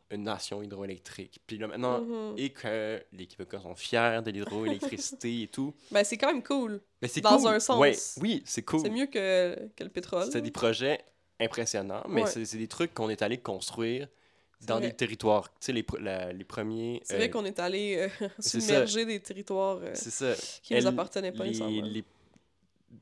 une 0.10 0.24
nation 0.24 0.62
hydroélectrique. 0.62 1.40
Puis 1.48 1.58
là, 1.58 1.68
maintenant, 1.68 2.02
Mhm. 2.02 2.36
et 2.38 2.50
que 2.50 3.02
les 3.14 3.28
Québécois 3.28 3.62
sont 3.62 3.76
fiers 3.76 4.20
de 4.24 4.32
l'hydroélectricité 4.32 5.42
et 5.44 5.48
tout. 5.48 5.74
Ben, 5.92 6.04
c'est 6.04 6.18
quand 6.18 6.28
même 6.28 6.44
cool. 6.44 6.82
C'est 7.08 7.22
Dans 7.22 7.38
cool. 7.38 7.48
un 7.48 7.60
sens. 7.60 7.80
Ouais, 7.80 7.96
oui, 8.22 8.44
c'est 8.46 8.62
cool. 8.64 8.82
C'est 8.82 8.90
mieux 8.90 9.06
que, 9.08 9.56
que 9.76 9.84
le 9.84 9.90
pétrole. 9.90 10.26
C'était 10.26 10.42
des 10.42 10.52
projets 10.52 11.00
impressionnants, 11.40 12.04
mais 12.08 12.24
Ouais. 12.24 12.30
c'est 12.30 12.46
c'est 12.46 12.58
des 12.58 12.68
trucs 12.68 12.94
qu'on 12.94 13.10
est 13.10 13.22
allé 13.22 13.38
construire 13.38 14.08
C'est 14.60 14.68
dans 14.68 14.78
vrai. 14.80 14.90
des 14.90 14.94
territoires. 14.96 15.50
Tu 15.50 15.56
sais, 15.62 15.74
les, 15.74 15.86
la- 16.00 16.32
les 16.34 16.44
premiers. 16.44 17.02
C'est 17.04 17.16
vrai 17.16 17.26
euh, 17.26 17.32
qu'on 17.32 17.46
est 17.46 17.60
allé 17.60 17.96
euh, 17.98 18.28
c'est 18.40 18.60
ça. 18.60 18.68
submerger 18.68 19.06
des 19.06 19.20
territoires 19.20 19.80
euh, 19.82 19.92
C'est 19.96 20.12
ça. 20.12 20.34
qui 20.62 20.74
nous 20.74 20.80
Elle- 20.80 20.88
appartenaient 20.88 21.32
pas 21.32 21.46
les, 21.46 22.04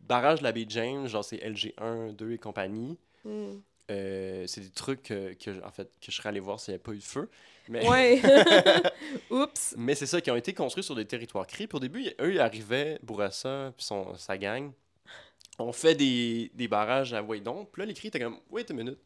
barrages 0.07 0.39
de 0.39 0.43
la 0.43 0.51
baie 0.51 0.65
James, 0.69 1.07
genre 1.07 1.23
c'est 1.23 1.37
LG1, 1.37 2.15
2 2.15 2.31
et 2.33 2.37
compagnie. 2.37 2.97
Hmm. 3.25 3.59
euh, 3.91 4.45
c'est 4.47 4.61
des 4.61 4.69
trucs 4.69 5.11
euh, 5.11 5.33
que, 5.33 5.63
en 5.65 5.71
fait, 5.71 5.89
que 5.99 6.09
je 6.09 6.15
serais 6.15 6.29
allé 6.29 6.39
voir 6.39 6.59
s'il 6.59 6.71
n'y 6.71 6.75
avait 6.75 6.83
pas 6.83 6.93
eu 6.93 6.97
de 6.99 7.03
feu. 7.03 7.29
Mais, 7.67 7.87
Ouais. 7.87 8.21
Oups. 9.29 9.75
mais 9.77 9.95
c'est 9.95 10.05
ça, 10.05 10.21
qui 10.21 10.31
ont 10.31 10.35
été 10.35 10.53
construits 10.53 10.83
sur 10.83 10.95
des 10.95 11.05
territoires 11.05 11.45
cris. 11.47 11.67
Puis 11.67 11.75
au 11.75 11.79
début, 11.79 12.07
eux, 12.21 12.33
ils 12.33 12.39
arrivaient, 12.39 12.99
Bourassa, 13.03 13.73
puis 13.75 13.85
son, 13.85 14.15
sa 14.15 14.37
gang. 14.37 14.71
On 15.57 15.73
fait 15.73 15.95
des, 15.95 16.51
des 16.53 16.67
barrages 16.67 17.13
à 17.13 17.21
Waydon. 17.21 17.65
Puis 17.71 17.81
là, 17.81 17.85
les 17.85 17.93
cris 17.93 18.07
étaient 18.07 18.19
comme, 18.19 18.37
wait 18.49 18.69
a 18.71 18.73
minute, 18.73 18.99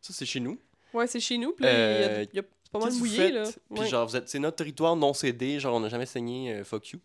ça 0.00 0.12
c'est 0.12 0.26
chez 0.26 0.38
nous. 0.40 0.58
Ouais, 0.94 1.06
c'est 1.08 1.18
chez 1.20 1.36
nous. 1.38 1.52
Puis 1.52 1.64
là, 1.64 1.72
il 1.72 1.74
y 1.74 2.04
a- 2.04 2.08
Euh, 2.08 2.26
il 2.32 2.36
y, 2.36 2.38
a 2.38 2.44
pas 2.70 2.78
mal 2.78 2.92
mouillé, 2.94 3.32
là. 3.32 3.42
Puis 3.70 3.80
Ouais. 3.80 3.88
genre, 3.88 4.06
vous 4.06 4.16
êtes, 4.16 4.28
c'est 4.28 4.38
notre 4.38 4.56
territoire 4.56 4.94
non 4.96 5.12
cédé, 5.12 5.58
genre 5.58 5.74
on 5.74 5.80
n'a 5.80 5.88
jamais 5.88 6.06
saigné, 6.06 6.52
euh, 6.54 6.64
fuck 6.64 6.90
you. 6.90 7.00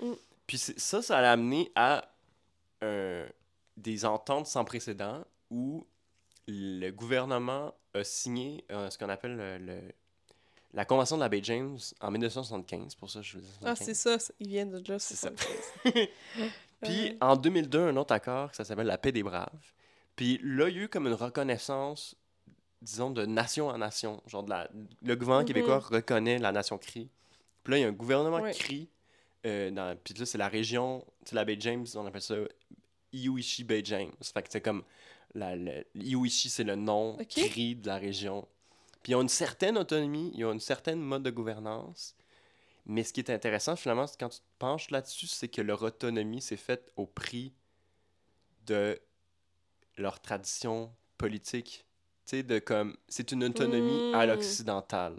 Mm. 0.00 0.12
Puis 0.46 0.58
ça, 0.58 1.02
ça 1.02 1.20
l'a 1.20 1.32
amené 1.32 1.72
à 1.74 2.08
euh, 2.82 3.28
des 3.76 4.04
ententes 4.04 4.46
sans 4.46 4.64
précédent 4.64 5.24
où 5.50 5.86
le 6.48 6.90
gouvernement 6.90 7.74
a 7.94 8.04
signé 8.04 8.64
euh, 8.70 8.88
ce 8.90 8.98
qu'on 8.98 9.08
appelle 9.08 9.36
le, 9.36 9.58
le- 9.58 9.92
la 10.74 10.84
Convention 10.84 11.16
de 11.16 11.22
la 11.22 11.28
baie 11.28 11.40
James 11.42 11.78
en 12.00 12.10
1975, 12.10 12.94
pour 12.96 13.10
ça 13.10 13.22
je 13.22 13.38
Ah, 13.64 13.74
75. 13.74 13.86
c'est 13.86 13.94
ça. 13.94 14.18
c'est- 14.18 14.34
Ils 14.40 14.48
viennent 14.48 14.70
de 14.70 14.92
là. 14.92 14.98
C'est 14.98 15.14
ça. 15.16 15.30
75. 15.82 16.08
Puis 16.82 16.90
Ouais. 17.10 17.16
en 17.22 17.36
2002, 17.36 17.80
un 17.88 17.96
autre 17.96 18.12
accord, 18.12 18.54
ça 18.54 18.64
s'appelle 18.64 18.86
la 18.86 18.98
paix 18.98 19.12
des 19.12 19.22
braves. 19.22 19.48
Puis 20.14 20.38
là, 20.42 20.68
il 20.68 20.76
y 20.76 20.80
a 20.80 20.82
eu 20.84 20.88
comme 20.88 21.06
une 21.06 21.14
reconnaissance, 21.14 22.14
disons, 22.82 23.10
de 23.10 23.24
nation 23.24 23.68
en 23.68 23.78
nation. 23.78 24.22
Genre, 24.26 24.42
de 24.42 24.50
la, 24.50 24.68
le 25.02 25.14
gouvernement 25.16 25.40
Mhm. 25.40 25.46
québécois 25.46 25.78
reconnaît 25.78 26.38
la 26.38 26.52
nation 26.52 26.76
Cri. 26.78 27.08
Puis 27.64 27.70
là, 27.72 27.78
il 27.78 27.80
y 27.80 27.84
a 27.84 27.88
un 27.88 27.92
gouvernement 27.92 28.40
Ouais. 28.40 28.52
Cri. 28.52 28.88
euh, 29.46 29.70
dans, 29.70 29.96
puis 29.96 30.12
là, 30.14 30.26
c'est 30.26 30.38
la 30.38 30.48
région, 30.48 31.04
sais, 31.24 31.34
la 31.36 31.44
baie 31.44 31.56
James, 31.60 31.86
on 31.94 32.04
appelle 32.04 32.20
ça 32.22 32.34
Iouichi 33.12 33.64
Bay 33.64 33.82
James. 33.84 34.12
Fait 34.22 34.42
que 34.42 34.48
c'est 34.50 34.60
comme. 34.60 34.82
La, 35.34 35.54
c'est 36.28 36.64
le 36.64 36.76
nom 36.76 37.18
Ok. 37.20 37.26
Cri 37.28 37.74
de 37.76 37.86
la 37.86 37.98
région. 37.98 38.46
Puis 39.02 39.12
ils 39.12 39.16
ont 39.16 39.22
une 39.22 39.28
certaine 39.28 39.76
autonomie, 39.76 40.32
ils 40.34 40.44
ont 40.44 40.52
une 40.52 40.60
certaine 40.60 41.00
mode 41.00 41.22
de 41.22 41.30
gouvernance. 41.30 42.14
Mais 42.86 43.02
ce 43.02 43.12
qui 43.12 43.20
est 43.20 43.30
intéressant, 43.30 43.76
finalement, 43.76 44.06
quand 44.18 44.28
tu 44.30 44.38
te 44.38 44.44
penches 44.58 44.90
là-dessus, 44.90 45.26
c'est 45.26 45.48
que 45.48 45.60
leur 45.60 45.82
autonomie 45.82 46.40
s'est 46.40 46.56
faite 46.56 46.90
au 46.96 47.06
prix 47.06 47.52
de 48.66 48.98
leur 49.98 50.20
tradition 50.20 50.92
politique. 51.18 51.84
Tu 52.26 52.36
sais, 52.38 52.42
de 52.42 52.58
comme. 52.58 52.96
C'est 53.08 53.32
une 53.32 53.44
autonomie 53.44 54.12
à 54.14 54.24
Mm. 54.24 54.28
l'occidentale. 54.30 55.16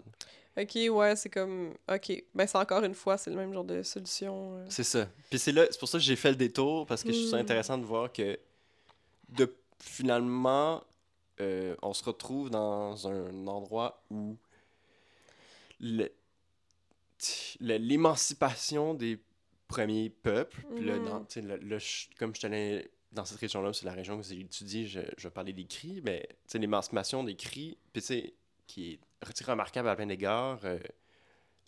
Ok, 0.60 0.76
ouais, 0.90 1.14
c'est 1.16 1.30
comme. 1.30 1.74
Ok. 1.92 2.24
Ben, 2.34 2.46
c'est 2.46 2.58
encore 2.58 2.82
une 2.82 2.94
fois, 2.94 3.16
c'est 3.18 3.30
le 3.30 3.36
même 3.36 3.52
genre 3.52 3.64
de 3.64 3.82
solution. 3.82 4.56
euh. 4.58 4.66
C'est 4.68 4.82
ça. 4.84 5.08
Puis 5.30 5.38
c'est 5.38 5.52
là, 5.52 5.66
c'est 5.70 5.78
pour 5.78 5.88
ça 5.88 5.98
que 5.98 6.04
j'ai 6.04 6.16
fait 6.16 6.30
le 6.30 6.36
détour, 6.36 6.86
parce 6.86 7.02
que 7.02 7.12
je 7.12 7.18
trouve 7.18 7.30
ça 7.30 7.36
Mm. 7.36 7.40
intéressant 7.40 7.78
de 7.78 7.84
voir 7.84 8.12
que 8.12 8.38
de, 9.28 9.54
finalement, 9.78 10.82
euh, 11.40 11.76
on 11.82 11.92
se 11.94 12.02
retrouve 12.02 12.50
dans 12.50 13.06
un 13.06 13.46
endroit 13.46 14.02
où 14.10 14.36
le- 17.60 17.76
l'émancipation 17.78 18.94
des 18.94 19.18
premiers 19.68 20.08
peuples, 20.10 20.66
dans- 21.00 21.20
sais, 21.34 21.42
le- 21.42 21.56
le 21.56 21.78
ch- 21.78 22.10
comme 22.18 22.34
je 22.34 22.40
allé 22.46 22.90
dans 23.12 23.24
cette 23.24 23.38
région-là, 23.38 23.72
c'est 23.72 23.86
la 23.86 23.92
région 23.92 24.18
que 24.20 24.26
j'ai 24.26 24.40
étudiée, 24.40 24.86
je, 24.86 25.00
je 25.16 25.28
vais 25.28 25.32
parler 25.32 25.52
des 25.52 25.64
cris, 25.66 26.00
mais 26.04 26.28
l'émancipation 26.58 27.22
des 27.24 27.36
cris, 27.36 27.76
puis 27.92 28.02
tu 28.02 28.06
sais, 28.08 28.34
qui 28.68 28.92
est 28.92 29.44
remarquable 29.44 29.88
à 29.88 29.96
plein 29.96 30.06
d'égards. 30.06 30.60
euh, 30.64 30.78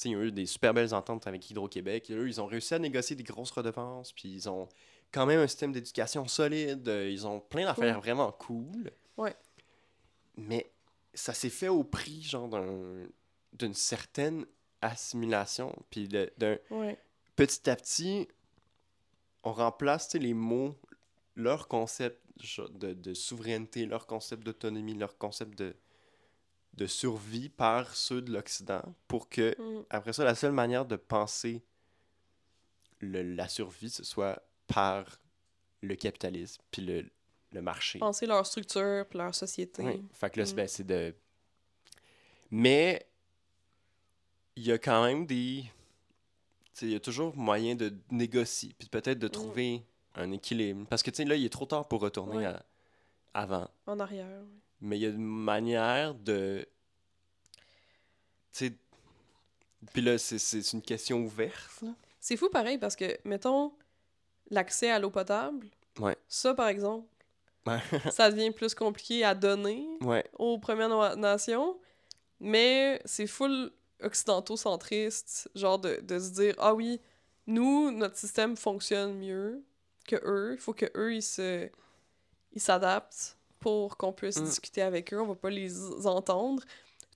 ils 0.05 0.17
ont 0.17 0.23
eu 0.23 0.31
des 0.33 0.47
super 0.47 0.73
belles 0.73 0.95
ententes 0.95 1.27
avec 1.27 1.51
Hydro-Québec. 1.51 2.11
Eux, 2.11 2.29
ils 2.29 2.41
ont 2.41 2.47
réussi 2.47 2.73
à 2.75 2.79
négocier 2.79 3.17
des 3.17 3.25
grosses 3.25 3.51
redevances, 3.51 4.13
puis 4.13 4.31
ils 4.33 4.49
ont 4.49 4.69
quand 5.13 5.27
même 5.27 5.41
un 5.41 5.47
système 5.49 5.73
d'éducation 5.73 6.27
solide. 6.29 6.89
euh, 6.89 7.11
Ils 7.11 7.27
ont 7.27 7.41
plein 7.41 7.65
d'affaires 7.65 7.95
Cool. 7.97 8.03
vraiment 8.03 8.33
cool. 8.33 8.91
Ouais. 9.19 9.35
Mais 10.37 10.71
ça 11.13 11.35
s'est 11.35 11.51
fait 11.51 11.69
au 11.69 11.83
prix, 11.85 12.23
genre, 12.23 12.49
d'un- 12.49 13.07
d'une 13.53 13.75
certaine 13.75 14.47
assimilation. 14.81 15.75
Puis 15.91 16.09
de- 16.09 16.33
d'un 16.39 16.57
Ouais. 16.71 16.97
petit 17.37 17.69
à 17.69 17.77
petit, 17.77 18.27
on 19.43 19.53
remplace 19.53 20.15
les 20.15 20.33
mots, 20.35 20.75
leur 21.37 21.69
concept 21.69 22.21
de, 22.71 22.95
de 22.95 23.13
souveraineté, 23.13 23.85
leur 23.85 24.07
concept 24.07 24.45
d'autonomie, 24.45 24.95
leur 24.95 25.19
concept 25.19 25.59
de, 25.59 25.75
de 26.75 26.87
survie 26.87 27.49
par 27.49 27.95
ceux 27.95 28.23
de 28.23 28.33
l'Occident 28.33 28.83
pour 29.09 29.29
que, 29.29 29.55
Mm. 29.61 29.85
après 29.91 30.13
ça, 30.13 30.25
la 30.25 30.35
seule 30.35 30.53
manière 30.53 30.87
de 30.87 30.97
penser 30.97 31.63
le- 33.01 33.23
la 33.35 33.49
survie, 33.49 33.91
ce 33.91 34.05
soit 34.05 34.43
par 34.67 35.19
le 35.83 35.95
capitalisme 35.97 36.63
puis 36.71 36.83
le, 36.83 37.11
le 37.53 37.63
marché. 37.63 37.99
Penser 37.99 38.27
leur 38.27 38.47
structure 38.47 39.07
puis 39.09 39.19
leur 39.19 39.35
société. 39.35 39.83
Oui. 39.83 40.05
Fait 40.13 40.31
que 40.31 40.39
là, 40.41 40.47
c'est- 40.47 40.53
Mm. 40.53 40.57
ben, 40.57 40.69
c'est 40.69 40.87
de. 40.87 41.15
Mais 42.51 43.07
il 44.57 44.65
y 44.65 44.73
a 44.73 44.79
quand 44.79 45.05
même 45.05 45.27
des. 45.27 45.65
Il 46.83 46.91
y 46.91 46.95
a 46.95 47.01
toujours 47.01 47.37
moyen 47.37 47.75
de 47.75 47.93
négocier, 48.11 48.75
puis 48.79 48.89
peut-être 48.89 49.19
de 49.19 49.29
trouver 49.29 49.83
un 50.15 50.31
équilibre. 50.33 50.87
Parce 50.89 51.03
que, 51.03 51.11
tu 51.11 51.17
sais, 51.19 51.25
là, 51.25 51.35
il 51.35 51.45
est 51.45 51.51
trop 51.51 51.67
tard 51.67 51.87
pour 51.89 52.01
retourner 52.01 52.47
à- 52.47 52.65
avant. 53.35 53.69
En 53.87 53.99
arrière. 54.01 54.27
ouais. 54.27 54.47
Mais 54.83 54.99
il 54.99 55.03
y 55.03 55.07
a 55.07 55.11
une 55.11 55.25
manière 55.25 56.15
de. 56.15 56.67
Tu 58.53 58.67
sais. 58.69 58.73
Puis 59.93 60.03
là, 60.03 60.19
c'est- 60.19 60.73
une 60.73 60.83
question 60.83 61.19
ouverte. 61.23 61.83
C'est 62.21 62.37
fou 62.37 62.49
pareil 62.51 62.79
parce 62.79 62.97
que, 62.97 63.17
mettons, 63.25 63.73
l'accès 64.51 64.91
à 64.91 64.99
l'eau 64.99 65.11
potable, 65.11 65.67
Ouais. 65.99 66.17
ça 66.29 66.55
par 66.55 66.69
exemple, 66.69 67.07
ça 68.11 68.31
devient 68.31 68.51
plus 68.51 68.75
compliqué 68.75 69.25
à 69.25 69.35
donner 69.35 69.87
Ouais. 70.03 70.25
aux 70.39 70.59
Premières 70.59 71.17
Nations, 71.17 71.79
mais 72.41 73.01
c'est 73.05 73.27
full 73.27 73.71
occidentaux-centriste, 74.03 75.51
genre 75.55 75.79
de, 75.79 76.01
de 76.03 76.19
se 76.19 76.31
dire 76.31 76.55
Ah 76.59 76.75
oui, 76.75 77.01
nous, 77.47 77.91
notre 77.91 78.17
système 78.17 78.57
fonctionne 78.57 79.15
mieux 79.19 79.63
que 80.07 80.17
eux, 80.25 80.53
il 80.55 80.59
faut 80.59 80.73
que 80.75 80.87
eux 80.97 81.15
ils 81.15 81.23
se 81.23 81.69
ils 82.53 82.61
s'adaptent 82.61 83.37
pour 83.59 83.97
qu'on 83.97 84.13
puisse 84.13 84.39
Mm. 84.41 84.45
discuter 84.45 84.83
avec 84.83 85.13
eux, 85.13 85.21
on 85.21 85.27
va 85.27 85.35
pas 85.35 85.51
les 85.51 85.73
entendre. 86.07 86.63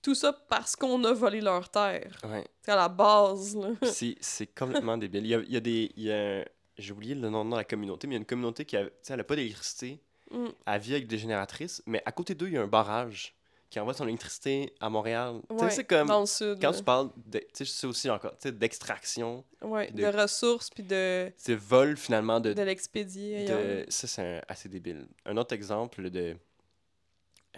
Tout 0.01 0.13
ça 0.15 0.31
parce 0.33 0.75
qu'on 0.75 1.03
a 1.03 1.13
volé 1.13 1.41
leur 1.41 1.67
terre. 1.69 2.17
Ouais. 2.23 2.45
C'est 2.61 2.71
à 2.71 2.75
la 2.75 2.89
base, 2.89 3.57
c'est- 3.83 4.17
c'est 4.21 4.45
complètement 4.47 4.97
débile. 4.97 5.23
Il 5.25 5.29
y 5.29 5.35
a, 5.35 5.39
il 5.39 5.51
y 5.51 5.57
a 5.57 5.59
des. 5.59 5.91
il 5.95 6.03
y 6.03 6.11
a- 6.11 6.45
J'ai 6.77 6.91
oublié 6.91 7.15
le 7.15 7.29
nom 7.29 7.45
de 7.45 7.55
la 7.55 7.63
communauté, 7.63 8.05
mais 8.05 8.15
il 8.15 8.17
y 8.17 8.19
a 8.19 8.19
une 8.19 8.25
communauté 8.25 8.65
qui 8.65 8.75
a, 8.75 8.83
elle 9.09 9.19
a 9.19 9.23
pas 9.23 9.35
d'électricité. 9.37 9.99
Mm. 10.29 10.47
Elle 10.65 10.81
vit 10.81 10.91
avec 10.93 11.07
des 11.07 11.17
génératrices, 11.17 11.81
mais 11.85 12.01
à 12.05 12.11
côté 12.11 12.35
d'eux, 12.35 12.47
il 12.47 12.53
y 12.53 12.57
a 12.57 12.61
un 12.61 12.67
barrage 12.67 13.34
qui 13.75 13.79
envoie 13.81 13.93
son 13.93 14.07
électricité 14.07 14.73
à 14.79 14.89
Montréal. 14.89 15.41
Ouais, 15.49 15.69
c'est 15.69 15.83
comme. 15.83 16.07
dans 16.07 16.21
le 16.21 16.25
sud. 16.25 16.59
Quand 16.61 16.71
tu 16.71 16.81
parles, 16.81 17.09
de, 17.25 17.39
tu 17.39 17.45
sais, 17.53 17.65
c'est 17.65 17.85
aussi 17.87 18.09
encore, 18.09 18.31
tu 18.37 18.43
sais, 18.43 18.51
d'extraction, 18.53 19.43
Ouais, 19.61 19.91
de- 19.91 20.01
de, 20.01 20.17
ressources 20.17 20.69
puis 20.69 20.81
de, 20.81 21.29
c'est 21.35 21.55
vol 21.55 21.97
finalement 21.97 22.39
de. 22.39 22.53
de 22.53 22.61
l'expédier 22.61 23.43
de- 23.43 23.85
ça, 23.89 24.07
c'est 24.07 24.41
assez 24.47 24.69
débile. 24.69 25.05
Un 25.25 25.35
autre 25.35 25.53
exemple 25.53 26.09
de 26.09 26.37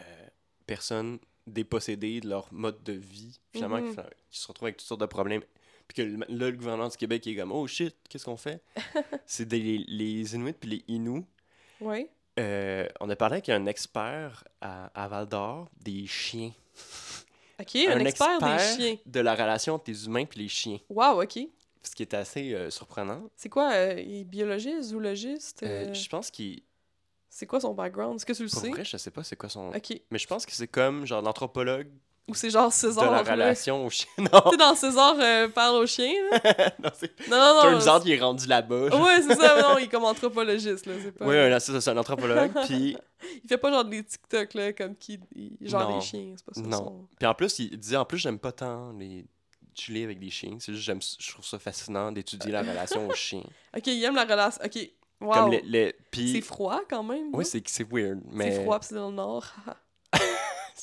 personnes 0.66 1.18
dépossédées 1.46 2.20
de 2.20 2.30
leur 2.30 2.50
mode 2.50 2.82
de 2.82 2.94
vie, 2.94 3.38
finalement, 3.52 3.76
Mhm. 3.82 3.90
qui, 3.94 4.00
qui 4.30 4.40
se 4.40 4.48
retrouvent 4.48 4.68
avec 4.68 4.78
toutes 4.78 4.86
sortes 4.88 5.02
de 5.02 5.06
problèmes. 5.06 5.42
Puis 5.86 5.96
que 5.96 6.02
là, 6.02 6.26
le 6.30 6.52
gouvernement 6.52 6.88
du 6.88 6.96
Québec 6.96 7.26
est 7.26 7.36
comme, 7.36 7.52
oh 7.52 7.66
shit, 7.66 7.94
qu'est-ce 8.08 8.24
qu'on 8.24 8.38
fait? 8.38 8.62
c'est 9.26 9.44
des, 9.46 9.60
les 9.86 10.34
Inuits 10.34 10.54
puis 10.54 10.70
les 10.70 10.84
Inuits. 10.94 11.26
Ouais. 11.82 12.08
Euh, 12.38 12.86
on 13.00 13.08
a 13.08 13.16
parlé 13.16 13.34
avec 13.34 13.48
un 13.48 13.66
expert 13.66 14.44
à, 14.60 14.86
à 14.94 15.08
Val 15.08 15.26
d'Or 15.26 15.68
des 15.82 16.06
chiens. 16.06 16.52
Ok, 17.58 17.74
un, 17.74 17.98
expert, 18.00 18.38
des 18.38 18.58
chiens. 18.58 18.96
de 19.06 19.20
la 19.20 19.34
relation 19.34 19.76
entre 19.76 19.90
les 19.90 20.04
humains 20.04 20.26
puis 20.26 20.40
les 20.40 20.48
chiens. 20.48 20.76
Wow, 20.90 21.22
ok. 21.22 21.38
Ce 21.82 21.94
qui 21.94 22.02
est 22.02 22.12
assez 22.12 22.52
euh, 22.52 22.68
surprenant. 22.68 23.30
C'est 23.34 23.48
quoi, 23.48 23.72
euh, 23.72 23.94
il 23.98 24.20
est 24.20 24.24
biologiste, 24.24 24.90
zoologiste? 24.90 25.64
Je 25.64 26.08
pense 26.10 26.30
qu'il. 26.30 26.62
C'est 27.30 27.46
quoi 27.46 27.58
son 27.60 27.72
background? 27.72 28.16
Est-ce 28.16 28.26
que 28.26 28.34
tu 28.34 28.42
le 28.42 28.50
Pour 28.50 28.60
sais? 28.60 28.68
vrai, 28.68 28.84
je 28.84 28.98
sais 28.98 29.10
pas 29.10 29.22
c'est 29.24 29.36
quoi 29.36 29.48
son. 29.48 29.68
Ok. 29.68 29.98
Mais 30.10 30.18
je 30.18 30.26
pense 30.26 30.44
que 30.44 30.52
c'est 30.52 30.68
comme 30.68 31.06
genre 31.06 31.22
l'anthropologue 31.22 31.88
Ou 32.28 32.34
c'est 32.34 32.50
genre 32.50 32.68
de 32.68 32.72
César, 32.72 33.08
la 33.10 33.22
là. 33.22 33.30
relation 33.32 33.86
aux 33.86 33.90
chiens. 33.90 34.08
Non, 34.18 34.40
Tu 34.46 34.50
sais, 34.50 34.56
dans 34.56 34.74
César 34.74 35.14
euh, 35.20 35.48
parle 35.48 35.76
aux 35.76 35.86
chiens, 35.86 36.12
là? 36.32 36.72
non 36.82 36.90
c'est. 36.98 37.28
Non, 37.28 37.36
non, 37.38 37.54
non. 37.54 37.62
Charizard, 37.62 38.02
il 38.04 38.12
est 38.12 38.20
rendu 38.20 38.46
là-bas. 38.48 38.86
Ouais, 39.00 39.22
c'est 39.22 39.36
ça, 39.36 39.62
non, 39.62 39.78
il 39.78 39.84
est 39.84 39.88
comme 39.88 40.02
anthropologiste, 40.12 40.86
là, 40.86 40.94
c'est 41.00 41.12
pas... 41.12 41.24
Oui, 41.24 41.36
c'est 41.60 41.70
ça, 41.72 41.80
c'est 41.80 41.90
un 41.90 41.96
anthropologue. 41.98 42.50
puis, 42.66 42.96
Il 43.44 43.48
fait 43.48 43.58
pas 43.58 43.70
genre 43.70 43.84
des 43.84 44.02
TikTok, 44.02 44.54
là, 44.54 44.72
comme 44.72 44.96
qui... 44.96 45.20
Genre 45.60 45.88
Non. 45.88 45.98
des 45.98 46.04
chiens, 46.04 46.34
c'est 46.36 46.44
pas 46.44 46.52
ça. 46.54 46.60
Non. 46.62 46.76
son- 46.78 47.08
puis 47.16 47.26
en 47.28 47.34
plus, 47.34 47.58
il 47.60 47.78
disait 47.78 47.96
en 47.96 48.04
plus, 48.04 48.18
j'aime 48.18 48.40
pas 48.40 48.50
tant 48.52 48.92
les 48.98 49.24
chiller 49.74 50.02
avec 50.04 50.18
des 50.18 50.30
chiens. 50.30 50.56
C'est 50.58 50.72
juste, 50.72 50.84
j'aime, 50.84 51.00
je 51.20 51.30
trouve 51.32 51.44
ça 51.44 51.58
fascinant 51.60 52.10
d'étudier 52.10 52.50
la 52.50 52.62
relation 52.62 53.06
aux 53.06 53.14
chiens. 53.14 53.44
Ok, 53.76 53.86
il 53.86 54.02
aime 54.02 54.16
la 54.16 54.24
relation... 54.24 54.64
Ok, 54.64 54.78
wow. 55.20 55.32
Comme 55.32 55.50
les. 55.52 55.62
les 55.62 55.94
puis, 56.10 56.32
C'est 56.32 56.40
froid, 56.40 56.80
quand 56.90 57.04
même, 57.04 57.28
Oui, 57.32 57.44
c'est, 57.44 57.62
c'est 57.68 57.86
weird. 57.88 58.20
Mais 58.32 58.50
C'est 58.50 58.62
froid, 58.64 58.80
pis 58.80 58.86
c'est 58.88 58.94
dans 58.96 59.10
le 59.10 59.14
nord. 59.14 59.46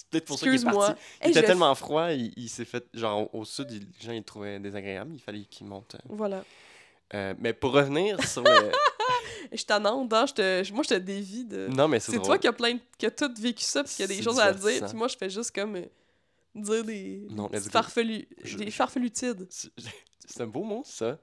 C'est 0.04 0.10
peut-être 0.12 0.26
pour 0.26 0.39
ça 0.39 0.45
qu'il 0.45 0.56
est 0.62 0.64
parti. 0.64 0.91
Il 1.22 1.26
Hey, 1.26 1.32
était 1.32 1.41
je- 1.41 1.45
tellement 1.47 1.76
froid, 1.76 2.12
il, 2.12 2.32
il 2.38 2.49
s'est 2.49 2.66
fait. 2.66 2.86
Genre, 2.93 3.34
au, 3.34 3.45
sud, 3.45 3.72
il- 3.72 3.80
les 3.80 4.06
gens 4.06 4.12
ils 4.12 4.18
le 4.20 4.24
trouvaient 4.24 4.60
désagréable. 4.60 5.12
Il 5.14 5.20
fallait 5.20 5.43
qu'il 5.45 5.68
monte. 5.68 5.95
Voilà. 6.10 6.43
Euh, 7.14 7.34
mais 7.39 7.54
pour 7.54 7.72
revenir 7.74 8.22
sur 8.28 8.43
le. 8.43 8.72
Je 9.51 9.58
suis 9.58 9.66
tannante, 9.66 10.12
hein, 10.14 10.26
je 10.26 10.34
te... 10.34 10.72
moi 10.74 10.84
je 10.84 10.89
te 10.89 10.93
dévie 10.95 11.43
de... 11.45 11.68
non, 11.68 11.88
mais 11.88 11.99
c'est, 11.99 12.14
C'est 12.14 12.22
toi 12.22 12.39
qui 12.39 12.47
a 12.47 12.54
plein 12.54 12.80
qui 12.97 13.06
a 13.06 13.12
tout 13.12 13.30
vécu 13.38 13.62
ça, 13.64 13.84
puis 13.84 13.93
qui 13.93 14.01
a 14.01 14.08
des 14.08 14.20
choses 14.22 14.39
à 14.39 14.51
dire, 14.54 14.86
puis 14.88 14.95
moi 14.97 15.08
je 15.08 15.18
fais 15.18 15.30
juste 15.30 15.51
comme 15.54 15.76
euh, 15.76 15.86
dire 16.56 16.84
des, 16.84 17.28
Non, 17.30 17.47
des 17.49 17.60
farfelus, 17.60 18.28
Je- 18.41 18.58
des 18.58 18.72
farfelutides. 18.72 19.47
C'est 20.26 20.41
un 20.41 20.47
beau 20.47 20.64
mot, 20.64 20.82
ça. 20.86 21.20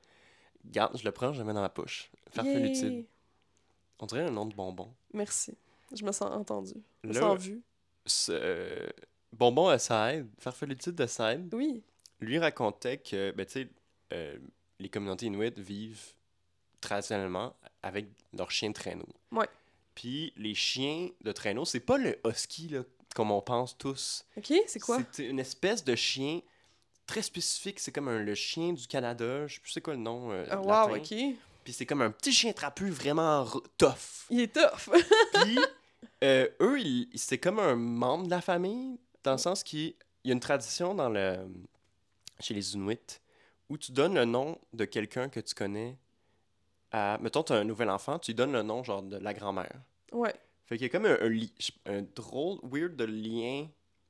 Garde, 0.64 0.96
je 0.96 1.02
le 1.04 1.10
prends, 1.10 1.32
je 1.32 1.38
le 1.40 1.44
mets 1.44 1.54
dans 1.54 1.62
ma 1.62 1.70
poche. 1.70 2.10
Farfelucide. 2.30 2.92
Yay! 2.92 3.06
On 3.98 4.06
dirait 4.06 4.26
un 4.26 4.30
nom 4.30 4.44
de 4.46 4.54
bonbon. 4.54 4.92
Merci. 5.14 5.54
Je 5.92 6.04
me 6.04 6.12
sens 6.12 6.30
entendue. 6.30 6.74
Je 7.02 7.08
me 7.08 7.14
sens 7.14 7.40
vue. 7.40 7.62
Ce, 8.10 8.32
euh, 8.32 8.88
bonbon 9.32 9.68
aside, 9.68 10.26
Farfelucide 10.38 11.00
aside, 11.00 11.52
Oui. 11.54 11.82
lui 12.20 12.38
racontait 12.38 12.98
que, 12.98 13.30
ben, 13.32 13.46
tu 13.46 13.52
sais, 13.52 13.68
euh, 14.12 14.36
les 14.78 14.88
communautés 14.88 15.26
inuites 15.26 15.58
vivent 15.58 16.12
traditionnellement 16.80 17.54
avec 17.82 18.06
leurs 18.36 18.50
chiens 18.50 18.70
de 18.70 18.74
traîneau. 18.74 19.08
Ouais. 19.32 19.48
Puis 19.94 20.32
les 20.36 20.54
chiens 20.54 21.08
de 21.20 21.32
traîneau, 21.32 21.64
c'est 21.64 21.80
pas 21.80 21.98
le 21.98 22.18
husky, 22.26 22.68
là, 22.68 22.82
comme 23.14 23.30
on 23.30 23.40
pense 23.42 23.76
tous. 23.76 24.24
Ok, 24.36 24.52
c'est 24.66 24.80
quoi? 24.80 24.98
C'est 25.12 25.26
une 25.26 25.40
espèce 25.40 25.84
de 25.84 25.94
chien 25.94 26.40
très 27.06 27.22
spécifique. 27.22 27.80
C'est 27.80 27.92
comme 27.92 28.08
un- 28.08 28.22
le 28.22 28.34
chien 28.34 28.72
du 28.72 28.86
Canada. 28.86 29.46
Je 29.46 29.54
sais 29.54 29.60
plus 29.60 29.72
c'est 29.72 29.80
quoi 29.80 29.94
le 29.94 30.00
nom. 30.00 30.30
euh, 30.30 30.46
Ah, 30.50 30.56
latin. 30.56 30.86
wow, 30.92 30.96
ok. 30.96 31.14
Puis 31.64 31.72
c'est 31.74 31.84
comme 31.86 32.00
un 32.02 32.10
petit 32.10 32.32
chien 32.32 32.52
trapu 32.52 32.88
vraiment 32.88 33.44
tough. 33.76 34.26
Il 34.30 34.40
est 34.40 34.52
tough. 34.54 34.88
Puis 35.44 35.58
Euh, 36.24 36.48
eux, 36.60 36.78
c'est 37.14 37.38
comme 37.38 37.58
un 37.58 37.76
membre 37.76 38.24
de 38.26 38.30
la 38.30 38.40
famille, 38.40 38.98
dans 39.22 39.32
le 39.32 39.38
sens 39.38 39.62
qu'il 39.62 39.94
il 40.24 40.28
y 40.28 40.30
a 40.30 40.34
une 40.34 40.40
tradition 40.40 40.94
dans 40.94 41.08
le, 41.08 41.38
chez 42.40 42.52
les 42.54 42.74
Inuits 42.74 42.98
où 43.70 43.78
tu 43.78 43.92
donnes 43.92 44.14
le 44.14 44.24
nom 44.26 44.58
de 44.74 44.84
quelqu'un 44.84 45.28
que 45.30 45.40
tu 45.40 45.54
connais 45.54 45.96
à. 46.90 47.18
Mettons, 47.22 47.42
tu 47.42 47.52
as 47.52 47.56
un 47.56 47.64
nouvel 47.64 47.88
enfant, 47.90 48.18
tu 48.18 48.32
lui 48.32 48.34
donnes 48.36 48.52
le 48.52 48.62
nom 48.62 48.82
genre 48.84 49.02
de 49.02 49.16
la 49.16 49.32
grand-mère. 49.32 49.72
Ouais. 50.12 50.34
Fait 50.66 50.76
qu'il 50.76 50.86
y 50.86 50.90
a 50.90 50.92
comme 50.92 51.06
un, 51.06 51.18
un, 51.20 51.28
li- 51.28 51.52
un 51.86 52.02
drôle, 52.02 52.58
weird 52.62 52.96
de 52.96 53.04
lien 53.04 53.66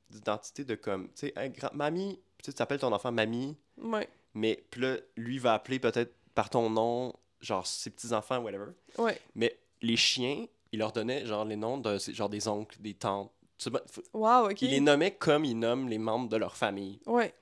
d'identité 0.09 0.65
de 0.65 0.75
comme. 0.75 1.07
Tu 1.13 1.27
sais, 1.27 1.33
Hey, 1.37 1.51
mamie, 1.73 2.19
tu 2.43 2.45
sais, 2.51 2.53
tu 2.53 2.61
appelles 2.61 2.79
ton 2.79 2.91
enfant 2.91 3.11
mamie, 3.11 3.55
Ouais. 3.77 4.07
mais 4.33 4.63
puis 4.69 4.81
là, 4.81 4.97
lui 5.15 5.37
va 5.39 5.53
appeler 5.53 5.79
peut-être 5.79 6.13
par 6.35 6.49
ton 6.49 6.69
nom, 6.69 7.13
genre 7.39 7.65
ses 7.65 7.89
petits-enfants, 7.89 8.39
whatever. 8.39 8.71
Ouais. 8.97 9.19
Mais 9.35 9.57
les 9.81 9.95
chiens, 9.95 10.45
il 10.71 10.79
leur 10.79 10.91
donnait 10.91 11.25
genre 11.25 11.45
les 11.45 11.55
noms 11.55 11.77
de 11.77 11.97
genre 11.97 12.29
des 12.29 12.47
oncles, 12.47 12.77
des 12.79 12.93
tantes. 12.93 13.31
Faut- 13.59 14.01
Wow, 14.13 14.49
ok. 14.49 14.61
Il 14.63 14.71
les 14.71 14.79
nommait 14.79 15.11
comme 15.11 15.45
ils 15.45 15.57
nomment 15.57 15.87
les 15.89 15.97
membres 15.99 16.29
de 16.29 16.37
leur 16.37 16.55
famille. 16.55 16.99
Ouais. 17.05 17.33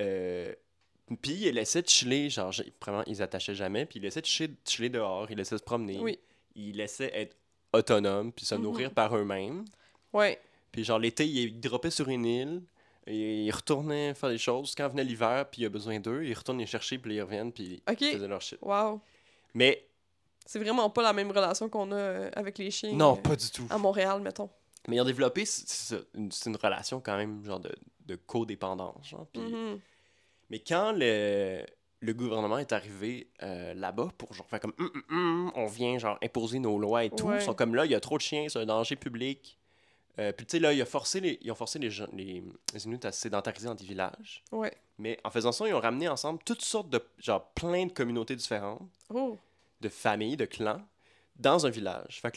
Euh, 0.00 0.52
puis 1.22 1.32
il 1.46 1.54
laissait 1.54 1.82
chiller, 1.86 2.30
genre 2.30 2.52
vraiment 2.80 3.02
ils 3.06 3.22
attachaient 3.22 3.54
jamais, 3.54 3.86
puis 3.86 3.98
il 3.98 4.02
laissait 4.02 4.22
chiller, 4.22 4.54
chiller 4.64 4.90
dehors, 4.90 5.28
il 5.30 5.36
laissait 5.36 5.58
se 5.58 5.62
promener, 5.62 5.98
Oui. 5.98 6.18
il 6.54 6.76
laissait 6.76 7.10
être 7.14 7.36
autonome 7.72 8.32
puis 8.32 8.44
se 8.46 8.54
Mhm. 8.54 8.62
nourrir 8.62 8.90
par 8.92 9.16
eux-mêmes. 9.16 9.64
Ouais. 10.12 10.38
Puis 10.70 10.84
genre 10.84 10.98
l'été, 10.98 11.26
il, 11.26 11.36
il 11.38 11.60
droppait 11.60 11.90
sur 11.90 12.08
une 12.08 12.24
île, 12.26 12.62
et 13.06 13.44
il 13.44 13.50
retournait 13.50 14.12
faire 14.14 14.28
des 14.28 14.38
choses. 14.38 14.74
Quand 14.76 14.86
venait 14.88 15.02
l'hiver, 15.04 15.46
puis 15.50 15.62
il 15.62 15.64
a 15.66 15.70
besoin 15.70 15.98
d'eux, 15.98 16.24
il 16.24 16.34
retourne 16.34 16.58
les 16.58 16.66
chercher, 16.66 16.98
puis 16.98 17.14
ils 17.14 17.22
reviennent, 17.22 17.52
puis 17.52 17.82
Ok. 17.90 18.02
ils 18.02 18.12
faisaient 18.12 18.28
leur 18.28 18.42
shit. 18.42 18.58
Wow. 18.60 19.00
Mais 19.54 19.87
C'est 20.50 20.58
vraiment 20.58 20.88
pas 20.88 21.02
la 21.02 21.12
même 21.12 21.30
relation 21.30 21.68
qu'on 21.68 21.92
a 21.92 21.94
euh, 21.96 22.30
avec 22.34 22.56
les 22.56 22.70
chiens. 22.70 22.92
non, 22.94 23.18
euh, 23.18 23.20
pas 23.20 23.36
du 23.36 23.50
tout. 23.50 23.66
À 23.68 23.76
Montréal, 23.76 24.22
mettons. 24.22 24.48
Mais 24.88 24.96
ils 24.96 25.00
ont 25.02 25.04
développé, 25.04 25.44
c'est 25.44 25.98
une, 26.14 26.56
relation 26.56 27.02
quand 27.02 27.18
même, 27.18 27.44
genre 27.44 27.60
de, 27.60 27.70
de 28.06 28.16
codépendance. 28.16 29.08
Genre. 29.08 29.26
Puis- 29.30 29.42
Mhm. 29.42 29.78
Mais 30.48 30.60
quand 30.60 30.92
le, 30.96 31.62
le 32.00 32.12
gouvernement 32.14 32.56
est 32.56 32.72
arrivé 32.72 33.28
euh, 33.42 33.74
là-bas 33.74 34.08
pour 34.16 34.32
genre 34.32 34.46
faire 34.48 34.60
comme 34.60 34.72
Hum, 34.78 34.90
hum, 34.94 35.02
hum, 35.10 35.52
on 35.54 35.66
vient 35.66 35.98
genre 35.98 36.16
imposer 36.22 36.60
nos 36.60 36.78
lois 36.78 37.04
et 37.04 37.10
tout, 37.10 37.26
Ouais. 37.26 37.36
ils 37.36 37.42
sont 37.42 37.52
comme 37.52 37.74
là, 37.74 37.84
il 37.84 37.90
y 37.90 37.94
a 37.94 38.00
trop 38.00 38.16
de 38.16 38.22
chiens, 38.22 38.46
c'est 38.48 38.58
un 38.58 38.64
danger 38.64 38.96
public. 38.96 39.58
Euh, 40.18 40.32
puis 40.32 40.46
tu 40.46 40.52
sais, 40.56 40.60
là, 40.60 40.72
il 40.72 40.80
a 40.80 40.86
forcé 40.86 41.20
les, 41.20 41.38
ils 41.42 41.52
ont 41.52 41.54
forcé 41.54 41.78
les, 41.78 41.90
gens, 41.90 42.06
les, 42.14 42.42
les 42.72 42.86
Inuits 42.86 42.98
à 43.04 43.12
se 43.12 43.20
sédentariser 43.20 43.66
dans 43.66 43.74
des 43.74 43.84
villages. 43.84 44.42
Ouais. 44.50 44.72
Mais 44.96 45.20
en 45.24 45.30
faisant 45.30 45.52
ça, 45.52 45.68
ils 45.68 45.74
ont 45.74 45.80
ramené 45.80 46.08
ensemble 46.08 46.40
toutes 46.42 46.62
sortes 46.62 46.88
de, 46.88 47.00
genre, 47.18 47.50
plein 47.50 47.84
de 47.84 47.92
communautés 47.92 48.34
différentes, 48.34 48.80
Oh. 49.12 49.36
De 49.80 49.88
familles, 49.88 50.36
de 50.36 50.44
clans, 50.44 50.80
dans 51.36 51.66
un 51.66 51.70
village. 51.70 52.20
Fait 52.20 52.30
que 52.32 52.36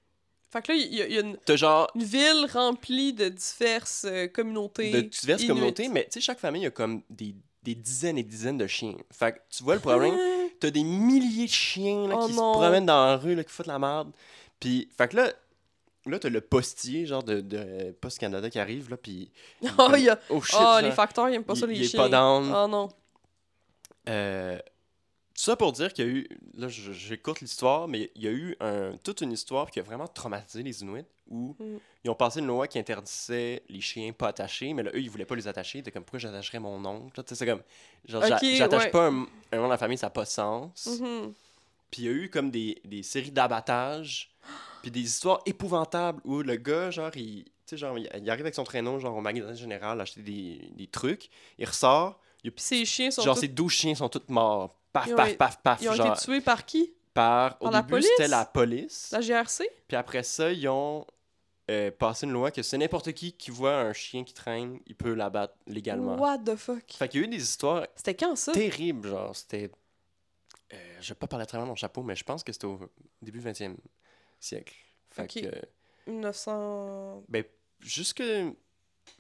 Fait 0.52 0.62
que 0.62 0.72
là, 0.72 0.78
il 0.78 0.94
y, 0.94 1.02
a- 1.02 1.08
il 1.08 1.14
y 1.14 1.18
a 1.18 1.22
une, 1.22 1.38
genre 1.58 1.90
une 1.96 2.04
ville 2.04 2.46
remplie 2.54 3.14
de 3.14 3.30
diverses 3.30 4.06
euh, 4.10 4.28
communautés. 4.28 4.92
de 4.92 5.02
diverses 5.02 5.42
inuites. 5.42 5.48
communautés, 5.48 5.88
mais 5.88 6.04
tu 6.06 6.12
sais, 6.14 6.22
chaque 6.22 6.40
famille 6.40 6.66
a 6.66 6.72
comme 6.72 7.02
des, 7.10 7.36
des 7.64 7.74
dizaines 7.76 8.18
et 8.18 8.24
dizaines 8.24 8.58
de 8.58 8.68
chiens. 8.68 8.96
Fait 9.12 9.34
que 9.34 9.40
tu 9.50 9.64
vois 9.64 9.76
le 9.76 9.82
problème, 9.82 10.16
t'as 10.60 10.70
des 10.70 10.84
milliers 10.84 11.46
de 11.46 11.52
chiens 11.52 12.08
là, 12.08 12.16
Oh 12.20 12.28
qui 12.28 12.34
non. 12.34 12.54
se 12.54 12.60
promènent 12.60 12.86
dans 12.86 13.06
la 13.06 13.18
rue, 13.18 13.34
là, 13.36 13.44
qui 13.44 13.52
foutent 13.52 13.68
la 13.68 13.80
merde. 13.80 14.12
Puis, 14.60 14.90
fait 14.96 15.08
que 15.08 15.16
là, 15.16 15.32
là 16.06 16.20
t'as 16.20 16.30
le 16.30 16.42
postier, 16.42 17.06
genre 17.06 17.24
de, 17.24 17.40
de 17.42 17.92
Post 18.02 18.20
Canada 18.20 18.50
qui 18.50 18.60
arrive, 18.60 18.90
là, 18.90 18.98
puis... 18.98 19.32
Oh, 19.80 19.90
il 19.96 20.04
y 20.04 20.10
a... 20.10 20.20
Oh 20.30 20.42
shit, 20.42 20.56
oh 20.60 20.62
genre, 20.62 20.82
les 20.82 20.92
facteurs, 20.92 21.30
ils 21.30 21.36
aiment 21.36 21.44
pas 21.46 21.56
ça, 21.56 21.66
il- 21.66 21.70
les 21.70 21.76
il 21.80 21.84
est 21.86 21.88
chiens. 21.88 22.02
pas 22.02 22.10
down. 22.10 22.54
Oh 22.54 22.68
non. 22.68 22.90
Euh, 24.10 24.60
ça 25.46 25.56
pour 25.56 25.72
dire 25.72 25.94
qu'il 25.94 26.06
y 26.06 26.08
a 26.08 26.12
eu, 26.12 26.28
là 26.56 26.68
j'écoute 26.70 27.42
l'histoire, 27.42 27.88
mais 27.88 28.12
il 28.16 28.24
y 28.24 28.28
a 28.28 28.32
eu 28.32 28.56
un, 28.60 28.96
toute 29.04 29.22
une 29.22 29.32
histoire 29.32 29.70
qui 29.72 29.80
a 29.80 29.84
vraiment 29.84 30.08
traumatisé 30.08 30.64
les 30.64 30.82
Inuits 30.82 31.06
où 31.30 31.56
Mm. 31.60 31.78
ils 32.04 32.10
ont 32.10 32.16
passé 32.16 32.40
une 32.40 32.48
loi 32.48 32.68
qui 32.68 32.78
interdisait 32.78 33.64
les 33.70 33.80
chiens 33.82 34.12
pas 34.12 34.28
attachés, 34.30 34.74
mais 34.74 34.84
là, 34.84 34.92
eux, 34.94 35.00
ils 35.00 35.10
voulaient 35.10 35.26
pas 35.26 35.36
les 35.36 35.48
attacher. 35.48 35.78
Ils 35.78 35.82
étaient 35.82 35.92
comme, 35.92 36.04
pourquoi 36.04 36.20
j'attacherais 36.20 36.60
mon 36.60 36.84
oncle? 36.86 37.22
C'est 37.26 37.46
comme, 37.46 37.62
genre, 38.06 38.22
j'attache 38.22 38.84
ouais. 38.86 38.90
pas 38.92 39.08
un, 39.08 39.12
un 39.52 39.56
membre 39.58 39.68
de 39.68 39.70
la 39.70 39.78
famille, 39.78 39.98
ça 39.98 40.08
n'a 40.08 40.12
pas 40.12 40.24
de 40.26 40.30
sens. 40.30 40.88
Mhm. 41.00 41.34
Puis 41.90 42.02
il 42.02 42.06
y 42.06 42.08
a 42.10 42.12
eu 42.12 42.30
comme 42.30 42.52
des, 42.52 42.82
des 42.86 43.02
séries 43.04 43.32
d'abattage, 43.32 44.32
puis 44.82 44.92
des 44.92 45.02
histoires 45.02 45.42
épouvantables 45.46 46.22
où 46.26 46.42
le 46.42 46.56
gars, 46.58 46.92
genre, 46.92 47.12
il, 47.16 47.44
tu 47.46 47.52
sais, 47.66 47.78
genre, 47.78 47.98
il, 47.98 48.10
il 48.22 48.30
arrive 48.30 48.42
avec 48.46 48.56
son 48.56 48.64
traîneau, 48.64 49.00
genre, 49.00 49.16
au 49.16 49.22
magasin 49.22 49.54
général, 49.54 50.00
acheter 50.02 50.22
des, 50.22 50.70
des 50.76 50.88
trucs, 50.88 51.30
il 51.58 51.66
ressort, 51.66 52.20
il 52.44 52.50
a 52.50 52.54
ces 52.58 52.84
chiens 52.86 53.12
sont 53.12 53.22
genre, 53.22 53.36
tous- 53.36 53.42
ses 53.42 53.48
12 53.48 53.72
chiens 53.72 53.96
sont 53.96 54.10
tous 54.10 54.22
morts. 54.30 54.76
Paf, 54.94 55.08
Ils 55.08 55.14
ont 55.14 55.16
paf, 55.18 55.28
été- 55.30 55.38
paf, 55.38 55.62
paf. 55.62 55.82
ils 55.82 55.90
ont 55.90 55.94
genre, 55.94 56.08
été 56.14 56.22
tués 56.26 56.42
par 56.42 56.66
qui? 56.66 56.94
par. 57.14 57.58
Au 57.62 57.70
la 57.70 57.82
début, 57.82 58.02
c'était 58.02 58.28
la 58.28 58.46
police. 58.46 59.10
La 59.12 59.22
GRC? 59.22 59.70
Puis 59.88 59.98
après 59.98 60.24
ça, 60.24 60.52
ils 60.52 60.68
ont 60.68 61.06
euh, 61.70 61.92
passé 61.92 62.26
une 62.26 62.32
loi 62.34 62.52
que 62.52 62.62
c'est 62.64 62.78
n'importe 62.78 63.12
qui 63.14 63.32
qui 63.34 63.52
voit 63.52 63.76
un 63.76 63.94
chien 63.94 64.24
qui 64.24 64.34
traîne, 64.34 64.80
il 64.88 64.96
peut 64.96 65.14
l'abattre 65.14 65.54
légalement. 65.68 66.16
What 66.18 66.40
the 66.40 66.56
fuck? 66.56 66.84
Fait 66.94 67.08
qu'il 67.10 67.22
y 67.22 67.24
a 67.24 67.28
eu 67.28 67.30
des 67.30 67.42
histoires 67.42 67.88
C'était 67.96 68.16
quand 68.16 68.36
ça? 68.36 68.52
terribles, 68.52 69.08
genre, 69.10 69.36
c'était. 69.36 69.72
euh, 70.74 70.98
je 71.02 71.10
vais 71.10 71.16
pas 71.18 71.28
parler 71.28 71.44
à 71.44 71.46
travers 71.46 71.66
mon 71.68 71.76
chapeau, 71.76 72.04
mais 72.04 72.16
je 72.16 72.24
pense 72.24 72.44
que 72.44 72.52
c'était 72.52 72.66
au 72.68 72.80
début 73.22 73.40
20e 73.40 73.76
siècle. 74.40 74.74
Fait 75.12 75.24
Ok. 75.24 75.42
que. 75.44 75.48
euh, 75.48 75.62
1900... 76.08 77.24
Ben, 77.30 77.44
jusque. 77.80 78.24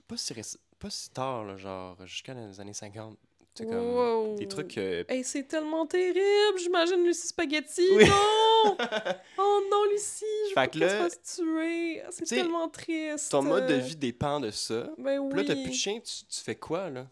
Pas 0.07 0.17
si, 0.17 0.33
réc- 0.33 0.57
pas 0.79 0.89
si 0.89 1.09
tard, 1.11 1.43
là, 1.45 1.55
genre, 1.57 1.95
jusqu'à 2.05 2.33
les 2.33 2.59
années 2.59 2.73
50. 2.73 3.17
C'est 3.53 3.65
comme. 3.65 3.93
Wow. 3.95 4.35
Des 4.35 4.47
trucs. 4.47 4.77
euh, 4.77 5.03
Hey, 5.09 5.23
c'est 5.23 5.43
tellement 5.43 5.85
terrible! 5.85 6.57
J'imagine 6.57 7.03
Lucie 7.03 7.27
Spaghetti! 7.27 7.87
Oui. 7.95 8.05
Non! 8.07 8.77
oh 9.37 9.61
non, 9.69 9.83
Lucie! 9.91 10.23
Je 10.55 10.59
veux 10.59 10.67
que 10.67 10.79
qu'elle 10.79 10.89
se 10.89 10.95
fasse 10.95 11.21
tuer! 11.35 12.01
Ah, 12.01 12.07
C'est 12.11 12.25
tellement 12.25 12.69
triste! 12.69 13.29
ton 13.31 13.41
mode 13.41 13.67
de 13.67 13.73
vie 13.75 13.95
dépend 13.95 14.39
de 14.39 14.51
ça. 14.51 14.89
Ben 14.97 15.19
oui! 15.19 15.29
Puis 15.33 15.41
là, 15.41 15.47
t'as 15.47 15.61
plus 15.61 15.69
de 15.71 15.75
chien, 15.75 15.99
tu, 15.99 16.25
tu 16.25 16.39
fais 16.41 16.55
quoi, 16.55 16.89
là? 16.89 17.07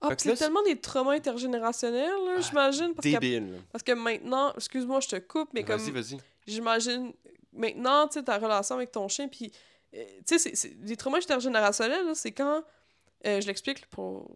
Ah, 0.00 0.14
que 0.14 0.20
c'est 0.22 0.34
tellement 0.34 0.62
des 0.62 0.78
traumas 0.80 1.12
intergénérationnels, 1.14 2.10
là, 2.26 2.34
Ah, 2.36 2.40
j'imagine. 2.40 2.94
Parce 2.94 3.06
que, 3.06 3.12
Débile. 3.18 3.52
là. 3.52 3.58
parce 3.72 3.82
que 3.82 3.92
maintenant, 3.92 4.52
excuse-moi, 4.54 5.00
je 5.00 5.08
te 5.08 5.16
coupe, 5.16 5.48
mais 5.54 5.64
comme 5.64 5.80
Vas-y, 5.80 5.90
vas-y. 5.90 6.18
j'imagine 6.46 7.12
maintenant, 7.52 8.06
tu 8.06 8.14
sais, 8.18 8.22
ta 8.24 8.36
relation 8.38 8.74
avec 8.76 8.92
ton 8.92 9.08
chien, 9.08 9.28
puis, 9.28 9.50
euh, 9.94 10.04
tu 10.26 10.38
sais, 10.38 10.54
c'est- 10.54 10.76
les 10.84 10.96
traumas 10.96 11.18
intergénérationnels, 11.18 12.14
c'est 12.14 12.32
quand, 12.32 12.62
euh, 13.26 13.40
je 13.40 13.46
l'explique 13.46 13.86
pour 13.86 14.28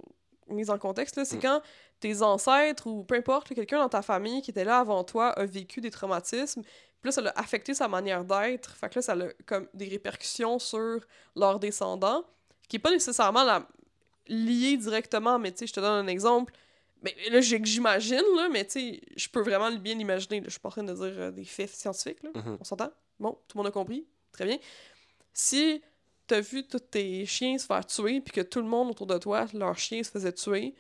mise 0.51 0.70
en 0.70 0.78
contexte, 0.78 1.16
là, 1.16 1.24
c'est 1.24 1.36
Mm. 1.36 1.42
quand 1.42 1.62
tes 2.01 2.22
ancêtres 2.22 2.86
ou 2.86 3.05
peu 3.05 3.16
importe, 3.16 3.55
quelqu'un 3.55 3.78
dans 3.78 3.88
ta 3.88 4.03
famille 4.03 4.42
qui 4.42 4.51
était 4.51 4.64
là 4.64 4.78
avant 4.80 5.05
toi 5.05 5.28
a 5.30 5.44
vécu 5.44 5.80
des 5.80 5.90
traumatismes, 5.90 6.62
puis 6.62 7.09
là, 7.09 7.12
ça 7.12 7.20
l'a 7.20 7.32
affecté 7.36 7.74
sa 7.74 7.88
manière 7.88 8.24
d'être, 8.24 8.76
fait 8.76 8.88
que 8.88 8.96
là, 8.96 9.03
ça 9.03 9.12
a 9.12 9.28
comme 9.46 9.68
des 9.74 9.88
répercussions 9.88 10.59
sur 10.59 11.01
leurs 11.36 11.59
descendants, 11.59 12.24
qui 12.68 12.76
est 12.76 12.80
pas 12.80 12.90
nécessairement 12.90 13.44
la... 13.44 13.66
lié 14.26 14.76
directement, 14.76 15.38
mais 15.38 15.53
tu 15.53 15.59
sais, 15.59 15.66
je 15.68 15.72
te 15.72 15.80
donne 15.80 16.05
un 16.05 16.09
exemple, 16.09 16.53
mais 17.03 17.14
là, 17.30 17.40
j'imagine, 17.40 18.22
là, 18.36 18.49
mais 18.51 18.64
tu 18.64 18.72
sais, 18.72 19.01
je 19.16 19.28
peux 19.28 19.40
vraiment 19.40 19.70
bien 19.70 19.94
l'imaginer. 19.94 20.42
Je 20.44 20.51
suis 20.51 20.59
pas 20.61 20.68
en 20.68 20.72
train 20.72 20.82
de 20.82 20.92
dire 20.92 21.05
euh, 21.16 21.30
des 21.30 21.44
faits 21.44 21.70
scientifiques, 21.70 22.22
là. 22.24 22.30
Mhm. 22.34 22.59
On 22.61 22.64
s'entend? 22.64 22.90
Bon, 23.20 23.38
tout 23.46 23.57
le 23.57 23.59
monde 23.61 23.68
a 23.68 23.70
compris. 23.70 24.05
Très 24.32 24.44
bien. 24.44 24.59
Si 25.32 25.80
t'as 26.29 26.41
vu 26.41 26.64
tous 26.66 26.79
tes 26.79 27.26
chiens 27.26 27.59
se 27.59 27.66
faire 27.66 27.85
tuer, 27.85 28.20
puis 28.20 28.33
que 28.33 28.41
tout 28.41 28.61
le 28.61 28.68
monde 28.68 28.91
autour 28.91 29.07
de 29.07 29.18
toi, 29.18 29.47
leurs 29.55 29.79
chiens 29.79 30.03
se 30.03 30.11
faisaient 30.11 30.33
tuer, 30.33 30.74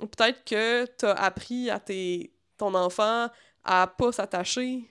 peut-être 0.00 0.44
que 0.44 0.86
t'as 0.86 1.12
appris 1.12 1.70
à 1.70 1.78
tes, 1.78 2.32
ton 2.56 2.74
enfant 2.74 3.28
à 3.62 3.86
pas 3.86 4.12
s'attacher 4.12 4.82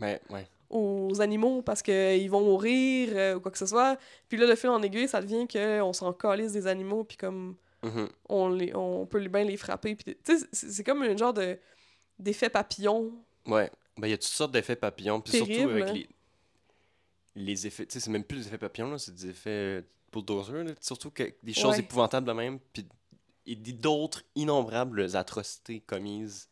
ouais. 0.00 0.20
aux 0.68 1.20
animaux 1.20 1.62
parce 1.62 1.82
qu'ils 1.82 2.30
vont 2.30 2.42
mourir 2.42 3.10
euh, 3.14 3.34
ou 3.36 3.40
quoi 3.40 3.50
que 3.50 3.58
ce 3.58 3.66
soit. 3.66 3.98
Puis 4.28 4.36
là, 4.36 4.46
de 4.46 4.54
fil 4.54 4.68
en 4.68 4.82
aiguille, 4.82 5.08
ça 5.08 5.20
devient 5.20 5.46
qu'on 5.48 5.92
s'en 5.92 6.12
calisse 6.12 6.52
des 6.52 6.66
animaux, 6.66 7.04
puis 7.04 7.16
comme 7.16 7.56
Mhm. 7.82 8.08
on, 8.28 8.48
les, 8.50 8.74
on 8.74 9.06
peut 9.06 9.26
bien 9.26 9.44
les 9.44 9.56
frapper. 9.56 9.96
Puis, 9.96 10.16
c'est 10.52 10.84
comme 10.84 11.02
un 11.02 11.16
genre 11.16 11.32
de 11.32 11.58
d'effet 12.18 12.48
papillon. 12.48 13.12
Ouais. 13.46 13.70
Ben, 13.98 14.06
il 14.06 14.10
y 14.10 14.14
a 14.14 14.18
toutes 14.18 14.26
sortes 14.26 14.52
d'effets 14.52 14.76
papillons. 14.76 15.20
Puis 15.20 15.38
surtout 15.38 15.68
avec 15.68 15.88
hein. 15.88 15.92
les, 15.92 16.08
les 17.34 17.66
effets. 17.66 17.86
Tu 17.86 17.94
sais, 17.94 18.00
c'est 18.00 18.10
même 18.10 18.24
plus 18.24 18.38
des 18.38 18.46
effets 18.48 18.58
papillons, 18.58 18.90
là, 18.90 18.98
c'est 18.98 19.14
des 19.14 19.28
effets 19.28 19.84
bulldozer. 20.12 20.64
Là. 20.64 20.72
Surtout 20.80 21.10
que 21.10 21.32
des 21.42 21.54
choses 21.54 21.72
Ouais. 21.72 21.80
épouvantables 21.80 22.26
de 22.26 22.32
même. 22.32 22.58
Puis 22.72 22.86
d'autres 23.72 24.22
innombrables 24.34 25.16
atrocités 25.16 25.80
commises 25.80 26.48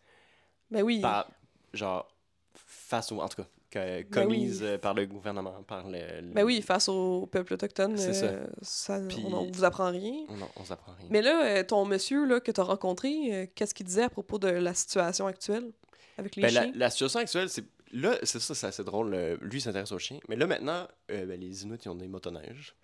Ben 0.70 0.82
oui. 0.82 1.00
par. 1.00 1.30
Genre, 1.72 2.08
face 2.54 3.12
au. 3.12 3.20
En 3.20 3.28
tout 3.28 3.42
cas, 3.42 3.48
que- 3.70 3.78
Ben 3.78 4.04
oui. 4.04 4.10
commises 4.10 4.62
euh, 4.62 4.78
par 4.78 4.94
le 4.94 5.06
gouvernement, 5.06 5.62
par 5.62 5.86
le. 5.88 5.98
le- 6.20 6.32
Ben 6.32 6.42
oui, 6.44 6.60
face 6.62 6.88
au 6.88 7.26
peuple 7.26 7.54
autochtone, 7.54 7.96
C'est 7.96 8.14
ça. 8.14 8.26
euh, 8.26 8.46
ça, 8.62 8.98
Puis- 9.08 9.22
on, 9.24 9.32
on 9.34 9.50
vous 9.50 9.62
apprend 9.64 9.90
rien. 9.90 10.24
Non, 10.30 10.48
on 10.56 10.64
s'apprend 10.64 10.92
rien. 10.98 11.06
Mais 11.10 11.22
là, 11.22 11.44
euh, 11.58 11.62
ton 11.62 11.84
monsieur 11.84 12.26
là, 12.26 12.40
que 12.40 12.50
t'as 12.50 12.64
rencontré, 12.64 13.14
euh, 13.32 13.46
qu'est-ce 13.54 13.74
qu'il 13.74 13.86
disait 13.86 14.02
à 14.04 14.10
propos 14.10 14.38
de 14.38 14.48
la 14.48 14.74
situation 14.74 15.26
actuelle 15.28 15.70
avec 16.18 16.34
les 16.36 16.42
Ben, 16.42 16.54
la, 16.54 16.62
chiens? 16.62 16.72
la 16.74 16.90
situation 16.90 17.20
actuelle, 17.20 17.48
c'est. 17.50 17.64
Là, 17.92 18.16
c'est 18.22 18.38
ça, 18.40 18.54
c'est 18.54 18.66
assez 18.66 18.84
drôle. 18.84 19.14
euh, 19.14 19.36
lui, 19.40 19.58
il 19.58 19.62
s'intéresse 19.62 19.90
aux 19.92 19.98
chiens. 19.98 20.20
Mais 20.28 20.36
là, 20.36 20.46
maintenant, 20.46 20.86
euh, 21.10 21.26
ben, 21.26 21.40
les 21.40 21.62
Inuits, 21.64 21.78
ils 21.84 21.88
ont 21.88 21.94
des 21.96 22.08
motoneiges. 22.08 22.74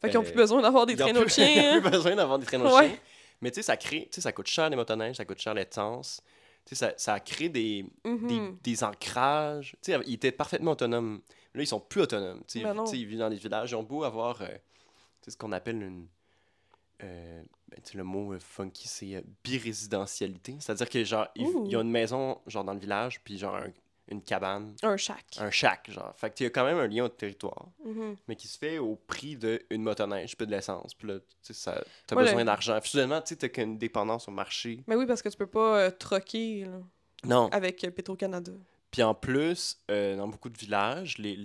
Fait 0.00 0.10
qu'ils 0.10 0.18
ont 0.18 0.22
euh, 0.22 0.24
plus 0.24 0.34
besoin 0.34 0.60
d'avoir 0.62 0.84
des 0.86 0.92
Ils 0.94 0.98
traîneaux 0.98 1.24
de 1.24 1.28
chiens. 1.30 1.48
ils 1.54 1.60
ont 1.60 1.64
hein? 1.76 1.80
plus 1.80 1.90
besoin 1.90 2.14
d'avoir 2.16 2.38
des 2.38 2.46
traîneaux 2.46 2.64
de 2.66 2.70
chiens. 2.70 2.96
Mais 3.40 3.50
tu 3.50 3.56
sais, 3.56 3.62
ça 3.62 3.76
crée, 3.76 4.02
tu 4.10 4.16
sais, 4.16 4.20
ça 4.20 4.32
coûte 4.32 4.46
cher 4.46 4.68
les 4.70 4.76
motoneiges, 4.76 5.16
ça 5.16 5.24
coûte 5.24 5.38
cher 5.40 5.54
l'essence. 5.54 6.20
Tu 6.64 6.74
sais, 6.74 6.86
ça, 6.86 6.94
ça 6.96 7.18
crée 7.20 7.48
des, 7.48 7.82
des, 8.04 8.10
Mhm. 8.10 8.58
des 8.62 8.84
ancrages. 8.84 9.76
Tu 9.82 9.92
sais, 9.92 9.98
il 10.06 10.14
était 10.14 10.30
parfaitement 10.32 10.72
autonome. 10.72 11.22
Là, 11.54 11.62
ils 11.62 11.66
sont 11.66 11.80
plus 11.80 12.02
autonomes. 12.02 12.42
Tu 12.46 12.60
sais, 12.60 12.64
Ben 12.64 12.84
ils 12.92 13.06
vivent 13.06 13.18
dans 13.18 13.30
des 13.30 13.36
villages. 13.36 13.70
Ils 13.72 13.74
ont 13.76 13.82
beau 13.82 14.04
avoir 14.04 14.42
euh, 14.42 14.46
tu 14.46 14.52
sais, 15.22 15.30
ce 15.32 15.36
qu'on 15.36 15.52
appelle 15.52 15.82
une. 15.82 16.06
euh, 17.02 17.42
ben, 17.68 17.80
tu 17.82 17.92
sais, 17.92 17.98
le 17.98 18.04
mot 18.04 18.32
euh, 18.32 18.38
funky, 18.38 18.86
c'est 18.86 19.24
birésidentialité. 19.42 20.56
C'est-à-dire 20.60 20.88
que, 20.88 21.02
genre, 21.04 21.26
ils, 21.34 21.46
ils 21.66 21.76
ont 21.76 21.80
une 21.82 21.90
maison, 21.90 22.38
genre, 22.46 22.64
dans 22.64 22.74
le 22.74 22.80
village, 22.80 23.20
puis, 23.24 23.38
genre, 23.38 23.56
un- 23.56 23.72
une 24.12 24.22
cabane, 24.22 24.74
Un 24.82 24.96
shack. 24.96 25.24
un 25.38 25.50
shack, 25.50 25.90
genre. 25.90 26.12
Fait 26.16 26.30
que, 26.30 26.34
tu 26.34 26.38
sais, 26.38 26.44
il 26.44 26.46
y 26.46 26.46
a 26.46 26.50
quand 26.50 26.64
même 26.64 26.78
un 26.78 26.86
lien 26.86 27.04
au 27.04 27.08
territoire, 27.08 27.66
Mhm. 27.84 28.16
mais 28.28 28.36
qui 28.36 28.46
se 28.48 28.56
fait 28.58 28.78
au 28.78 28.96
prix 28.96 29.36
d'une 29.36 29.82
motoneige, 29.82 30.36
puis 30.36 30.46
de 30.46 30.50
l'essence. 30.52 30.94
Puis 30.94 31.08
là, 31.08 31.18
tu 31.42 31.52
sais, 31.54 31.70
t'as 32.06 32.16
Ouais, 32.16 32.22
besoin 32.24 32.38
le- 32.40 32.44
d'argent. 32.44 32.78
Soudainement, 32.82 33.20
tu 33.20 33.28
sais, 33.30 33.36
t'as 33.36 33.48
qu'une 33.48 33.76
dépendance 33.78 34.28
au 34.28 34.30
marché. 34.32 34.84
Mais 34.86 34.94
oui, 34.96 35.06
parce 35.06 35.20
que 35.22 35.28
tu 35.28 35.36
peux 35.36 35.46
pas 35.46 35.78
euh, 35.78 35.90
troquer 35.90 36.64
là, 36.64 36.80
Non. 37.24 37.48
avec 37.52 37.82
euh, 37.84 37.90
Petro-Canada. 37.90 38.52
Puis 38.90 39.02
en 39.02 39.14
plus, 39.14 39.78
euh, 39.90 40.16
dans 40.16 40.28
beaucoup 40.28 40.50
de 40.50 40.58
villages, 40.58 41.18
les, 41.18 41.36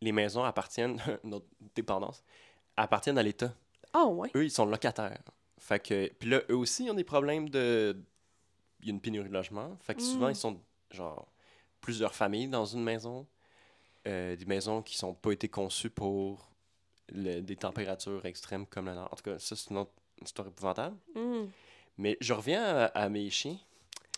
les 0.00 0.12
maisons 0.12 0.44
appartiennent, 0.44 0.96
notre 1.24 1.46
dépendance, 1.74 2.22
appartiennent 2.76 3.18
à 3.18 3.22
l'État. 3.22 3.54
Ah 3.92 4.06
ouais. 4.06 4.30
Eux, 4.34 4.44
ils 4.44 4.50
sont 4.50 4.66
locataires. 4.66 5.22
Fait 5.58 5.80
que, 5.80 6.12
puis 6.18 6.28
là, 6.28 6.42
eux 6.50 6.56
aussi, 6.56 6.84
ils 6.84 6.90
ont 6.90 6.94
des 6.94 7.04
problèmes 7.04 7.48
de... 7.48 7.96
Il 8.80 8.86
y 8.86 8.90
a 8.90 8.92
une 8.92 9.00
pénurie 9.00 9.28
de 9.28 9.32
logement. 9.32 9.74
Fait 9.80 9.94
que 9.94 10.02
souvent, 10.02 10.26
Mm. 10.28 10.32
ils 10.32 10.36
sont, 10.36 10.60
genre, 10.90 11.26
plusieurs 11.80 12.14
familles 12.14 12.48
dans 12.48 12.64
une 12.66 12.82
maison. 12.82 13.26
Euh, 14.06 14.36
des 14.36 14.44
maisons 14.44 14.82
qui 14.82 14.96
sont 14.96 15.14
pas 15.14 15.32
été 15.32 15.48
conçues 15.48 15.90
pour 15.90 16.48
le- 17.08 17.40
des 17.40 17.56
températures 17.56 18.24
extrêmes 18.26 18.66
comme 18.66 18.86
la 18.86 18.94
nord. 18.94 19.08
En 19.12 19.16
tout 19.16 19.24
cas, 19.24 19.38
ça, 19.38 19.56
c'est 19.56 19.70
une 19.70 19.78
autre 19.78 19.92
histoire 20.22 20.46
épouvantable. 20.48 20.96
Mhm. 21.14 21.50
Mais 21.98 22.16
je 22.20 22.32
reviens 22.32 22.62
à, 22.64 22.84
à 22.86 23.08
mes 23.08 23.28
chiens. 23.30 23.58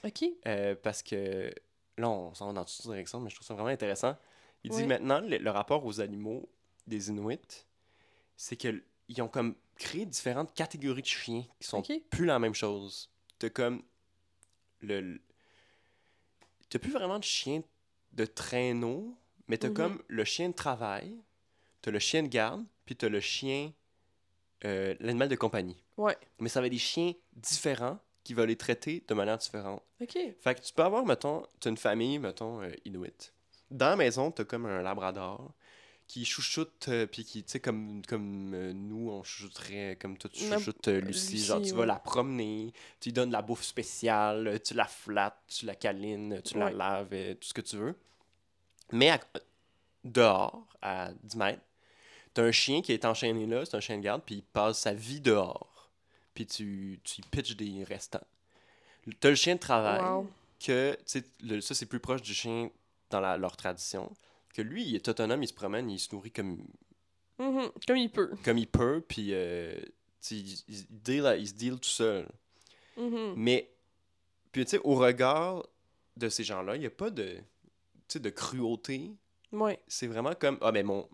Ok. 0.04 0.24
Euh, 0.46 0.74
parce 0.82 1.02
que 1.02 1.50
là, 1.96 2.08
on 2.08 2.34
s'en 2.34 2.48
va 2.48 2.52
dans 2.52 2.64
toute 2.64 2.82
direction, 2.82 3.20
mais 3.20 3.30
je 3.30 3.36
trouve 3.36 3.46
ça 3.46 3.54
vraiment 3.54 3.68
intéressant. 3.70 4.16
Il 4.64 4.70
dit 4.72 4.82
maintenant, 4.88 5.20
le, 5.20 5.38
le 5.38 5.50
rapport 5.50 5.84
aux 5.86 6.00
animaux 6.00 6.48
des 6.86 7.08
Inuits, 7.10 7.64
c'est 8.36 8.56
qu'ils 8.56 8.82
ont 9.20 9.28
comme 9.28 9.54
créé 9.76 10.04
différentes 10.04 10.52
catégories 10.54 11.02
de 11.02 11.06
chiens 11.06 11.44
qui 11.60 11.66
sont 11.68 11.82
plus 12.10 12.26
la 12.26 12.38
même 12.38 12.54
chose. 12.54 13.10
T'as 13.38 13.48
comme 13.50 13.82
le. 14.80 15.20
T'as 16.68 16.78
plus 16.78 16.90
vraiment 16.92 17.18
de 17.18 17.24
chien 17.24 17.62
de 18.12 18.24
traîneau, 18.24 19.14
mais 19.46 19.58
t'as 19.58 19.68
Mhm. 19.68 19.74
comme 19.74 20.02
le 20.08 20.24
chien 20.24 20.48
de 20.48 20.54
travail, 20.54 21.16
t'as 21.82 21.90
le 21.90 21.98
chien 21.98 22.22
de 22.22 22.28
garde, 22.28 22.64
puis 22.84 22.96
t'as 22.96 23.08
le 23.08 23.20
chien. 23.20 23.72
euh, 24.64 24.96
l'animal 24.98 25.28
de 25.28 25.36
compagnie. 25.36 25.76
Ouais. 25.96 26.16
Mais 26.40 26.48
ça 26.48 26.60
va 26.60 26.66
être 26.66 26.72
des 26.72 26.78
chiens 26.80 27.12
différents 27.32 28.00
qui 28.24 28.34
vont 28.34 28.44
les 28.44 28.56
traiter 28.56 29.04
de 29.06 29.14
manière 29.14 29.38
différente. 29.38 29.84
Ok. 30.00 30.18
Fait 30.40 30.54
que 30.56 30.60
tu 30.60 30.72
peux 30.74 30.82
avoir, 30.82 31.06
mettons, 31.06 31.46
t'as 31.60 31.70
une 31.70 31.76
famille, 31.76 32.18
mettons, 32.18 32.60
euh, 32.62 32.72
Inuit. 32.84 33.32
Dans 33.70 33.90
la 33.90 33.94
maison, 33.96 34.32
t'as 34.32 34.42
comme 34.44 34.66
un 34.66 34.82
labrador 34.82 35.52
qui 36.08 36.24
chouchoute, 36.24 36.86
euh, 36.88 37.06
puis 37.06 37.22
qui, 37.22 37.44
tu 37.44 37.50
sais, 37.52 37.60
comme, 37.60 38.00
comme 38.08 38.52
euh, 38.54 38.72
nous, 38.72 39.10
on 39.10 39.22
chouchouterait, 39.22 39.96
comme 40.00 40.16
toi, 40.16 40.30
tu 40.32 40.42
chouchoutes 40.42 40.88
euh, 40.88 41.00
Lucie. 41.00 41.32
Lucie, 41.34 41.44
genre, 41.46 41.60
tu 41.62 41.74
vas 41.74 41.84
la 41.86 41.98
promener, 41.98 42.72
tu 42.98 43.10
lui 43.10 43.12
donnes 43.12 43.28
de 43.28 43.34
la 43.34 43.42
bouffe 43.42 43.62
spéciale, 43.62 44.48
euh, 44.48 44.58
tu 44.58 44.72
la 44.74 44.86
flattes, 44.86 45.38
tu 45.46 45.66
la 45.66 45.74
câlines, 45.74 46.40
tu 46.42 46.58
la 46.58 46.70
laves, 46.70 47.08
euh, 47.12 47.34
tout 47.34 47.46
ce 47.48 47.52
que 47.54 47.60
tu 47.60 47.76
veux. 47.76 47.94
Mais 48.92 49.10
à- 49.10 49.20
dehors, 50.04 50.66
à 50.80 51.10
10 51.22 51.36
mètres, 51.36 51.60
t'as 52.32 52.42
un 52.44 52.52
chien 52.52 52.80
qui 52.82 52.92
est 52.92 53.04
enchaîné 53.04 53.46
là, 53.46 53.64
c'est 53.66 53.76
un 53.76 53.80
chien 53.80 53.98
de 53.98 54.02
garde, 54.02 54.22
puis 54.24 54.36
il 54.36 54.42
passe 54.42 54.78
sa 54.80 54.94
vie 54.94 55.20
dehors. 55.20 55.90
Puis 56.34 56.46
tu, 56.46 57.00
tu 57.04 57.20
y 57.20 57.24
pitches 57.24 57.56
des 57.56 57.84
restants. 57.84 58.24
T'as 59.20 59.28
le 59.30 59.34
chien 59.34 59.54
de 59.56 59.60
travail 59.60 60.04
Wow. 60.04 60.30
que, 60.64 60.94
tu 60.94 61.02
sais, 61.06 61.24
le- 61.42 61.60
ça 61.60 61.74
c'est 61.74 61.86
plus 61.86 62.00
proche 62.00 62.22
du 62.22 62.32
chien 62.34 62.70
dans 63.10 63.20
la- 63.20 63.36
leur 63.36 63.56
tradition, 63.56 64.10
que 64.54 64.62
lui, 64.62 64.84
il 64.84 64.94
est 64.96 65.08
autonome, 65.08 65.42
il 65.42 65.48
se 65.48 65.54
promène, 65.54 65.90
il 65.90 65.98
se 65.98 66.14
nourrit 66.14 66.30
comme, 66.32 66.64
Mhm. 67.38 67.70
Comme 67.86 67.96
il 67.96 68.10
peut. 68.10 68.32
comme 68.44 68.58
il 68.58 68.66
peut, 68.66 69.00
puis 69.06 69.28
euh, 69.32 69.78
il, 70.32 70.54
il, 70.68 70.86
deal- 70.90 71.36
il 71.38 71.46
se 71.48 71.54
deal 71.54 71.78
tout 71.78 71.88
seul. 71.88 72.28
Mhm. 72.96 73.34
Mais, 73.36 73.70
puis 74.50 74.64
tu 74.64 74.70
sais, 74.72 74.80
au 74.82 74.96
regard 74.96 75.64
de 76.16 76.28
ces 76.28 76.42
gens-là, 76.42 76.74
il 76.74 76.80
n'y 76.80 76.86
a 76.86 76.90
pas 76.90 77.10
de, 77.10 77.36
de 78.14 78.30
cruauté. 78.30 79.12
Ouais. 79.52 79.78
C'est 79.86 80.08
vraiment 80.08 80.34
comme, 80.34 80.58
ah 80.62 80.72
ben 80.72 80.84
mon, 80.84 81.08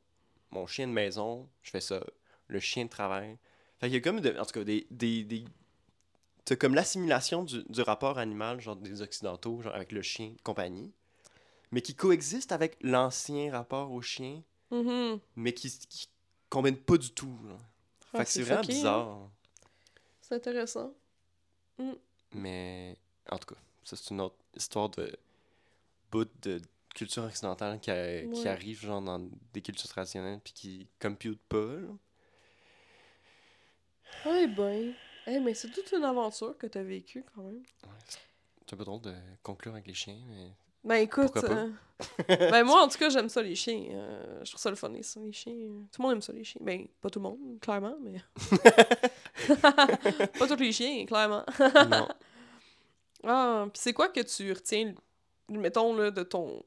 mon 0.50 0.66
chien 0.66 0.86
de 0.88 0.92
maison, 0.92 1.46
je 1.62 1.70
fais 1.70 1.82
ça. 1.82 2.02
Le 2.48 2.58
chien 2.60 2.86
de 2.86 2.90
travail. 2.90 3.36
Fait 3.78 3.86
qu'il 3.88 3.94
y 3.94 3.98
a 3.98 4.00
comme, 4.00 4.20
de- 4.20 4.38
en 4.38 4.46
tout 4.46 4.52
cas, 4.52 4.64
des... 4.64 4.86
des, 4.90 5.24
des 5.24 5.44
comme 6.58 6.74
l'assimilation 6.74 7.42
du, 7.42 7.64
du 7.68 7.80
rapport 7.82 8.18
animal, 8.18 8.60
genre 8.60 8.76
des 8.76 9.00
Occidentaux, 9.02 9.60
genre 9.62 9.74
avec 9.74 9.92
le 9.92 10.02
chien 10.02 10.34
compagnie, 10.42 10.92
mais 11.74 11.82
qui 11.82 11.96
coexiste 11.96 12.52
avec 12.52 12.76
l'ancien 12.82 13.50
rapport 13.50 13.90
au 13.90 14.00
chien, 14.00 14.42
Mhm. 14.70 15.18
mais 15.34 15.52
qui, 15.52 15.68
qui 15.88 16.08
combine 16.48 16.76
pas 16.76 16.96
du 16.96 17.10
tout. 17.10 17.36
Ah, 18.12 18.18
fait 18.18 18.24
que 18.26 18.30
c'est 18.30 18.42
vraiment 18.42 18.60
hein. 18.60 18.66
bizarre. 18.66 19.30
C'est 20.20 20.36
intéressant. 20.36 20.94
Mais 22.32 22.96
en 23.28 23.38
tout 23.38 23.54
cas, 23.54 23.60
ça 23.82 23.96
c'est 23.96 24.10
une 24.10 24.20
autre 24.20 24.36
histoire 24.54 24.88
de 24.90 25.16
bout 26.12 26.28
de 26.42 26.60
culture 26.94 27.24
occidentale 27.24 27.80
qui, 27.80 27.90
a- 27.90 28.20
qui 28.22 28.26
Ouais. 28.42 28.46
arrive 28.46 28.80
genre 28.80 29.02
dans 29.02 29.18
des 29.52 29.60
cultures 29.60 29.88
traditionnelles 29.88 30.40
puis 30.44 30.52
qui 30.52 30.88
compute 31.02 31.40
pas. 31.48 31.58
là. 31.74 31.88
Ouais, 34.26 34.46
ben. 34.46 34.94
Eh, 35.26 35.40
mais 35.40 35.54
c'est 35.54 35.70
toute 35.70 35.90
une 35.92 36.04
aventure 36.04 36.56
que 36.56 36.68
t'as 36.68 36.82
vécue 36.84 37.24
quand 37.34 37.42
même. 37.42 37.62
C'est 38.64 38.74
un 38.74 38.76
peu 38.76 38.84
drôle 38.84 39.00
de 39.00 39.14
conclure 39.42 39.72
avec 39.72 39.86
les 39.88 39.94
chiens, 39.94 40.20
mais 40.28 40.52
Ben 40.84 40.96
écoute, 40.96 41.36
euh, 41.44 41.70
ben 42.28 42.64
moi 42.64 42.82
en 42.82 42.88
tout 42.88 42.98
cas 42.98 43.08
j'aime 43.08 43.30
ça 43.30 43.42
les 43.42 43.54
chiens. 43.54 43.82
Euh, 43.90 44.40
je 44.44 44.50
trouve 44.50 44.60
ça 44.60 44.70
le 44.70 44.76
fun 44.76 44.90
les, 44.90 45.00
les 45.16 45.32
chiens. 45.32 45.54
Tout 45.90 46.00
le 46.00 46.02
monde 46.02 46.12
aime 46.12 46.22
ça 46.22 46.32
les 46.32 46.44
chiens. 46.44 46.60
Ben 46.62 46.86
pas 47.00 47.08
tout 47.08 47.20
le 47.20 47.22
monde, 47.22 47.58
clairement, 47.60 47.96
mais. 48.02 48.22
pas 50.38 50.46
tous 50.46 50.56
les 50.56 50.72
chiens, 50.72 51.06
clairement. 51.06 51.44
non. 51.90 52.08
Ah, 53.26 53.66
pis 53.72 53.80
c'est 53.80 53.94
quoi 53.94 54.10
que 54.10 54.20
tu 54.20 54.52
retiens, 54.52 54.92
mettons 55.48 55.96
là, 55.96 56.10
de 56.10 56.22
ton. 56.22 56.62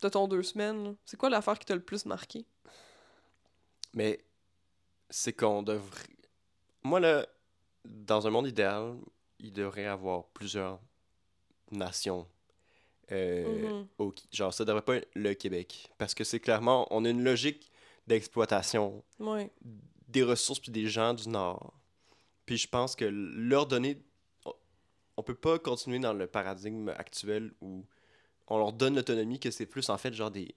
de 0.00 0.08
ton 0.08 0.26
deux 0.26 0.42
semaines? 0.42 0.82
là? 0.82 0.94
C'est 1.04 1.18
quoi 1.18 1.28
l'affaire 1.28 1.58
qui 1.58 1.66
t'a 1.66 1.74
le 1.74 1.82
plus 1.82 2.06
marqué? 2.06 2.46
Mais 3.92 4.24
c'est 5.10 5.34
qu'on 5.34 5.62
devrait. 5.62 6.06
Moi, 6.82 7.00
là, 7.00 7.26
dans 7.84 8.26
un 8.26 8.30
monde 8.30 8.46
idéal, 8.46 8.96
il 9.38 9.52
devrait 9.52 9.82
y 9.82 9.86
avoir 9.86 10.24
plusieurs 10.28 10.80
nations. 11.70 12.26
Euh, 13.12 13.44
au- 13.98 14.12
Genre, 14.32 14.52
ça 14.54 14.64
devrait 14.64 14.82
pas 14.82 14.96
être 14.96 15.08
le 15.14 15.34
Québec. 15.34 15.90
Parce 15.98 16.14
que 16.14 16.24
c'est 16.24 16.40
clairement, 16.40 16.86
on 16.90 17.04
a 17.04 17.10
une 17.10 17.22
logique 17.22 17.70
d'exploitation 18.06 19.02
des 20.08 20.22
ressources 20.22 20.60
puis 20.60 20.72
des 20.72 20.86
gens 20.86 21.14
du 21.14 21.28
Nord. 21.28 21.72
Puis 22.46 22.56
je 22.58 22.68
pense 22.68 22.96
que 22.96 23.04
leur 23.04 23.66
donner. 23.66 23.98
on- 25.16 25.22
peut 25.22 25.34
pas 25.34 25.58
continuer 25.58 25.98
dans 26.00 26.12
le 26.14 26.26
paradigme 26.26 26.88
actuel 26.88 27.52
où 27.60 27.84
on 28.48 28.58
leur 28.58 28.72
donne 28.72 28.96
l'autonomie, 28.96 29.38
que 29.38 29.50
c'est 29.52 29.66
plus 29.66 29.88
en 29.88 29.96
fait 29.96 30.12
genre 30.12 30.30
des, 30.32 30.52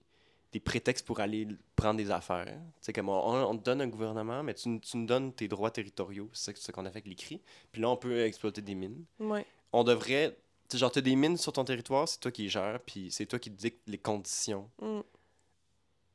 des 0.52 0.60
prétextes 0.60 1.06
pour 1.06 1.20
aller 1.20 1.48
prendre 1.76 1.98
des 1.98 2.10
affaires. 2.10 2.46
Tu 2.48 2.62
sais, 2.82 2.94
comme 2.94 3.10
on, 3.10 3.14
on 3.50 3.56
te 3.58 3.64
donne 3.64 3.82
un 3.82 3.88
gouvernement, 3.88 4.42
mais 4.42 4.54
tu, 4.56 4.70
nous- 4.70 4.80
tu 4.80 4.98
nous 4.98 5.06
donnes 5.06 5.34
tes 5.34 5.48
droits 5.48 5.70
territoriaux. 5.72 6.30
C'est 6.34 6.58
ce 6.58 6.72
qu'on 6.72 6.86
a 6.86 6.90
fait 6.90 6.98
avec 7.00 7.08
les 7.08 7.16
CRI. 7.16 7.42
Puis 7.72 7.82
là, 7.82 7.90
on 7.90 7.98
peut 7.98 8.22
exploiter 8.22 8.62
des 8.62 8.74
mines. 8.76 9.06
Ouais. 9.20 9.46
On 9.72 9.84
devrait. 9.84 10.36
Tu 10.68 10.74
sais, 10.74 10.78
genre, 10.80 10.92
t'as 10.92 11.02
des 11.02 11.16
mines 11.16 11.38
sur 11.38 11.54
ton 11.54 11.64
territoire, 11.64 12.08
c'est 12.08 12.20
toi 12.20 12.32
qui 12.32 12.44
les 12.44 12.50
gères, 12.50 12.80
puis 12.80 13.12
c'est 13.12 13.26
toi 13.26 13.40
qui 13.40 13.50
dicte 13.50 13.82
les 13.88 13.98
conditions. 13.98 14.70
Mm. 14.82 15.00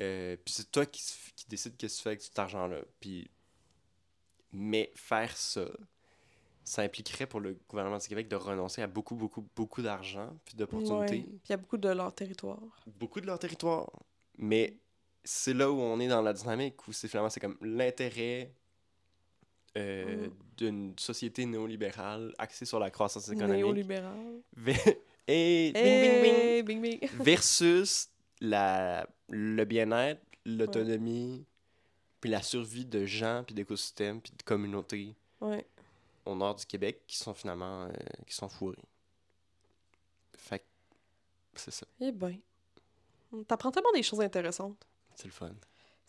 Euh, 0.03 0.37
puis 0.45 0.55
c'est 0.55 0.71
toi 0.71 0.87
qui, 0.87 1.03
qui 1.37 1.47
décide 1.49 1.77
qu'est-ce 1.77 1.95
que 1.95 1.99
tu 1.99 2.03
fais 2.03 2.09
avec 2.11 2.23
cet 2.23 2.39
argent-là. 2.39 2.81
Puis... 3.01 3.31
Mais 4.53 4.91
faire 4.97 5.37
ça, 5.37 5.67
ça 6.65 6.83
impliquerait 6.83 7.27
pour 7.27 7.41
le 7.41 7.57
gouvernement 7.69 7.99
du 7.99 8.09
Québec 8.09 8.29
de 8.29 8.37
renoncer 8.37 8.83
à 8.83 8.87
beaucoup, 8.87 9.15
beaucoup, 9.15 9.47
beaucoup 9.55 9.83
d'argent 9.83 10.37
puis 10.45 10.57
d'opportunités. 10.57 11.19
Ouais. 11.19 11.23
Puis 11.23 11.41
il 11.49 11.51
y 11.51 11.53
a 11.53 11.57
beaucoup 11.57 11.77
de 11.77 11.89
leur 11.89 12.13
territoire. 12.15 12.59
Beaucoup 12.99 13.21
de 13.21 13.27
leur 13.27 13.39
territoire. 13.39 13.91
Mais 14.39 14.77
c'est 15.25 15.55
là 15.55 15.71
où 15.71 15.79
on 15.81 16.01
est 16.01 16.09
dans 16.09 16.23
la 16.23 16.33
dynamique, 16.33 16.87
où 16.89 16.93
c'est 16.93 17.09
finalement 17.09 17.31
c'est 17.31 17.41
comme 17.41 17.59
l'intérêt 17.61 18.53
euh, 19.77 20.27
Mm. 20.29 20.31
d'une 20.57 20.99
société 20.99 21.47
néolibérale 21.47 22.35
axée 22.39 22.65
sur 22.65 22.79
la 22.79 22.91
croissance 22.91 23.29
économique. 23.29 23.57
Néolibéral. 23.65 24.41
Ve- 24.57 24.97
Et 25.29 25.71
bing, 25.73 26.65
bing, 26.65 26.65
bing, 26.65 27.01
bing 27.01 27.11
versus 27.23 28.09
la, 28.41 29.07
le 29.29 29.65
bien-être, 29.65 30.21
l'autonomie, 30.45 31.45
puis 32.21 32.31
la 32.31 32.43
survie 32.43 32.85
de 32.85 33.05
gens, 33.07 33.45
puis 33.47 33.55
d'écosystèmes, 33.55 34.21
puis 34.21 34.33
de 34.37 34.43
communautés 34.43 35.15
Ouais. 35.41 35.65
au 36.27 36.35
nord 36.35 36.57
du 36.57 36.67
Québec 36.67 37.03
qui 37.07 37.17
sont 37.17 37.33
finalement 37.33 37.85
euh, 37.85 37.93
qui 38.27 38.35
sont 38.35 38.49
fourrés. 38.49 38.77
Fait 40.37 40.59
que 40.59 40.65
c'est 41.55 41.71
ça, 41.71 41.87
Eh 42.01 42.11
ben. 42.13 42.37
T'apprends 43.47 43.71
tellement 43.71 43.93
des 43.93 44.03
choses 44.03 44.21
intéressantes. 44.21 44.85
c'est 45.15 45.27
le 45.27 45.33
fun. 45.33 45.53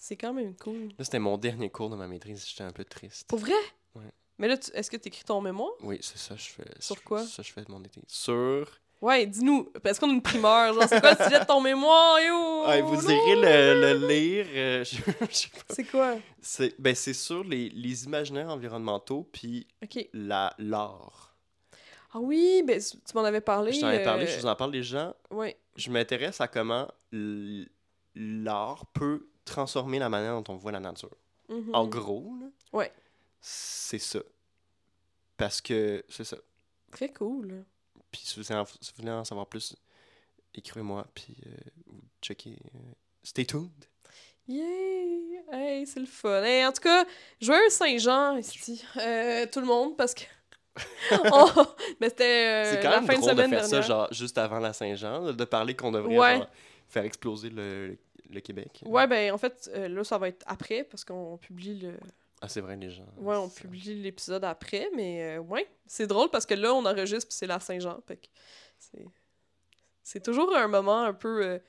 C'est 0.03 0.15
quand 0.15 0.33
même 0.33 0.55
cool. 0.55 0.87
Là, 0.97 1.03
c'était 1.05 1.19
mon 1.19 1.37
dernier 1.37 1.69
cours 1.69 1.91
de 1.91 1.95
ma 1.95 2.07
maîtrise, 2.07 2.43
j'étais 2.49 2.63
un 2.63 2.71
peu 2.71 2.83
triste. 2.83 3.27
Pour 3.27 3.37
vrai? 3.37 3.53
Ouais. 3.93 4.01
Mais 4.39 4.47
là, 4.47 4.57
tu- 4.57 4.71
est-ce 4.71 4.89
que 4.89 4.97
t'écris 4.97 5.23
ton 5.23 5.41
mémoire? 5.41 5.69
Oui, 5.83 5.99
c'est 6.01 6.17
ça, 6.17 6.35
je 6.35 6.49
fais. 6.49 6.65
Sur 6.79 7.03
quoi? 7.03 7.23
Ça, 7.23 7.43
je 7.43 7.51
fais 7.53 7.63
mon 7.69 7.83
été. 7.83 8.01
Sur 8.07 8.67
Ouais, 8.99 9.27
dis-nous. 9.27 9.71
Est-ce 9.83 9.99
qu'on 9.99 10.09
a 10.09 10.13
une 10.13 10.21
primeur? 10.23 10.73
Genre, 10.73 10.85
c'est 10.89 10.99
quoi 10.99 11.11
le 11.17 11.23
sujet 11.23 11.39
de 11.39 11.45
ton 11.45 11.61
mémoire, 11.61 12.19
yo? 12.19 12.65
Ouais, 12.67 12.81
vous 12.81 12.95
Non! 12.95 13.09
irez 13.09 13.35
le, 13.35 13.93
le 13.99 14.07
lire. 14.07 14.45
euh, 14.49 14.83
je- 14.83 14.95
je 15.29 15.35
sais 15.35 15.49
pas. 15.49 15.73
C'est 15.75 15.83
quoi? 15.85 16.15
C'est 16.41 16.79
ben, 16.81 16.95
c'est 16.95 17.13
sur 17.13 17.43
les, 17.43 17.69
les 17.69 18.05
imaginaires 18.05 18.49
environnementaux 18.49 19.29
puis 19.31 19.67
Ok. 19.83 20.07
la 20.13 20.51
l'art. 20.57 21.35
Ah 22.13 22.19
oui, 22.19 22.63
ben 22.65 22.79
tu 22.81 22.97
tu 22.97 23.13
m'en 23.15 23.23
avais 23.23 23.41
parlé. 23.41 23.71
Je 23.71 23.81
t'en 23.81 23.89
ai 23.91 24.03
parlé, 24.03 24.25
euh, 24.25 24.27
je 24.35 24.39
vous 24.39 24.47
en 24.47 24.55
parle 24.55 24.71
les 24.71 24.83
gens. 24.83 25.13
Ouais. 25.29 25.57
Je 25.75 25.91
m'intéresse 25.91 26.41
à 26.41 26.47
comment 26.47 26.87
l'art 28.15 28.85
peut 28.93 29.27
transformer 29.51 29.99
la 29.99 30.09
manière 30.09 30.39
dont 30.41 30.53
on 30.53 30.57
voit 30.57 30.71
la 30.71 30.79
nature. 30.79 31.15
mhm. 31.49 31.69
En 31.73 31.85
gros, 31.87 32.33
là, 32.39 32.47
Ouais. 32.73 32.91
c'est 33.41 33.99
ça. 33.99 34.19
Parce 35.37 35.59
que 35.61 36.03
c'est 36.09 36.23
ça. 36.23 36.37
Très 36.91 37.09
cool. 37.11 37.63
Puis 38.11 38.21
si 38.25 38.37
vous 38.39 38.43
voulez 38.45 38.59
en, 38.59 38.65
si 38.65 38.91
vous 38.95 39.01
voulez 39.03 39.11
en 39.11 39.23
savoir 39.23 39.47
plus, 39.47 39.75
écrivez-moi, 40.53 41.05
puis 41.13 41.35
euh, 41.47 41.93
checkez. 42.21 42.57
euh, 42.75 42.79
stay 43.23 43.45
tuned. 43.45 43.69
Yay! 44.47 45.41
Hey, 45.51 45.85
c'est 45.85 45.99
le 45.99 46.05
fun. 46.05 46.43
Hey, 46.43 46.65
en 46.65 46.71
tout 46.71 46.81
cas, 46.81 47.05
joyeux 47.39 47.69
Saint-Jean 47.69 48.37
ici. 48.37 48.83
Euh, 48.97 49.45
tout 49.51 49.59
le 49.59 49.65
monde, 49.67 49.95
parce 49.97 50.13
que. 50.13 50.23
Oh, 51.33 51.49
mais 51.99 52.07
c'était 52.09 52.63
c'est 52.65 52.79
quand 52.81 52.89
la 52.91 53.01
même 53.01 53.07
fin 53.07 53.15
de 53.15 53.19
drôle 53.19 53.35
de, 53.35 53.41
semaine 53.43 53.49
faire 53.49 53.63
ça, 53.65 53.69
dernière. 53.79 53.87
genre, 53.87 54.07
juste 54.13 54.37
avant 54.37 54.59
la 54.59 54.71
Saint-Jean, 54.73 55.25
de- 55.25 55.31
de 55.33 55.45
parler 55.45 55.75
qu'on 55.75 55.91
devrait 55.91 56.17
Ouais. 56.17 56.37
genre, 56.37 56.47
faire 56.87 57.03
exploser 57.03 57.49
le, 57.49 57.97
le 58.31 58.39
Québec. 58.41 58.81
Ouais, 58.85 59.07
ben 59.07 59.31
en 59.33 59.37
fait, 59.37 59.69
euh, 59.75 59.87
là, 59.87 60.03
ça 60.03 60.17
va 60.17 60.27
être 60.29 60.43
après, 60.47 60.83
parce 60.83 61.03
qu'on 61.05 61.37
publie 61.37 61.79
le. 61.79 61.93
Ah, 62.41 62.47
c'est 62.47 62.61
vrai, 62.61 62.75
les 62.75 62.89
gens. 62.89 63.05
Ouais, 63.17 63.35
on 63.35 63.49
ça- 63.49 63.61
publie 63.61 64.01
l'épisode 64.01 64.43
après, 64.43 64.89
mais 64.95 65.37
euh, 65.37 65.39
ouais. 65.39 65.67
C'est 65.85 66.07
drôle 66.07 66.29
parce 66.29 66.45
que 66.45 66.53
là, 66.55 66.73
on 66.73 66.85
enregistre, 66.85 67.27
puis 67.29 67.37
c'est 67.37 67.47
la 67.47 67.59
Saint-Jean. 67.59 67.99
C'est. 68.79 69.05
C'est 70.03 70.23
toujours 70.23 70.55
un 70.55 70.67
moment 70.67 71.03
un 71.03 71.13
peu 71.13 71.43
euh, 71.45 71.59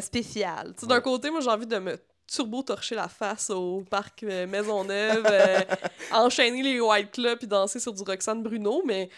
spécial. 0.00 0.72
Tu 0.74 0.80
sais, 0.82 0.86
d'un 0.86 0.96
Ouais. 0.96 1.02
côté, 1.02 1.30
moi, 1.30 1.40
j'ai 1.40 1.50
envie 1.50 1.66
de 1.66 1.78
me 1.78 1.96
turbo-torcher 2.28 2.94
la 2.94 3.08
face 3.08 3.50
au 3.50 3.80
parc 3.90 4.22
euh, 4.22 4.46
Maisonneuve, 4.46 5.26
euh, 5.28 5.60
enchaîner 6.12 6.62
les 6.62 6.80
White 6.80 7.10
Club 7.10 7.38
puis 7.38 7.48
danser 7.48 7.80
sur 7.80 7.92
du 7.92 8.02
Roxane 8.04 8.40
Bruno, 8.44 8.82
mais 8.86 9.08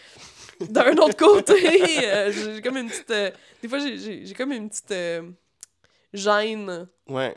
d'un 0.59 0.93
autre 0.97 1.15
côté, 1.15 1.53
euh, 2.07 2.31
j'ai 2.31 2.61
comme 2.63 2.77
une 2.77 2.89
petite. 2.89 3.11
euh, 3.11 3.29
des 3.61 3.67
fois, 3.69 3.77
j'ai- 3.77 4.33
comme 4.33 4.51
une 4.51 4.67
petite 4.69 4.91
euh, 4.91 5.29
gêne. 6.13 6.87
Ouais, 7.07 7.35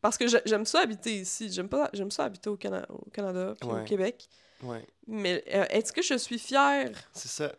Parce 0.00 0.18
que 0.18 0.26
j'ai- 0.28 0.42
j'aime 0.44 0.64
ça 0.66 0.80
habiter 0.80 1.20
ici. 1.20 1.50
J'aime 1.50 1.68
pas 1.68 1.88
j'aime 1.92 2.10
ça 2.10 2.24
habiter 2.24 2.50
au, 2.50 2.56
Cana- 2.56 2.86
au 2.90 3.10
Canada 3.10 3.54
puis 3.60 3.68
au. 3.68 3.84
Québec. 3.84 4.28
ouais, 4.62 4.84
Mais 5.06 5.42
euh, 5.54 5.64
est-ce 5.70 5.92
que 5.92 6.02
je 6.02 6.14
suis 6.18 6.38
fière 6.38 6.90
c'est 7.12 7.28
ça. 7.28 7.54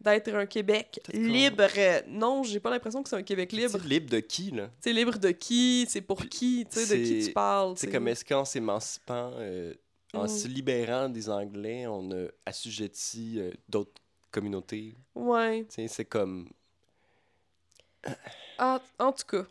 d'être 0.00 0.34
un 0.34 0.46
Québec 0.46 0.98
libre? 1.12 1.66
Non, 2.08 2.42
j'ai 2.42 2.58
pas 2.58 2.70
l'impression 2.70 3.02
que 3.02 3.08
c'est 3.10 3.16
un 3.16 3.22
Québec 3.22 3.52
libre. 3.52 3.78
Libre. 3.84 4.08
de 4.10 4.20
qui, 4.20 4.50
là? 4.50 4.70
Sais, 4.80 4.92
libre 4.94 5.18
de 5.18 5.30
qui? 5.30 5.86
C'est 5.90 6.00
pour 6.00 6.24
qui? 6.26 6.66
Tu 6.70 6.80
sais, 6.80 6.96
de 6.96 7.02
qui 7.04 7.20
c'est- 7.22 7.28
tu 7.28 7.32
parles? 7.34 7.74
C'est 7.76 7.90
comme 7.90 8.08
est-ce 8.08 8.24
qu'en 8.24 8.44
s'émancipant, 8.46 9.32
euh, 9.34 9.74
en 10.14 10.24
Mm. 10.24 10.28
se 10.28 10.48
libérant 10.48 11.08
des 11.10 11.28
Anglais, 11.28 11.86
on 11.86 12.10
a 12.12 12.26
assujetti 12.46 13.34
euh, 13.38 13.52
d'autres 13.68 14.00
communautés? 14.30 14.96
Ouais. 15.14 15.66
C'est 15.68 16.04
comme... 16.06 16.48
Ah, 18.58 18.80
en 18.98 19.12
tout 19.12 19.24
cas. 19.26 19.44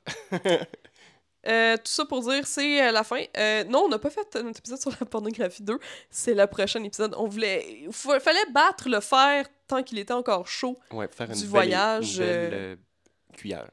Euh, 1.48 1.78
tout 1.78 1.84
ça 1.86 2.04
pour 2.06 2.22
dire, 2.22 2.46
c'est 2.46 2.86
euh, 2.86 2.92
la 2.92 3.04
fin. 3.06 3.24
Euh, 3.38 3.64
non, 3.64 3.84
on 3.86 3.90
n'a 3.90 3.98
pas 3.98 4.10
fait 4.10 4.36
notre 4.44 4.60
épisode 4.60 4.80
sur 4.82 4.92
la 5.00 5.06
pornographie 5.06 5.64
2. 5.64 5.80
C'est 6.10 6.34
le 6.34 6.46
prochain 6.48 6.84
épisode. 6.84 7.16
On 7.18 7.28
voulait. 7.28 7.84
Il 7.86 7.94
fallait 7.94 8.46
battre 8.52 8.90
le 8.90 9.00
fer 9.00 9.46
tant 9.66 9.82
qu'il 9.82 10.00
était 10.00 10.14
encore 10.14 10.48
chaud. 10.48 10.78
Ouais, 10.92 11.08
faire 11.08 11.28
une 11.30 11.34
Du 11.36 11.42
belle- 11.44 11.50
voyage, 11.50 12.18
une 12.18 12.26
belle, 12.26 12.54
euh, 12.54 12.58
euh, 12.74 13.34
cuillère. 13.38 13.72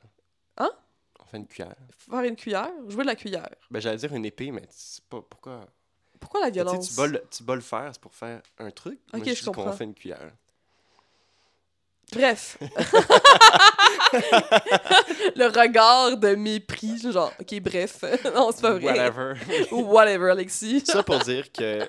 Hein? 0.58 0.70
On 1.20 1.24
fait 1.24 1.36
une 1.38 1.46
cuillère. 1.48 1.74
Faire 2.08 2.20
une 2.22 2.36
cuillère? 2.36 2.70
Jouer 2.86 3.02
de 3.02 3.08
la 3.08 3.16
cuillère. 3.16 3.48
Ben, 3.68 3.80
j'allais 3.80 3.96
dire 3.98 4.14
une 4.14 4.24
épée, 4.24 4.52
mais 4.52 4.62
c'est 4.70 5.02
pas... 5.04 5.20
Pourquoi... 5.28 5.66
Pourquoi 6.20 6.40
la 6.40 6.50
violence? 6.50 6.96
le, 6.98 7.22
tu 7.30 7.42
bats 7.42 7.56
le 7.56 7.60
fer, 7.60 7.90
c'est 7.92 8.00
pour 8.00 8.14
faire 8.14 8.40
un 8.58 8.70
truc. 8.70 9.00
Ok, 9.12 9.24
Moi, 9.24 9.34
je 9.34 9.44
qu'on 9.44 9.52
comprends. 9.52 9.72
fait 9.72 9.84
une 9.84 9.94
cuillère. 9.94 10.30
Bref. 12.12 12.56
le 15.36 15.46
regard 15.46 16.16
de 16.16 16.36
mépris, 16.36 16.98
genre, 17.10 17.32
ok, 17.40 17.60
bref. 17.60 18.04
non, 18.34 18.50
c'est 18.52 18.62
pas 18.62 18.74
vrai. 18.74 18.98
Whatever. 18.98 19.34
Ou 19.72 19.82
whatever, 19.92 20.30
Alexis. 20.30 20.84
Ça 20.86 21.02
pour 21.02 21.18
dire 21.20 21.50
que 21.50 21.80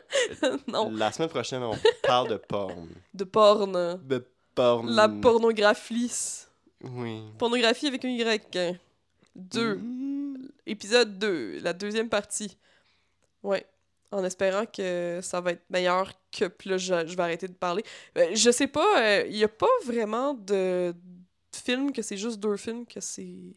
non, 0.67 0.91
la 0.91 1.11
semaine 1.11 1.29
prochaine, 1.29 1.61
on 1.63 1.77
parle 2.03 2.29
de 2.29 2.37
porn. 2.37 2.87
de 3.13 3.23
porn. 3.23 3.99
De 4.03 4.27
porn. 4.55 4.89
La 4.89 5.07
pornographie. 5.07 6.11
Oui. 6.83 7.21
Pornographie 7.37 7.87
avec 7.87 8.03
un 8.03 8.09
Y. 8.09 8.79
Deux. 9.35 9.75
Mm. 9.75 10.49
Épisode 10.65 11.17
2, 11.17 11.59
la 11.61 11.73
deuxième 11.73 12.09
partie. 12.09 12.57
Ouais. 13.43 13.65
En 14.11 14.23
espérant 14.23 14.65
que 14.65 15.19
ça 15.21 15.41
va 15.41 15.51
être 15.51 15.69
meilleur 15.69 16.13
que. 16.31 16.45
Puis 16.45 16.69
là, 16.69 16.77
je, 16.77 17.05
je 17.07 17.15
vais 17.17 17.23
arrêter 17.23 17.47
de 17.47 17.53
parler. 17.53 17.83
Euh, 18.17 18.29
je 18.33 18.51
sais 18.51 18.67
pas, 18.67 19.23
il 19.25 19.35
y 19.35 19.43
a 19.43 19.49
pas 19.49 19.67
vraiment 19.85 20.33
de, 20.33 20.93
de 20.93 20.95
films 21.51 21.91
que 21.91 22.01
c'est 22.01 22.15
juste 22.17 22.39
deux 22.39 22.55
films 22.57 22.85
que 22.85 22.99
c'est. 23.01 23.55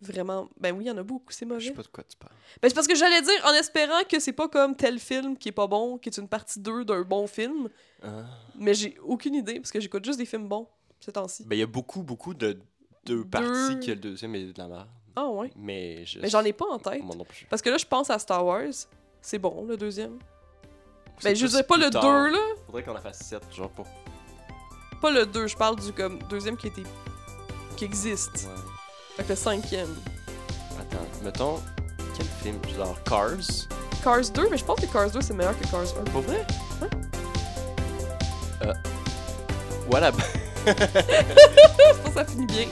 Vraiment. 0.00 0.48
Ben 0.60 0.72
oui, 0.76 0.84
il 0.84 0.88
y 0.88 0.90
en 0.90 0.98
a 0.98 1.02
beaucoup, 1.02 1.32
c'est 1.32 1.46
Je 1.46 1.50
mauvais. 1.50 1.64
sais 1.64 1.72
pas 1.72 1.82
de 1.82 1.88
quoi 1.88 2.04
tu 2.04 2.16
parles. 2.16 2.32
Ben 2.60 2.68
c'est 2.68 2.74
parce 2.74 2.86
que 2.86 2.94
j'allais 2.94 3.22
dire, 3.22 3.40
en 3.46 3.54
espérant 3.54 4.02
que 4.08 4.18
c'est 4.20 4.32
pas 4.34 4.48
comme 4.48 4.76
tel 4.76 4.98
film 4.98 5.36
qui 5.38 5.48
est 5.48 5.52
pas 5.52 5.66
bon, 5.66 5.96
qui 5.98 6.10
est 6.10 6.18
une 6.18 6.28
partie 6.28 6.60
2 6.60 6.84
d'un 6.84 7.02
bon 7.02 7.26
film. 7.26 7.70
Ah. 8.02 8.24
Mais 8.58 8.74
j'ai 8.74 8.96
aucune 9.02 9.34
idée, 9.34 9.54
parce 9.60 9.70
que 9.72 9.80
j'écoute 9.80 10.04
juste 10.04 10.18
des 10.18 10.26
films 10.26 10.46
bons 10.48 10.68
ces 11.00 11.12
temps-ci. 11.12 11.44
Ben, 11.44 11.56
il 11.56 11.60
y 11.60 11.62
a 11.62 11.66
beaucoup, 11.66 12.02
beaucoup 12.02 12.34
de 12.34 12.52
deux 13.04 13.22
Deux. 13.22 13.24
parties 13.24 13.80
que 13.80 13.90
le 13.92 13.96
deuxième 13.96 14.34
est 14.34 14.52
de 14.52 14.58
la 14.58 14.68
merde. 14.68 14.88
Ah 15.16 15.26
ouais. 15.28 15.50
Mais 15.56 16.04
je... 16.04 16.18
Mais 16.18 16.28
j'en 16.28 16.42
ai 16.44 16.52
pas 16.52 16.66
en 16.66 16.78
tête. 16.78 17.02
Moi 17.02 17.14
non 17.16 17.24
plus. 17.24 17.46
Parce 17.48 17.62
que 17.62 17.70
là, 17.70 17.78
je 17.78 17.86
pense 17.86 18.10
à 18.10 18.18
Star 18.18 18.44
Wars. 18.44 18.72
C'est 19.24 19.38
bon, 19.38 19.64
le 19.66 19.78
deuxième. 19.78 20.18
Ben, 21.22 21.34
je 21.34 21.46
veux 21.46 21.50
dire, 21.50 21.66
pas 21.66 21.78
le 21.78 21.84
2, 21.84 21.90
tard. 21.90 22.30
là. 22.30 22.38
Faudrait 22.66 22.82
qu'on 22.82 22.94
en 22.94 23.00
fasse 23.00 23.20
7, 23.20 23.42
genre 23.54 23.70
pour... 23.70 23.86
Pas 25.00 25.10
le 25.10 25.24
2, 25.24 25.46
je 25.46 25.56
parle 25.56 25.76
du 25.76 25.94
comme 25.94 26.18
deuxième 26.28 26.58
qui 26.58 26.66
était. 26.66 26.82
qui 27.74 27.86
existe. 27.86 28.46
Ouais. 28.46 28.62
Fait 29.16 29.22
que 29.22 29.28
le 29.30 29.36
cinquième. 29.36 29.96
Attends, 30.78 31.24
mettons... 31.24 31.60
Quel 32.14 32.26
film? 32.26 32.58
Genre 32.76 33.02
Cars? 33.04 33.66
Cars 34.02 34.30
2, 34.30 34.50
mais 34.50 34.58
je 34.58 34.64
pense 34.64 34.78
que 34.78 34.92
Cars 34.92 35.10
2 35.10 35.22
c'est 35.22 35.32
meilleur 35.32 35.58
que 35.58 35.66
Cars 35.70 35.98
1. 35.98 36.04
Pour 36.10 36.20
vrai? 36.20 36.46
Ouais. 36.82 36.90
Euh... 38.66 38.74
Voilà. 39.88 40.12
je 40.66 42.02
pense 42.02 42.08
que 42.08 42.12
ça 42.12 42.24
finit 42.26 42.46
bien. 42.46 42.66